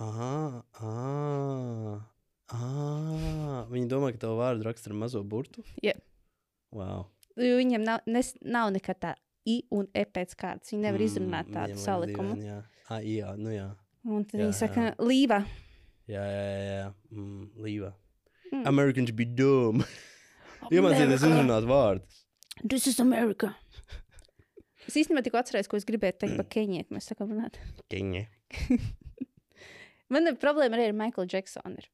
Ah, 0.00 0.60
ah, 0.80 1.96
ah. 2.54 3.64
Viņi 3.70 3.88
domā, 3.90 4.12
ka 4.14 4.22
tavu 4.24 4.38
vārdu 4.40 4.64
raksta 4.68 4.90
ar 4.92 4.96
mazo 5.02 5.22
burtu. 5.26 5.64
Jā. 5.84 5.96
Wow. 6.74 7.08
Jo 7.40 7.56
Viņiem 7.58 7.82
nav, 7.86 8.04
nes, 8.10 8.32
nav 8.42 8.70
nekad 8.74 9.00
tā 9.02 9.14
i 9.48 9.60
un 9.74 9.88
e 9.96 10.04
pēc 10.06 10.36
kārtas. 10.38 10.70
Viņi 10.72 10.84
nevar 10.86 11.02
izrunāt 11.04 11.48
Mm, 11.50 11.54
tādu 11.56 11.74
viņiem 11.74 11.80
vajag 11.80 11.86
salikumu. 11.86 12.34
dīvaini, 12.36 12.46
Jā, 12.46 12.60
ah, 12.88 13.00
jā, 13.02 13.34
nu 13.40 13.50
jā. 13.54 13.66
Un 14.06 14.24
tad 14.24 14.38
Jā, 14.40 14.44
viņi 14.46 14.56
saka, 14.56 14.86
līva. 14.98 15.40
Jā, 16.10 16.22
jā, 16.24 16.44
jā. 16.46 16.78
jā. 16.80 16.88
Mm, 17.10 17.50
līva. 17.66 17.92
Mm. 18.52 18.64
Americans 18.66 19.10
be 19.12 19.24
dumb. 19.24 19.84
Iemācieties 20.74 21.22
uzrunāt 21.26 21.66
vārdus. 21.68 22.24
This 22.62 22.86
is 22.86 23.00
America. 23.00 23.54
Es 24.90 24.96
īstenībā 24.98 25.22
tikko 25.22 25.38
atceros, 25.38 25.68
ko 25.70 25.78
es 25.78 25.86
gribēju 25.86 26.16
teikt 26.18 26.34
par 26.40 26.48
Keniju, 26.50 26.88
ka 26.88 26.96
mēs 26.96 27.06
sakām 27.12 27.30
runāt. 27.30 27.60
Keņa. 27.92 28.24
Man 30.10 30.26
problēma 30.42 30.74
arī 30.74 30.88
ar 30.90 30.96
Jacksonu. 31.30 31.78
Ir. 31.78 31.86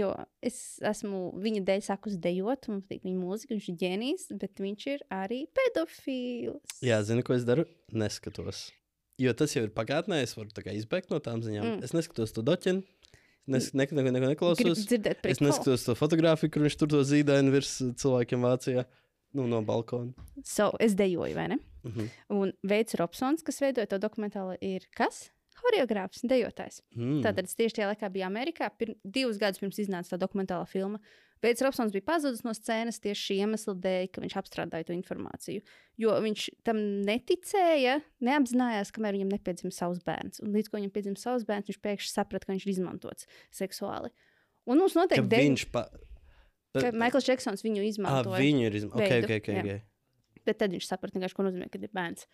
Jo 0.00 0.12
es 0.46 0.78
esmu 0.86 1.32
viņa 1.42 1.64
dēļ 1.66 1.82
sākus 1.82 2.16
dejot, 2.22 2.68
un 2.68 2.76
man 2.76 2.82
patīk 2.86 3.02
viņa 3.04 3.18
mūzika, 3.18 3.56
viņš 3.56 3.66
ir 3.72 3.78
ģēnijs, 3.82 4.28
bet 4.38 4.62
viņš 4.62 4.86
ir 4.92 5.02
arī 5.12 5.40
pedofils. 5.58 6.78
Jā, 6.86 7.00
zini, 7.04 7.24
ko 7.26 7.34
es 7.34 7.44
daru? 7.44 7.66
Neskatos. 7.92 8.68
Jo 9.20 9.34
tas 9.36 9.52
jau 9.52 9.66
ir 9.66 9.74
pagātnē, 9.74 10.22
es 10.24 10.32
varu 10.38 10.54
izbēgt 10.72 11.10
no 11.12 11.18
tām 11.20 11.42
ziņām. 11.44 11.66
Mm. 11.66 11.74
Mm. 11.74 11.84
Es 11.84 11.92
neskatos 11.92 12.32
to 12.32 12.46
doķinu. 12.46 12.86
Es 13.58 13.72
nekad 13.74 13.98
neko, 13.98 14.12
neko 14.14 14.54
Gribu 14.54 14.76
neklausos. 14.78 14.86
par 15.20 15.32
Es 15.34 15.42
neskatos 15.42 15.84
to 15.88 15.96
fotografiju, 15.98 16.54
kur 16.54 16.64
viņš 16.64 16.78
tur 16.80 16.92
to 16.94 17.02
zīdaini 17.04 17.52
virs 17.52 17.74
cilvēkiem 18.00 18.46
Vācijā. 18.46 18.86
Nu, 19.34 19.50
no 19.50 19.60
balkona. 19.66 20.14
So, 20.46 20.70
es 20.82 20.94
dejoju, 20.98 21.34
vai 21.34 21.50
ne? 21.52 21.58
Mhm. 21.84 22.08
Un 22.36 22.52
Veids 22.66 22.96
Robsons, 23.00 23.42
kas 23.46 23.60
veidoja 23.62 23.88
to 23.90 23.98
dokumentālo, 24.02 24.56
ir 24.60 24.86
kas? 24.96 25.30
Horeogrāfs, 25.60 26.22
dejotājs. 26.24 26.78
Mm. 26.96 27.18
Tātad 27.20 27.50
tieši 27.52 27.74
tajā 27.80 27.90
laikā 27.90 28.08
biju 28.12 28.24
Amerikā. 28.24 28.70
Pir, 28.78 28.94
divus 29.04 29.36
gadus 29.36 29.60
pirms 29.60 29.76
iznāca 29.82 30.14
tā 30.14 30.18
dokumentālā 30.22 30.64
filma. 30.70 31.00
Veids 31.44 31.60
Robsons 31.64 31.92
bija 31.92 32.04
pazudis 32.04 32.42
no 32.44 32.52
scēnas 32.56 33.00
tieši 33.00 33.20
šī 33.26 33.36
iemesla 33.44 33.74
dēļ, 33.80 34.08
ka 34.12 34.20
viņš 34.24 34.36
apstrādāja 34.40 34.88
to 34.88 34.96
informāciju. 34.96 35.60
Jo 36.00 36.16
viņš 36.20 36.46
tam 36.64 36.80
neticēja, 37.08 37.98
neapzinājās, 38.24 38.92
kamēr 38.96 39.16
viņam 39.16 39.32
nepiedzima 39.36 39.72
savs 39.72 40.00
bērns. 40.04 40.40
Un 40.44 40.52
līdz 40.56 40.68
ko 40.68 40.80
viņam 40.80 40.92
piedzima 40.96 41.20
savs 41.20 41.44
bērns, 41.48 41.68
viņš 41.72 41.80
pēkšņi 41.84 42.12
saprata, 42.12 42.46
ka 42.46 42.52
viņš 42.52 42.66
ir 42.66 42.72
izmantots 42.74 43.28
seksuāli. 43.56 44.12
Un 44.68 44.80
mums 44.80 44.96
noteikti 44.96 45.28
deju, 45.32 45.48
viņš 45.48 45.66
pa... 45.72 45.86
ka 46.76 46.92
Maikls 46.92 47.28
Džeksons 47.28 47.64
viņu 47.64 47.80
Ah, 47.84 47.88
izmantoja. 47.88 48.40
viņu 48.44 48.66
ir 48.68 48.76
izmantojis. 48.82 49.08
Okay, 49.08 49.24
okay, 49.24 49.40
okay, 49.40 49.60
okay. 49.60 49.89
Bet 50.46 50.60
tad 50.62 50.74
viņš 50.74 50.88
saprata, 50.88 51.32
ko 51.36 51.46
nozīmē, 51.46 51.68
kad 51.72 51.84
ir 51.84 51.92
bērns. 51.96 52.26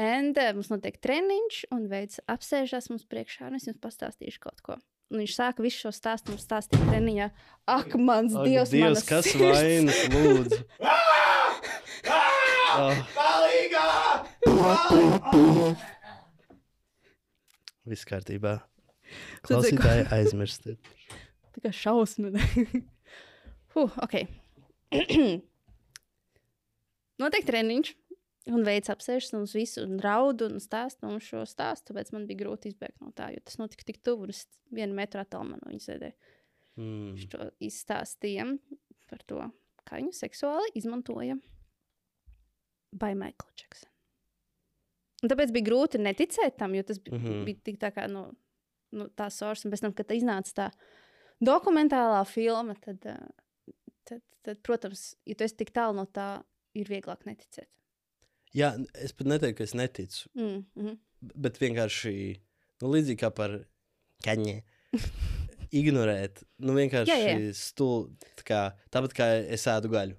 Un 0.00 0.30
uh, 0.32 0.52
mums 0.56 0.70
notiek 0.72 0.96
treniņš, 1.04 1.56
un 1.74 1.84
veids 1.90 2.22
apsēžās 2.32 2.88
mums 2.92 3.04
priekšā, 3.10 3.50
un 3.50 3.58
es 3.58 3.68
jums 3.68 3.80
pastāstīšu 3.82 4.40
kaut 4.40 4.62
ko. 4.64 4.78
Un 5.12 5.20
viņš 5.20 5.34
sāka 5.36 5.60
visu 5.60 5.82
šo 5.84 5.90
stāstu 5.92 6.32
mums 6.32 6.46
stāstīt 6.46 6.80
treniņā. 6.88 7.26
Ak, 7.68 7.92
mans 8.00 8.32
Ak, 8.32 8.46
dievs, 8.48 8.72
Dievs 8.72 9.04
kas 9.04 9.28
sirds! 9.28 9.44
vainas, 9.44 9.98
lūdzu? 10.08 10.56
oh. 12.80 12.96
Viss 17.92 18.08
kārtībā. 18.08 18.56
Klausītāji 19.44 20.08
aizmirstiet. 20.16 20.92
Tā 21.52 21.66
kā 21.66 21.72
šausmina. 21.76 22.40
huh, 23.76 23.92
ok. 24.00 24.22
Notiek 27.22 27.46
treniņš, 27.46 27.92
un 28.50 28.64
veids 28.66 28.90
apsēžas 28.92 29.34
un 29.36 29.46
uz 29.46 29.54
visu 29.56 29.84
un 29.86 30.00
raud 30.02 30.42
un 30.46 30.58
stāsta 30.62 31.06
mums 31.06 31.28
šo 31.28 31.44
stāstu. 31.48 31.92
Tāpēc 31.92 32.12
man 32.14 32.26
bija 32.28 32.42
grūti 32.44 32.72
izbēgt 32.72 32.98
no 33.02 33.12
tā, 33.16 33.30
jo 33.34 33.42
tas 33.44 33.58
notika 33.60 33.86
tik 33.88 34.02
tuvu. 34.02 34.26
un 34.26 34.34
Es 34.34 34.44
vienu 34.74 34.96
metru 34.98 35.22
attālumā 35.22 35.60
no 35.60 35.70
viņa 35.70 35.86
sēdēju. 35.86 36.34
Mm. 36.80 37.08
Viņš 37.12 37.28
to 37.34 37.48
izstāstīja 37.62 38.48
par 39.10 39.24
to, 39.28 39.40
kā 39.88 40.00
viņu 40.00 40.14
seksuāli 40.16 40.72
izmantoja 40.80 41.36
by 42.92 43.14
Michael 43.16 43.52
Jackson. 43.56 43.90
Un 45.22 45.30
tāpēc 45.30 45.52
bija 45.54 45.68
grūti 45.68 46.00
neticēt 46.02 46.56
tam, 46.58 46.74
jo 46.74 46.82
tas 46.86 46.98
bija, 46.98 47.18
mm. 47.18 47.26
-hmm. 47.26 47.44
bija 47.46 47.66
tik 47.68 47.78
tā 47.78 47.92
kā 47.94 48.08
no, 48.10 48.32
no 48.90 49.06
tā 49.08 49.28
source. 49.30 49.66
Un 49.66 49.72
pēc 49.72 49.84
tam, 49.84 49.92
kad 49.94 50.08
tā 50.08 50.18
iznāca 50.18 50.52
tā 50.56 50.70
dokumentālā 51.40 52.24
filma, 52.26 52.74
tad, 52.74 53.06
uh, 53.06 53.74
tad, 54.04 54.22
tad, 54.42 54.58
protams, 54.62 55.14
ja 55.26 55.34
tu 55.34 55.44
esi 55.44 55.56
tik 55.56 55.70
tālu 55.70 55.94
no 56.00 56.06
tā, 56.06 56.42
ir 56.78 56.88
vieglāk 56.88 57.26
neticēt. 57.28 57.68
Jā, 58.56 58.74
es 59.00 59.14
pat 59.16 59.30
neteiktu, 59.32 59.58
ka 59.58 59.64
es 59.64 59.74
neticu. 59.74 60.28
Mm 60.36 60.64
-hmm. 60.76 60.98
Bet 61.20 61.58
vienkārši 61.60 62.14
nu, 62.82 62.92
līdzīgi 62.92 63.20
kā 63.22 63.30
par 63.30 63.64
kaņē. 64.24 64.62
Ignorēt, 65.72 66.42
nu 66.58 66.74
vienkārši 66.76 67.52
stulbi. 67.56 68.16
Tā 68.36 68.44
kā, 68.44 68.60
tāpat 68.92 69.14
kā 69.16 69.28
es 69.48 69.66
ēdu 69.66 69.88
gaļu. 69.88 70.16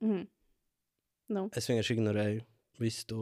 Mm 0.00 0.26
nu. 1.32 1.48
Es 1.56 1.68
vienkārši 1.70 1.96
ignorēju 1.96 2.44
visu 2.82 3.06
to, 3.12 3.20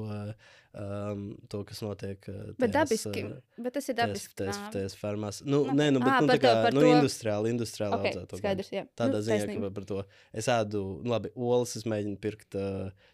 um, 0.80 1.24
to 1.52 1.60
kas 1.68 1.80
notiek. 1.84 2.26
uh, 2.32 2.52
Bet 2.58 2.72
tajās, 2.72 2.90
dabiski. 2.90 3.24
uh, 3.28 3.62
Bet 3.66 3.76
tas 3.76 3.88
ir 3.92 3.96
dabiski. 3.98 4.34
tajās, 4.40 4.58
nāve. 4.58 4.72
tajās 4.76 4.96
fermās. 5.00 5.40
Nu, 5.44 5.60
Ok. 5.66 5.74
nē, 5.80 5.88
nu, 5.94 6.00
bet 6.04 6.08
Ā, 6.16 6.20
nu, 6.22 6.28
tā 6.32 6.36
to- 6.38 6.44
kā 6.46 6.52
par 6.64 6.72
nu, 6.76 6.80
to- 6.86 6.92
industriāli, 6.94 7.52
industriāli 7.54 7.94
Ok, 7.98 8.06
audzēto 8.10 8.40
skaidrs, 8.40 8.70
jā. 8.74 8.86
Tādā 8.96 9.18
Nu, 9.20 9.22
ziņā, 9.28 9.38
taisnība. 9.44 9.68
ka 9.70 9.74
par 9.80 9.84
to 9.92 10.04
es 10.32 10.46
ēdu, 10.56 10.82
nu, 11.04 11.10
labi, 11.14 11.30
olas 11.36 11.76
es 11.76 11.84
mēģinu 11.84 12.18
pirkt 12.18 12.50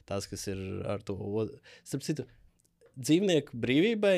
tās, 0.06 0.28
kas 0.30 0.46
ir 0.48 0.58
ar 0.86 0.98
to. 1.02 1.16
Starp 1.84 2.02
citu, 2.02 2.26
dzīvnieku 2.98 3.52
brīvībai 3.60 4.16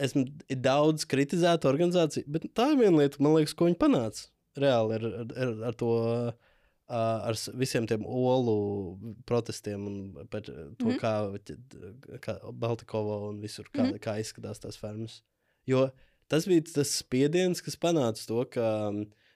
esmu 0.00 0.24
ir 0.48 0.56
daudz 0.64 1.04
kritizēta 1.04 1.68
organizācija, 1.68 2.24
bet 2.26 2.46
tā 2.56 2.70
ir 2.72 2.78
viena 2.80 3.02
lieta, 3.02 3.20
man 3.20 3.34
liekas, 3.36 3.54
ko 3.54 3.66
viņi 3.68 3.76
panāca 3.80 4.28
reāli 4.56 4.94
ar, 4.96 5.04
ar, 5.04 5.26
ar, 5.44 5.54
ar 5.70 5.72
to. 5.80 5.90
Ar 6.86 7.34
visiem 7.56 7.86
tiem 7.88 8.02
olu 8.06 8.98
protestiem 9.24 9.86
un 9.88 10.26
par 10.30 10.42
to, 10.42 10.52
mm 10.52 10.74
Mhm. 10.80 10.90
-hmm. 10.90 10.98
kā, 11.00 12.18
kā 12.20 12.52
Baltikova 12.52 13.28
un 13.28 13.40
visur, 13.40 13.64
kā, 13.72 13.82
mm 13.82 13.90
-hmm. 13.92 13.98
kā 14.00 14.20
izskatās 14.20 14.58
tās 14.60 14.76
fermas. 14.78 15.22
Jo 15.66 15.90
tas 16.28 16.46
bija 16.46 16.62
tas 16.74 16.88
spiediens, 16.98 17.60
kas 17.62 17.76
panāca 17.76 18.26
to, 18.26 18.44
ka 18.44 18.92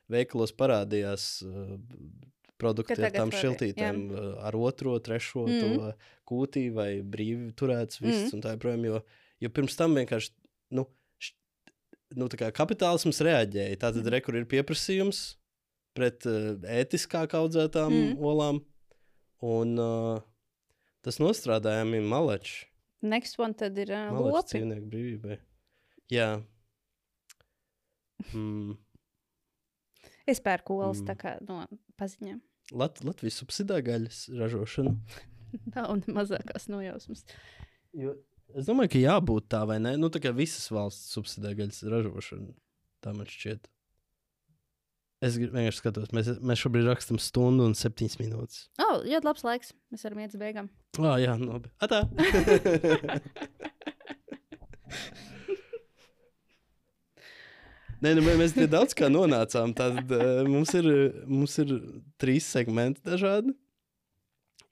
veikalos 0.08 0.52
parādījās 0.52 1.42
uh, 1.46 1.78
produkti 2.58 3.02
ar 3.02 3.12
tām 3.12 3.30
šiltītēm, 3.30 4.10
uh, 4.10 4.44
ar 4.44 4.56
otro, 4.56 4.98
trešo 4.98 5.46
mm 5.46 5.52
Mhm. 5.52 5.64
-hmm. 5.64 5.76
to 5.76 5.92
kūtī 6.26 6.72
vai 6.74 7.02
brīvi 7.02 7.52
turēts 7.54 8.00
viss 8.00 8.16
mm 8.18 8.24
Mhm. 8.24 8.26
-hmm. 8.26 8.34
un 8.34 8.42
tā 8.42 8.52
joprojām. 8.56 8.84
Jo, 8.84 9.00
jo 9.40 9.48
pirms 9.48 9.76
tam 9.76 9.94
vienkārši 9.94 10.30
nu, 10.70 10.86
š, 11.18 11.32
nu, 12.16 12.26
tā 12.26 12.36
kā 12.36 12.52
kapitālisms 12.52 13.20
reaģēja. 13.20 13.76
Tātad, 13.76 14.02
mm. 14.02 14.08
re, 14.08 14.20
kur 14.20 14.36
ir 14.36 14.44
pieprasījums 14.44 15.36
pret 15.96 16.26
uh, 16.28 16.56
ētiskāk 16.78 17.34
audzētām 17.38 17.92
mm. 17.94 18.18
Olām, 18.24 18.60
un 19.44 19.74
uh, 19.82 20.20
tas 21.06 21.20
nostrādājām 21.22 21.94
ir 21.98 22.06
malečs. 22.08 22.64
Next 23.06 23.38
one 23.38 23.54
tad 23.54 23.78
ir 23.78 23.92
uh, 23.94 24.08
Malečs 24.10 24.34
lopi. 24.34 24.52
dzīvnieku 24.56 24.88
brīvībai. 24.92 25.38
Jā. 26.10 26.28
Mm. 28.34 28.76
Es 30.28 30.40
pērku 30.44 30.76
olas 30.82 31.00
Mm. 31.00 31.06
tā 31.08 31.14
kā 31.16 31.36
no 31.48 31.62
paziņām. 32.00 32.40
Lat 32.76 32.98
Latvijas 33.04 33.38
subsidē 33.40 33.78
gaļas 33.86 34.26
ražošanu. 34.36 34.96
Nav 35.74 35.94
ne 36.02 36.14
mazākās 36.18 36.68
nojausmas. 36.68 37.24
Jo 37.96 38.16
Es 38.56 38.64
domāju, 38.64 38.88
ka 38.94 39.00
jābūt 39.02 39.44
tā 39.52 39.58
vai 39.68 39.76
ne. 39.76 39.90
Nu, 40.00 40.08
tā 40.08 40.22
kā 40.24 40.30
visas 40.32 40.70
valsts 40.72 41.10
subsidē 41.12 41.50
gaļas 41.58 41.82
ražošanu. 41.84 42.54
Tā 43.04 43.12
man 43.12 43.28
šķiet. 43.28 43.66
Es 45.24 45.34
vienkārši 45.34 45.80
skatos, 45.80 46.12
mēs, 46.14 46.28
mēs 46.46 46.60
šobrīd 46.62 46.86
rakstām 46.86 47.18
stundu 47.18 47.64
un 47.66 47.72
septiņas 47.74 48.18
minūtes. 48.20 48.58
O, 48.78 48.84
oh, 48.86 49.00
ļoti 49.02 49.26
labs 49.26 49.42
laiks. 49.46 49.72
Mēs 49.90 50.04
varam 50.06 50.20
iet 50.22 50.34
uz 50.36 50.38
beigām. 50.38 50.68
Ah, 51.02 51.16
jā, 51.18 51.34
nu, 51.40 51.56
labi. 51.56 51.72
Atā! 51.82 52.04
Nē, 57.98 58.12
nu, 58.14 58.22
mē- 58.22 58.36
mēs 58.38 58.52
pie 58.54 58.68
daudz 58.70 58.94
kā 58.94 59.08
nonācām. 59.10 59.72
Tad 59.76 60.12
uh, 60.14 60.44
mums, 60.46 60.70
ir, 60.78 60.86
mums 61.26 61.56
ir 61.58 61.72
trīs 62.22 62.46
segmenti 62.46 63.02
dažādi. 63.06 63.54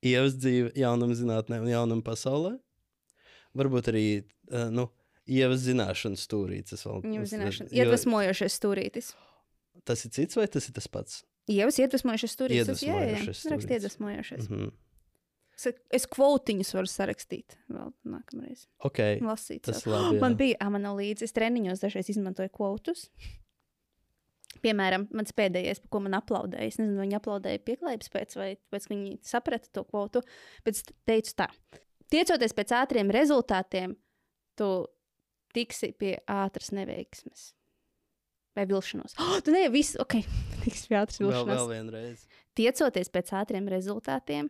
Ievas 0.06 0.36
dzīve, 0.38 0.70
jaunam 0.78 1.10
zinātnē 1.18 1.58
un 1.64 1.70
jaunam 1.72 2.02
pasaulē. 2.06 2.52
Varbūt 3.58 3.90
arī, 3.90 4.04
uh, 4.52 4.68
nu, 4.70 4.86
ievas 5.26 5.64
zināšanas 5.66 6.22
stūrītes. 6.28 6.84
vēl- 6.86 7.02
Viņam 7.02 7.26
zināšana. 7.32 7.72
jo 7.72 7.82
Iedvesmojošais 7.82 8.60
stūrītis. 8.60 9.14
Tas 9.84 10.04
ir 10.04 10.10
cits 10.10 10.36
vai 10.36 10.46
tas 10.48 10.68
ir 10.68 10.72
tas 10.72 10.86
pats? 10.88 11.24
Ievas 11.48 11.78
iedvesmojošais 11.78 12.32
stūrītis. 12.34 12.66
Tas- 12.66 12.82
jā, 12.82 12.94
jā, 12.94 13.06
jā. 13.06 13.18
Iedvesmojošais 13.20 13.50
Rakst 13.52 13.66
stūrītis. 13.66 13.76
iedvesmojošais. 13.76 14.48
Mhm. 14.50 14.74
Es, 15.96 16.04
kvotiņus 16.12 16.74
varu 16.76 16.86
sarakstīt 16.90 17.54
vēl 17.72 17.92
nākamreiz. 18.04 18.66
Ok, 18.84 18.98
Lasīt. 19.24 19.62
tas 19.62 19.80
sev. 19.82 19.92
labi. 19.94 20.18
Man 20.20 20.34
jā. 20.34 20.38
bija, 20.42 20.68
man 20.68 20.82
nav 20.82 20.98
līdzi, 20.98 21.22
es 21.24 21.32
treniņos 21.32 21.80
dažreiz 21.80 22.10
izmantoju 22.12 22.50
kvotus. 22.52 23.06
Piemēram, 24.60 25.06
mans 25.16 25.32
pēdējais, 25.32 25.80
par 25.84 25.88
ko 25.94 26.00
man 26.04 26.16
aplaudēja. 26.18 26.66
Es 26.68 26.76
nezinu, 26.76 26.96
vai 26.98 27.06
viņi 27.06 27.18
aplaudēja 27.20 27.62
pieklājības 27.64 28.12
pēc, 28.12 28.36
vai 28.36 28.50
pēc, 28.72 28.88
viņi 28.90 29.18
saprata 29.24 29.68
to 29.72 29.84
kvotu. 29.88 30.22
Bet 30.66 30.76
es 30.76 30.84
teicu 31.08 31.34
tā, 31.40 31.48
tiecoties 32.12 32.52
pēc 32.56 32.72
ātriem 32.76 33.12
rezultātiem, 33.14 33.96
tu 34.56 34.70
tiksi 35.56 35.92
pie 35.96 36.18
ātras 36.28 36.72
neveiksmes. 36.76 37.54
Vai 38.56 38.64
vilšanos. 38.70 39.14
Oh, 39.20 39.36
tu 39.44 39.52
neesi 39.54 39.72
viss, 39.74 39.96
ok, 40.00 40.18
tiksi 40.64 40.88
pie 40.90 40.98
ātras 41.02 41.20
Vēl, 41.20 41.28
vilšanās. 41.32 41.58
vēl 41.60 41.72
vienreiz. 41.74 42.26
Tiecoties 42.56 43.10
pēc 43.12 43.32
ātriem 43.36 43.66
rezultātiem, 43.68 44.48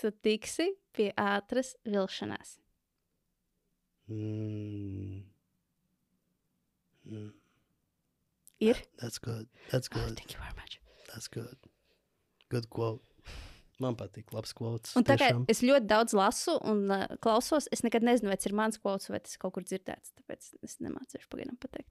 tu 0.00 0.08
tiksi 0.24 0.70
pie 0.96 1.10
ātras 1.20 1.74
vilšanās. 1.84 2.56
Mm. 4.10 5.20
Mm. 7.06 7.30
Ir? 8.60 8.76
That's 9.00 9.18
good. 9.18 9.46
That's 9.70 9.88
Oh, 9.92 9.98
good. 10.00 10.16
thank 10.16 10.32
you 10.32 10.38
very 10.40 10.54
much. 10.56 10.80
That's 11.12 11.28
good. 11.28 11.56
Good 12.50 12.68
quote. 12.70 13.02
Man 13.80 13.94
patīk, 13.96 14.28
labs 14.36 14.52
quotes. 14.52 14.92
Un 14.98 15.06
tā 15.08 15.14
kā 15.16 15.30
es 15.48 15.62
ļoti 15.64 15.86
daudz 15.88 16.12
lasu 16.12 16.58
un 16.68 16.82
uh, 16.92 17.06
klausos, 17.24 17.64
es 17.72 17.80
nekad 17.86 18.04
nezinu, 18.04 18.28
vai 18.28 18.36
tas 18.36 18.50
ir 18.50 18.56
mans 18.58 18.76
kvots 18.76 19.08
vai 19.08 19.22
tas 19.24 19.38
kaut 19.40 19.54
kur 19.56 19.64
dzirdēts. 19.64 20.12
Tāpēc 20.20 20.50
es 20.66 20.74
nemācīšu 20.84 21.30
pagaidām 21.32 21.56
pateikt. 21.62 21.88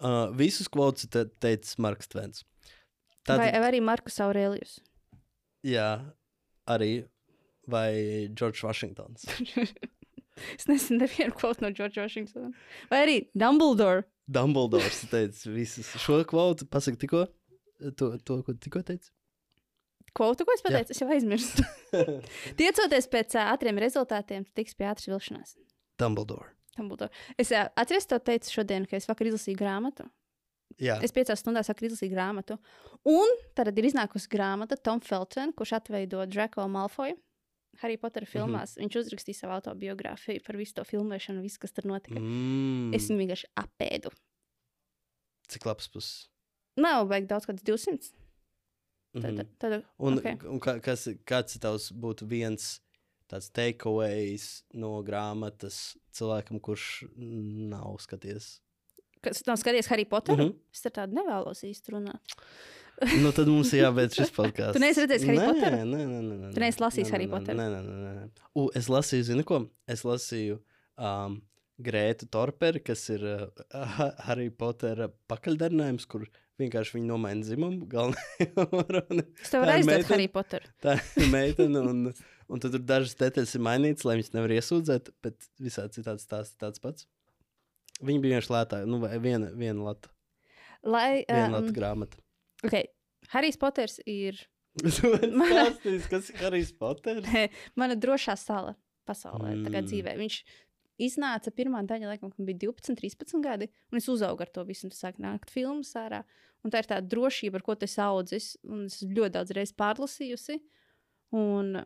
Uh, 0.00 0.30
visus 0.32 0.68
quotes 0.72 1.08
te, 1.12 1.26
teicis 1.44 1.76
Marks 1.78 2.08
Tvens. 2.08 2.44
Tad... 3.26 3.36
Vai, 3.36 3.50
vai 3.52 3.68
arī 3.68 3.82
Markus 3.84 4.16
Aurēlijus. 4.24 4.78
jā, 5.66 5.90
arī 6.70 7.04
vai 7.70 7.92
Džordžs 8.32 8.64
Vašingtons. 8.64 9.26
es 10.56 10.66
nezinu, 10.70 11.02
nevienu 11.04 11.36
kvotu 11.36 11.66
no 11.66 11.72
Džordža 11.74 12.06
Vašingtona. 12.06 12.52
Vai 12.90 13.02
arī 13.04 13.16
Dumbledore. 13.36 14.06
Dumbledors 14.30 15.04
teica 15.10 15.52
visus 15.52 15.90
šo 16.00 16.22
quote. 16.28 16.68
Pasaka 16.70 17.00
tikko, 17.00 17.26
to, 17.98 18.14
to 18.24 18.40
ko 18.46 18.54
tikko 18.54 18.82
teici. 18.86 19.12
Kvotu, 20.16 20.46
ko 20.46 20.54
es 20.56 20.64
pateicu, 20.64 20.94
es 20.94 21.02
jau 21.02 21.10
aizmirsu. 21.14 21.66
Tiecoties 22.58 23.06
pēc 23.12 23.36
ātriem 23.44 23.78
rezultātiem, 23.78 24.48
tiks 24.58 24.74
pie 24.74 24.88
ātras 24.90 25.06
vilšanās. 25.06 25.54
Dumbledore. 26.00 26.50
Dumbledore. 26.76 27.10
Es 27.38 27.50
uh, 27.50 27.68
atceros 27.76 28.06
to 28.06 28.18
teicu 28.18 28.50
šodien, 28.50 28.86
ka 28.86 28.96
es 28.96 29.06
vakar 29.10 29.26
izlasīju 29.26 29.58
grāmatu. 29.58 30.08
Jā, 30.80 31.00
Es 31.02 31.12
piecās 31.12 31.40
stundās 31.42 31.68
izlasīju 31.68 32.12
grāmatu. 32.14 32.58
Un 33.04 33.26
tad 33.54 33.76
ir 33.76 33.84
iznākusi 33.84 34.28
grāmata 34.30 34.76
Tom 34.82 35.00
Felton, 35.00 35.52
kurš 35.52 35.72
atveido 35.80 36.24
Draco 36.26 36.68
Malfoju. 36.68 37.16
Harry 37.82 37.96
Potter 37.96 38.22
Mhm. 38.22 38.30
filmās. 38.32 38.76
Mm 38.76 38.82
-hmm. 38.82 38.88
Viņš 38.88 38.96
uzrakstīja 39.00 39.34
savu 39.34 39.52
autobiogrāfiju 39.52 40.44
par 40.46 40.56
visu 40.56 40.74
to 40.74 40.82
filmēšanu, 40.84 41.40
visu, 41.42 41.58
kas 41.60 41.72
tur 41.72 41.84
notika. 41.84 42.18
Mm. 42.20 42.90
mm, 42.90 42.94
Es 42.94 43.08
viņu 43.10 43.18
vienkārši 43.26 43.44
apēdu. 43.56 44.10
cik 45.48 45.66
labs 45.66 45.88
puses. 45.88 46.28
Nav 46.76 47.08
vajag 47.08 47.26
daudz, 47.26 47.46
kāds 47.46 47.62
200. 47.62 48.12
Tad, 49.12 49.24
Mhm. 49.24 49.36
tad, 49.36 49.48
tad, 49.58 49.84
Un, 49.98 50.18
okay. 50.18 50.36
un 50.46 50.60
kā, 50.60 50.80
kas, 50.80 51.08
kāds 51.26 51.58
tavs 51.58 51.90
būtu 51.92 52.26
viens 52.28 52.80
tāds 53.30 53.50
takeaways 53.54 54.48
no 54.74 54.98
grāmatas 55.06 55.94
cilvēkam, 56.16 56.60
kurš 56.62 57.06
nav 57.16 57.96
skaties? 58.02 58.58
Kas 59.24 59.42
nav 59.46 59.58
skatījies 59.60 59.90
Harry 59.92 60.06
Potter? 60.08 60.36
Mm. 60.36 60.48
-hmm. 60.48 60.54
Es 60.72 60.86
ar 60.86 60.94
tādu 60.98 61.18
nevēlos 61.20 61.64
īsti 61.64 61.96
runāt. 61.96 62.38
Nu, 63.20 63.32
tad 63.32 63.48
mums 63.48 63.72
ir 63.72 63.84
jābeidz 63.84 64.16
šis 64.18 64.32
podkāsts. 64.38 64.76
Tu 64.76 64.82
neesi 64.82 65.04
redzējis 65.04 65.26
Harry 65.28 65.40
nē, 65.40 65.46
Potteru? 65.48 65.76
Nē, 65.76 66.00
nē, 66.04 66.20
nē, 66.24 66.34
nē. 66.40 66.50
Tu 66.56 66.60
neesi 66.64 66.82
lasījis 66.82 67.08
Nē, 67.08 67.12
Harry 67.14 67.28
nē, 67.28 67.32
Potteru? 67.32 67.60
Nē, 67.60 67.68
nē, 67.72 67.80
nē. 67.86 68.10
nē. 68.18 68.48
U, 68.60 68.66
es 68.76 68.90
lasīju, 68.92 69.26
zini 69.30 69.44
ko? 69.48 69.62
Es 69.88 70.04
lasīju 70.08 70.58
um, 70.96 71.40
Grētu 71.80 72.28
Torperi, 72.28 72.82
kas 72.84 73.06
ir 73.14 73.24
uh, 73.24 74.00
Harry 74.26 74.50
Pottera 74.52 75.08
pakaļdarinājums, 75.32 76.04
kur 76.10 76.26
vienkārši 76.60 76.98
viņi 76.98 77.08
nomaina 77.08 77.46
dzimumu. 77.46 77.86
galvenajā 77.88 79.24
Es 79.44 79.52
tev 79.52 79.64
ir 79.64 79.72
aizdot 79.78 79.94
meitene? 79.94 80.10
Harry 80.12 80.28
Potter. 80.34 80.68
Tā 80.84 80.98
ir 81.16 81.32
meitene, 81.32 81.80
un, 81.80 82.10
un 82.50 82.62
tad 82.62 82.74
tur 82.74 82.84
dažas 82.84 83.16
detaļas 83.20 83.56
ir 83.56 83.64
mainītas, 83.66 84.06
lai 84.08 84.18
viņas 84.18 84.32
nevar 84.36 84.54
iesūdzēt, 84.58 85.10
bet 85.24 85.50
visādi 85.62 86.00
citādi 86.00 86.24
stāsts 86.24 86.56
ir 86.56 86.62
tāds 86.66 86.82
pats. 86.82 87.08
Viņa 88.00 88.22
bija 88.22 88.36
vienkārši 88.36 88.54
lētāka, 88.54 88.88
nu, 88.88 89.00
viena, 89.22 89.50
viena 89.56 89.90
lata, 89.90 90.12
Lai, 90.80 91.20
viena 91.28 91.50
um, 91.50 91.58
lata 91.58 91.74
grāmata. 91.76 92.22
okay. 92.64 92.88
Harry 93.34 93.52
Potters 93.60 93.98
ir 94.08 94.38
Tu 94.80 95.10
vari 95.10 95.30
stāstīt, 95.50 96.08
kas 96.10 96.30
ir 96.30 96.42
Harijs 96.44 96.72
Poters? 96.78 97.26
mana 97.80 97.96
drošā 97.98 98.36
sala 98.38 98.76
pasaulē, 99.08 99.54
mm. 99.56 99.70
Mm. 99.70 99.88
dzīvē. 99.88 100.16
Viņš 100.20 100.36
iznāca 101.02 101.52
pirmā 101.54 101.82
daļa, 101.88 102.12
laikam, 102.12 102.32
kad 102.34 102.46
bija 102.46 102.66
12, 102.68 102.94
13 103.00 103.42
gadi, 103.44 103.70
un 103.90 104.00
es 104.00 104.08
uzaugu 104.12 104.44
ar 104.44 104.52
to 104.52 104.64
visu, 104.68 104.86
un 104.86 104.94
tas 104.94 105.02
sāk 105.02 105.20
nākt 105.22 105.52
filmas 105.52 105.92
ārā. 105.98 106.22
Un 106.60 106.72
tā 106.72 106.82
ir 106.82 106.90
tā 106.90 106.98
drošība, 107.00 107.58
ar 107.58 107.64
ko 107.64 107.74
tu 107.78 107.88
esi 107.88 108.02
audzis, 108.04 108.50
un 108.68 108.84
es 108.84 109.00
ļoti 109.00 109.34
daudz 109.38 109.54
reizes 109.56 109.76
pārlasījusi. 109.80 110.58
Un 111.40 111.78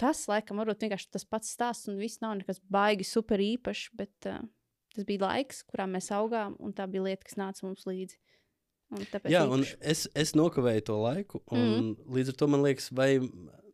tas, 0.00 0.24
laikam, 0.30 0.60
varbūt 0.62 0.86
vienkārši 0.86 1.10
tas 1.16 1.26
pats 1.28 1.52
stāsts, 1.56 1.88
un 1.90 1.98
viss 2.00 2.22
nav 2.24 2.36
nekas 2.40 2.60
baigi 2.72 3.06
super 3.08 3.42
īpašs, 3.42 3.90
bet 3.98 4.30
uh, 4.30 4.42
tas 4.94 5.08
bija 5.08 5.26
laiks, 5.26 5.62
kurā 5.68 5.88
mēs 5.90 6.10
augām, 6.16 6.56
un 6.62 6.74
tā 6.76 6.88
bija 6.90 7.06
lieta, 7.08 7.26
kas 7.26 7.38
nāca 7.40 7.66
mums 7.66 7.86
līdzi. 7.88 8.18
Un 8.94 9.02
Jā, 9.26 9.40
un 9.50 9.64
īpaši. 9.64 9.78
es, 9.82 10.04
es 10.14 10.36
nokavēju 10.38 10.84
to 10.86 10.96
laiku, 11.02 11.40
un 11.50 11.64
mm. 11.64 11.88
līdz 12.14 12.30
ar 12.30 12.36
to 12.38 12.46
man 12.52 12.62
liekas, 12.62 12.92
vai, 12.94 13.16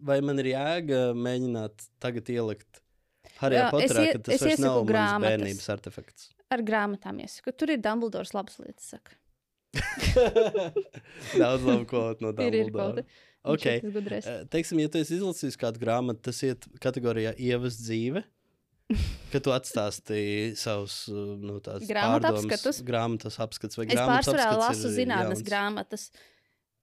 vai 0.00 0.22
man 0.24 0.40
ir 0.40 0.54
jēga 0.54 1.02
mēģināt 1.12 1.84
tagad 2.00 2.30
ielikt 2.32 2.80
Harijā 3.42 3.66
Potterā, 3.74 4.06
ka 4.14 4.22
tas 4.30 4.44
vairs 4.44 4.62
nav 4.62 4.86
grāmatas. 4.88 5.26
bērnības 5.26 5.68
artefakts. 5.74 6.30
ar 6.52 6.62
grāmatām 6.64 7.20
iesaku. 7.22 7.52
Tur 7.56 7.74
ir 7.74 7.82
Dumbledores 7.84 8.32
labas 8.36 8.58
lietas. 8.62 8.88
Saka. 8.94 9.18
Daudz 11.40 11.64
labu 11.64 11.86
kvotu 11.88 12.24
no 12.26 12.32
Ir, 12.46 12.56
ir 12.56 12.70
Dumbledore. 12.70 13.04
kvota. 13.04 13.04
Viņš 13.04 13.31
Okay. 13.42 13.80
Eh, 13.82 14.44
Teiksim, 14.50 14.78
ja 14.84 14.90
tu 14.92 15.00
esi 15.02 15.16
izlasījis 15.18 15.58
kādu 15.58 15.82
grāmatu, 15.82 16.22
tas 16.28 16.38
iet 16.46 16.68
kategorijā 16.82 17.34
ievas 17.42 17.80
dzīve. 17.82 18.22
Kad 19.32 19.46
tu 19.46 19.54
atstāstīji 19.54 20.52
savus 20.58 21.06
uh, 21.10 21.32
nu, 21.40 21.56
pārdomas, 21.62 22.44
apskatus? 22.44 22.82
grāmatas 22.86 23.38
apskats 23.42 23.78
vai 23.78 23.86
Es 23.88 23.94
grāmatas 23.96 24.28
pārsvarā 24.28 24.46
apskats 24.50 24.68
lasu 24.68 24.90
ir 24.90 24.94
zinātnīs 25.00 25.40
jauns? 25.40 25.48
grāmatas. 25.48 26.06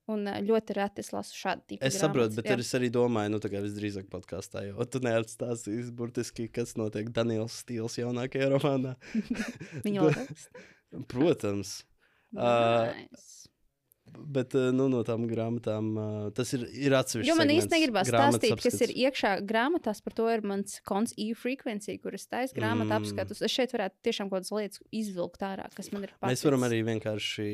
Un 0.09 0.25
ā, 0.25 0.39
ļoti 0.41 0.73
reti 0.73 1.03
es 1.03 1.11
lasu 1.13 1.37
šādu 1.37 1.65
tipu. 1.69 1.85
Es 1.85 1.99
saprotu, 2.01 2.33
bet 2.39 2.49
jā. 2.49 2.57
es 2.63 2.71
arī 2.79 2.89
domāju, 2.91 3.29
nu, 3.35 3.39
tā 3.43 3.51
kā 3.53 3.61
visdrīzāk 3.61 4.07
podkāstā, 4.09 4.63
jo 4.71 4.87
tu 4.89 5.03
neatstāstīsi 5.05 5.93
burtiski, 5.95 6.47
kas 6.49 6.73
notiek 6.81 7.11
Daniels 7.13 7.59
Stīls 7.61 7.99
jaunākajā 8.01 8.49
romānā. 8.55 8.95
Viņa 9.85 10.05
liekas. 10.09 10.47
Protams. 11.13 11.75
Ā, 12.33 12.49
Nice. 12.97 13.35
Bet 14.17 14.55
uh, 14.57 14.69
nu, 14.75 14.87
no 14.91 15.01
tām 15.07 15.25
grāmatām 15.29 15.89
uh, 15.97 16.29
tas 16.35 16.51
ir, 16.57 16.65
ir 16.73 16.95
atsevišķs. 16.97 17.29
Jo 17.29 17.35
man 17.39 17.51
īstenībā 17.53 18.03
negribas 18.03 18.09
stāstīt, 18.11 18.55
kas 18.61 18.77
ir 18.79 18.89
apskats. 18.89 19.01
iekšā 19.05 19.31
grāmatās. 19.49 20.01
Par 20.05 20.15
to 20.17 20.27
ir 20.33 20.43
mans 20.45 20.79
konts 20.87 21.13
e-frequency, 21.17 21.97
kuras 22.03 22.27
taisa 22.29 22.55
grāmatu 22.57 22.89
Mm. 22.89 22.97
apskatus. 22.99 23.41
Es 23.45 23.53
šeit 23.53 23.73
varētu 23.75 23.99
tiešām 24.07 24.29
kaut 24.31 24.41
kādas 24.41 24.53
lietas 24.55 24.81
izvilkt 24.91 25.43
ārā, 25.45 25.67
kas 25.75 25.91
man 25.91 26.07
ir 26.07 26.13
paticis. 26.15 26.31
Mēs 26.31 26.45
varam 26.47 26.65
arī 26.69 26.79
vienkārši 26.87 27.47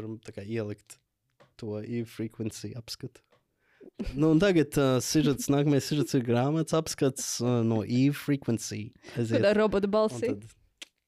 varam, 0.00 0.18
ielikt 0.44 0.98
to 1.56 1.80
e-frequency 1.80 2.74
apskatu. 2.78 3.22
Nu, 4.14 4.30
un 4.34 4.38
tagad 4.42 4.76
uh, 4.78 4.98
sižets, 5.02 5.48
nākamais 5.54 5.86
sižets 5.88 6.14
ir 6.18 6.22
grāmatas 6.26 6.76
apskats 6.78 7.40
uh, 7.40 7.60
no. 7.66 7.82
Kādā 9.38 9.54
robota 9.56 9.90
balsī. 9.90 10.34
Tad, 10.34 10.44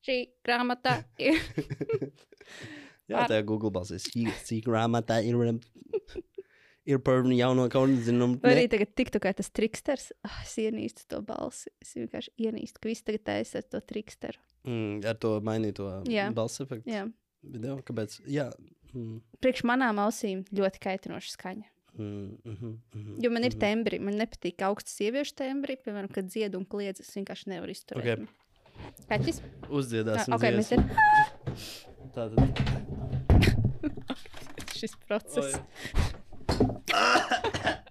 Šī 0.07 0.21
grāmata 0.47 1.03
ir. 1.21 1.37
jā, 3.11 3.25
Ar- 3.25 3.31
tajā 3.33 3.45
Google 3.49 3.73
balsīs. 3.75 4.09
Šī 4.47 4.63
grāmatā 4.67 5.21
ir. 5.27 5.37
ir 6.91 7.01
par 7.05 7.25
jauno 7.29 7.67
kaut 7.71 7.91
kādu 7.91 8.05
zinumu. 8.07 8.39
Vai 8.43 8.55
arī 8.57 8.69
tagad 8.73 8.93
tiktu 8.99 9.21
kā 9.23 9.33
tas 9.37 9.51
triksters. 9.55 10.11
Ah, 10.27 10.41
es 10.45 10.57
ienīstu 10.61 11.07
to 11.13 11.21
balsi. 11.27 11.73
Es 11.83 11.95
vienkārši 11.99 12.33
ienīstu, 12.47 12.81
ka 12.81 12.91
viss 12.91 13.07
tagad 13.07 13.27
taisa 13.29 13.61
ar 13.61 13.69
to 13.69 13.83
triksteru. 13.93 14.41
Mm, 14.69 15.01
ar 15.09 15.19
to 15.21 15.37
mainīto 15.45 15.89
balss 16.37 16.63
efektu. 16.65 16.89
Jā. 16.91 17.07
Video, 17.47 17.79
kāpēc? 17.87 18.19
Jā. 18.29 18.51
Mm, 18.93 19.21
Priekš 19.41 19.63
manām 19.69 20.01
ausīm 20.03 20.43
ļoti 20.57 20.83
kaitinoša 20.83 21.37
skaņa. 21.37 21.69
mm, 21.95 22.27
mm, 22.45 22.75
mm, 22.95 23.15
Jo 23.23 23.31
man 23.31 23.47
ir 23.47 23.55
tembri, 23.61 24.01
man 24.03 24.19
nepatīk 24.21 24.63
augsts 24.67 24.97
sieviešu 24.99 25.35
tembri, 25.41 25.79
piemēram, 25.81 26.11
kad 26.13 26.29
dziedu 26.29 26.61
un 26.61 26.67
kliedz. 26.69 27.01
Es 27.01 27.15
vienkārši 27.17 27.53
nevaru 27.55 27.73
izturēt. 27.73 28.27
Ok. 28.27 28.37
Kaķis? 29.11 29.41
Uzdziedāsim. 29.69 30.33
Ah, 30.33 30.39
ok, 30.39 30.47
mēs 30.57 30.71
ir 30.73 30.85
Tātad. 32.15 32.39
šis 34.81 34.95
process. 35.07 35.55
Oi. 35.55 35.61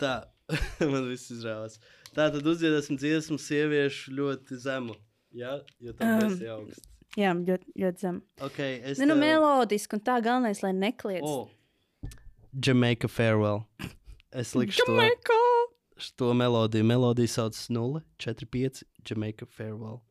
Tā, 0.00 0.12
man 0.92 1.06
viss 1.10 1.30
izrāvās. 1.32 1.78
Tā 2.16 2.28
tad 2.32 2.46
uzdziedāsim 2.48 2.98
dziesmu 3.00 3.38
sieviešu 3.40 4.14
ļoti 4.16 4.58
zemu. 4.60 4.96
Jā, 5.36 5.58
jo 5.84 5.92
tā 5.96 6.12
Um, 6.16 6.36
ir 6.40 6.52
augsts. 6.52 6.86
Jā, 7.16 7.32
ļoti, 7.32 7.70
ļoti 7.80 8.02
zem. 8.04 8.20
Okay, 8.44 8.78
es 8.84 8.98
Ne, 9.00 9.06
nu, 9.08 9.14
tev- 9.16 9.22
melodiski, 9.24 9.96
un 9.96 10.02
tā 10.04 10.18
galvenais, 10.24 10.60
lai 10.64 10.72
nekliedz. 10.76 11.24
O, 11.24 11.48
Jamaica 12.52 13.08
Farewell. 13.08 13.64
Es 14.36 14.52
likšu 14.56 14.84
Jamaica! 14.84 15.32
to 15.32 15.45
melodiju. 16.34 16.84
Melodija 16.84 17.28
sauc 17.28 17.54
0, 17.54 18.00
4, 18.18 18.46
5. 18.46 18.82
Jamaica 19.04 19.46
Farewell. 19.46 20.02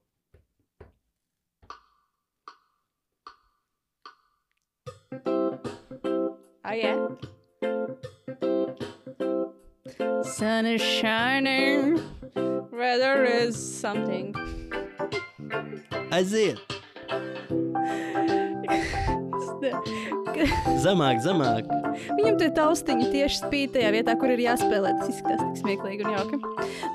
Oh, 6.68 6.74
yeah. 6.74 7.08
Sun 10.24 10.66
is 10.66 10.82
shining, 10.82 12.02
weather 12.72 13.24
is 13.24 13.56
something. 13.56 14.34
Aiziet! 16.12 16.58
Zemāk, 20.84 21.22
zemāk! 21.24 21.70
Viņam 22.18 22.40
tie 22.42 22.50
taustiņi 22.56 23.10
tieši 23.14 23.40
spīd 23.40 23.74
tajā 23.76 23.92
vietā, 23.96 24.16
kur 24.20 24.34
ir 24.34 24.44
jāspēlē. 24.44 24.96
Tas 25.00 25.14
izskatās 25.14 25.44
tik 25.44 25.62
smieklīgi 25.62 26.06
un 26.06 26.16
jauki. 26.16 26.40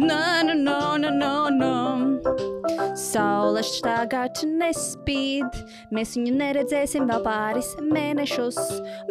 Nā, 0.02 0.20
nā, 0.46 0.56
nā, 0.60 0.80
nā, 1.00 1.12
nā, 1.20 1.34
nā. 1.56 2.94
Saule 2.98 3.62
štāgāt 3.66 4.42
nespīd, 4.46 5.58
mēs 5.94 6.14
viņu 6.18 6.34
neredzēsim 6.38 7.08
vēl 7.10 7.22
pāris 7.24 7.72
mēnešus. 7.84 8.58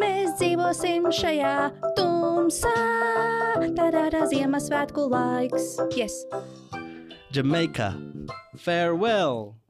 Mēs 0.00 0.36
dzīvosim 0.40 1.08
šajā 1.20 1.54
tumsā, 1.98 2.76
tādā 3.78 4.08
tā 4.14 4.26
Ziemassvētku 4.30 5.08
laiks. 5.12 5.72
Yes. 5.96 6.22
Jamaica 7.34 7.94
Farewell! 8.58 9.60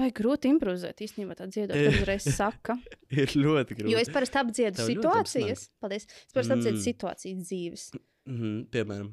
Vai 0.00 0.08
grūti 0.16 0.48
improvizēt 0.48 1.02
īstenībā 1.04 1.34
tā 1.36 1.46
dziedāt, 1.50 1.76
kad 1.76 1.96
uzreiz 2.00 2.28
saka. 2.36 2.78
Ir 3.20 3.34
ļoti 3.36 3.76
grūti. 3.78 3.92
Jo 3.92 4.00
es 4.00 4.08
parasti 4.12 4.40
apdziedu 4.40 4.86
situācijas. 4.86 5.66
Paldies. 5.82 6.06
Es 6.08 6.32
parasti 6.36 6.56
apdziedu 6.56 6.78
Mm. 6.78 6.84
situācijas 6.88 7.42
dzīves. 7.50 7.90
Mm 8.30 8.38
-hmm, 8.40 8.62
piemēram, 8.72 9.10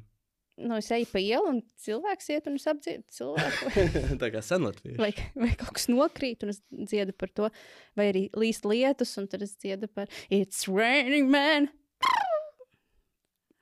Nu, 0.58 0.74
es 0.74 0.88
eju 0.90 1.06
pa 1.12 1.20
ielu, 1.22 1.46
un 1.52 1.60
cilvēks 1.84 2.30
iet, 2.34 2.46
un 2.50 2.56
es 2.58 2.64
apdziedu 2.66 3.04
cilvēku. 3.14 3.68
tā 4.22 4.30
kā 4.34 4.40
senlatvieši. 4.42 4.98
vai, 4.98 5.12
vai 5.38 5.50
kaut 5.54 5.70
kas 5.76 5.86
nokrīt, 5.86 6.42
un 6.42 6.48
es 6.50 6.58
dziedu 6.72 7.12
par 7.14 7.28
to, 7.30 7.50
vai 7.94 8.08
arī 8.10 8.24
līst 8.34 8.64
lietus, 8.66 9.12
un 9.18 9.28
tad 9.30 9.42
es 9.46 9.54
dziedu 9.54 9.86
par 9.86 10.08
It's 10.30 10.66
raining, 10.66 11.30
man! 11.30 11.68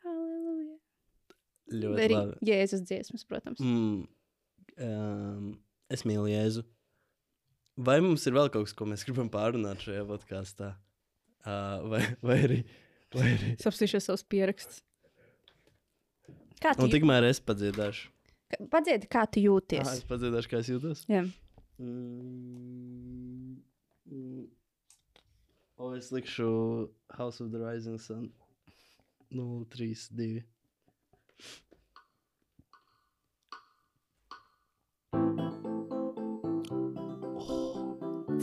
Halleluja! 0.07 0.79
Vai 1.67 1.81
Ļoti 1.83 2.05
arī 2.07 2.17
labi. 2.17 2.39
Jēzus 2.49 2.85
dziesmas, 2.89 3.27
protams. 3.29 3.61
Mm, 3.61 4.07
um, 4.87 5.53
es 5.91 6.05
mīlu 6.09 6.31
Jēzu. 6.31 6.65
Vai 7.77 7.99
mums 8.01 8.25
ir 8.27 8.33
vēl 8.33 8.49
kaut 8.53 8.65
kas, 8.65 8.73
ko 8.77 8.87
mēs 8.89 9.05
gribam 9.05 9.29
pārunāt 9.33 9.83
šajā 9.85 10.05
podkāstā? 10.09 10.71
Uh, 11.47 11.83
vai, 11.93 12.03
vai 12.25 12.37
arī. 12.47 12.61
Vai 13.15 13.27
arī. 13.35 13.51
Es 13.59 13.67
apsīšu 13.69 14.01
savus 14.03 14.25
pierakstus. 14.27 14.81
Kā 16.63 16.73
tu 16.75 16.87
Un 16.87 16.91
tikmēr 16.91 17.27
es 17.29 17.39
padziedāšu. 17.45 18.09
jū- 18.57 18.69
padziedi, 18.73 19.07
kā 19.13 19.27
tu 19.31 19.43
jūties? 19.45 19.85
Ah, 19.87 19.93
es 19.99 20.05
padziedāšu, 20.09 20.49
kā 20.55 20.63
es 20.65 20.71
jūtos. 20.73 21.05
Jā. 21.13 21.21
Mm, 21.79 23.59
mm. 24.09 24.47
O, 25.77 25.91
es 25.99 26.09
likšu 26.17 26.49
House 27.19 27.43
of 27.45 27.53
the 27.53 27.61
Rising 27.61 27.99
Sun 28.01 28.31
032. 29.31 30.43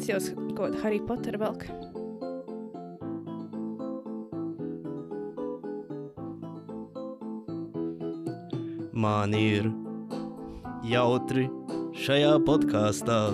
Tas 0.03 0.27
jau 0.27 0.35
kaut 0.51 0.73
kāda 0.73 0.81
Harry 0.83 0.97
Potter 0.99 1.37
velk. 1.39 1.63
Man 8.91 9.31
ir 9.39 9.71
jautri 10.83 11.47
šajā 11.95 12.33
podkāstā. 12.43 13.31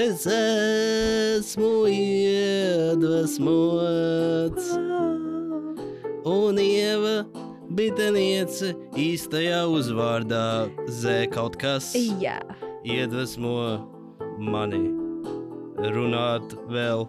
Es 0.00 0.24
esmu 0.32 1.84
iedvesmots, 1.92 3.36
un 6.24 6.56
ieva 6.64 7.28
biteniece 7.68 8.72
īstajā 8.96 9.68
uzvārdā 9.76 10.46
zē 10.88 11.28
kaut 11.36 11.60
kas 11.60 11.92
Jā. 12.16 12.40
iedvesmo 12.80 13.92
mani 14.38 14.84
runāt 15.94 16.56
vēl. 16.70 17.06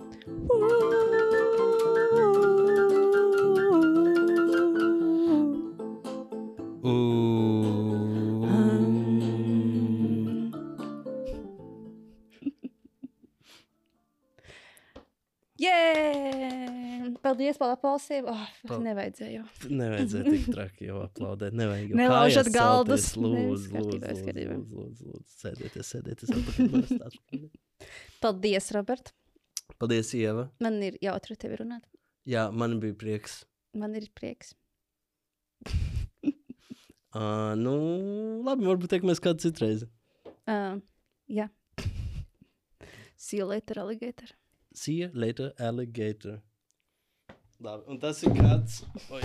Par 17.60 17.74
aplausiem. 17.76 18.28
Oh, 18.32 18.46
Pal- 18.68 18.84
nevajadzēja. 18.86 19.44
Nevajadzēja 19.72 20.32
tik 20.34 20.48
traki 20.56 20.90
jau 20.90 21.02
aplaudēt. 21.06 21.56
Nevajag 21.58 21.92
jau 21.94 22.00
Nelaužat 22.00 22.50
galdus. 22.54 23.10
Lūdzu, 23.18 23.72
lūdzu, 23.76 24.00
lūdzu, 24.06 24.56
lūdzu, 24.76 25.10
lūdzu. 25.12 25.26
Sēdieties, 25.40 25.92
sēdieties. 25.96 26.30
Paldies, 28.24 28.72
Robert. 28.76 29.14
Paldies, 29.80 30.14
Ieva. 30.18 30.50
Man 30.64 30.80
ir 30.86 30.98
jautri 31.04 31.38
tevi 31.40 31.62
runāt. 31.64 31.84
Jā, 32.30 32.48
man 32.52 32.80
bija 32.82 32.96
prieks. 32.98 33.44
Man 33.78 33.96
ir 33.98 34.10
prieks. 34.18 34.56
Uh, 37.16 37.54
nu, 37.56 37.72
labi, 38.44 38.66
varbūt 38.68 38.92
tiekamies 38.92 39.22
kādu 39.24 39.40
citreiz. 39.46 39.86
Uh, 40.52 40.82
jā. 41.32 41.46
See 43.26 43.40
you 43.40 43.46
later, 43.48 43.80
alligator. 43.80 44.34
See 44.76 44.98
you 45.00 45.08
later, 45.16 45.54
alligator. 45.56 46.42
Labi, 47.64 47.84
un 47.88 48.00
tas 48.00 48.22
ir 48.24 48.34
kāds. 48.36 48.82
Oi. 49.16 49.22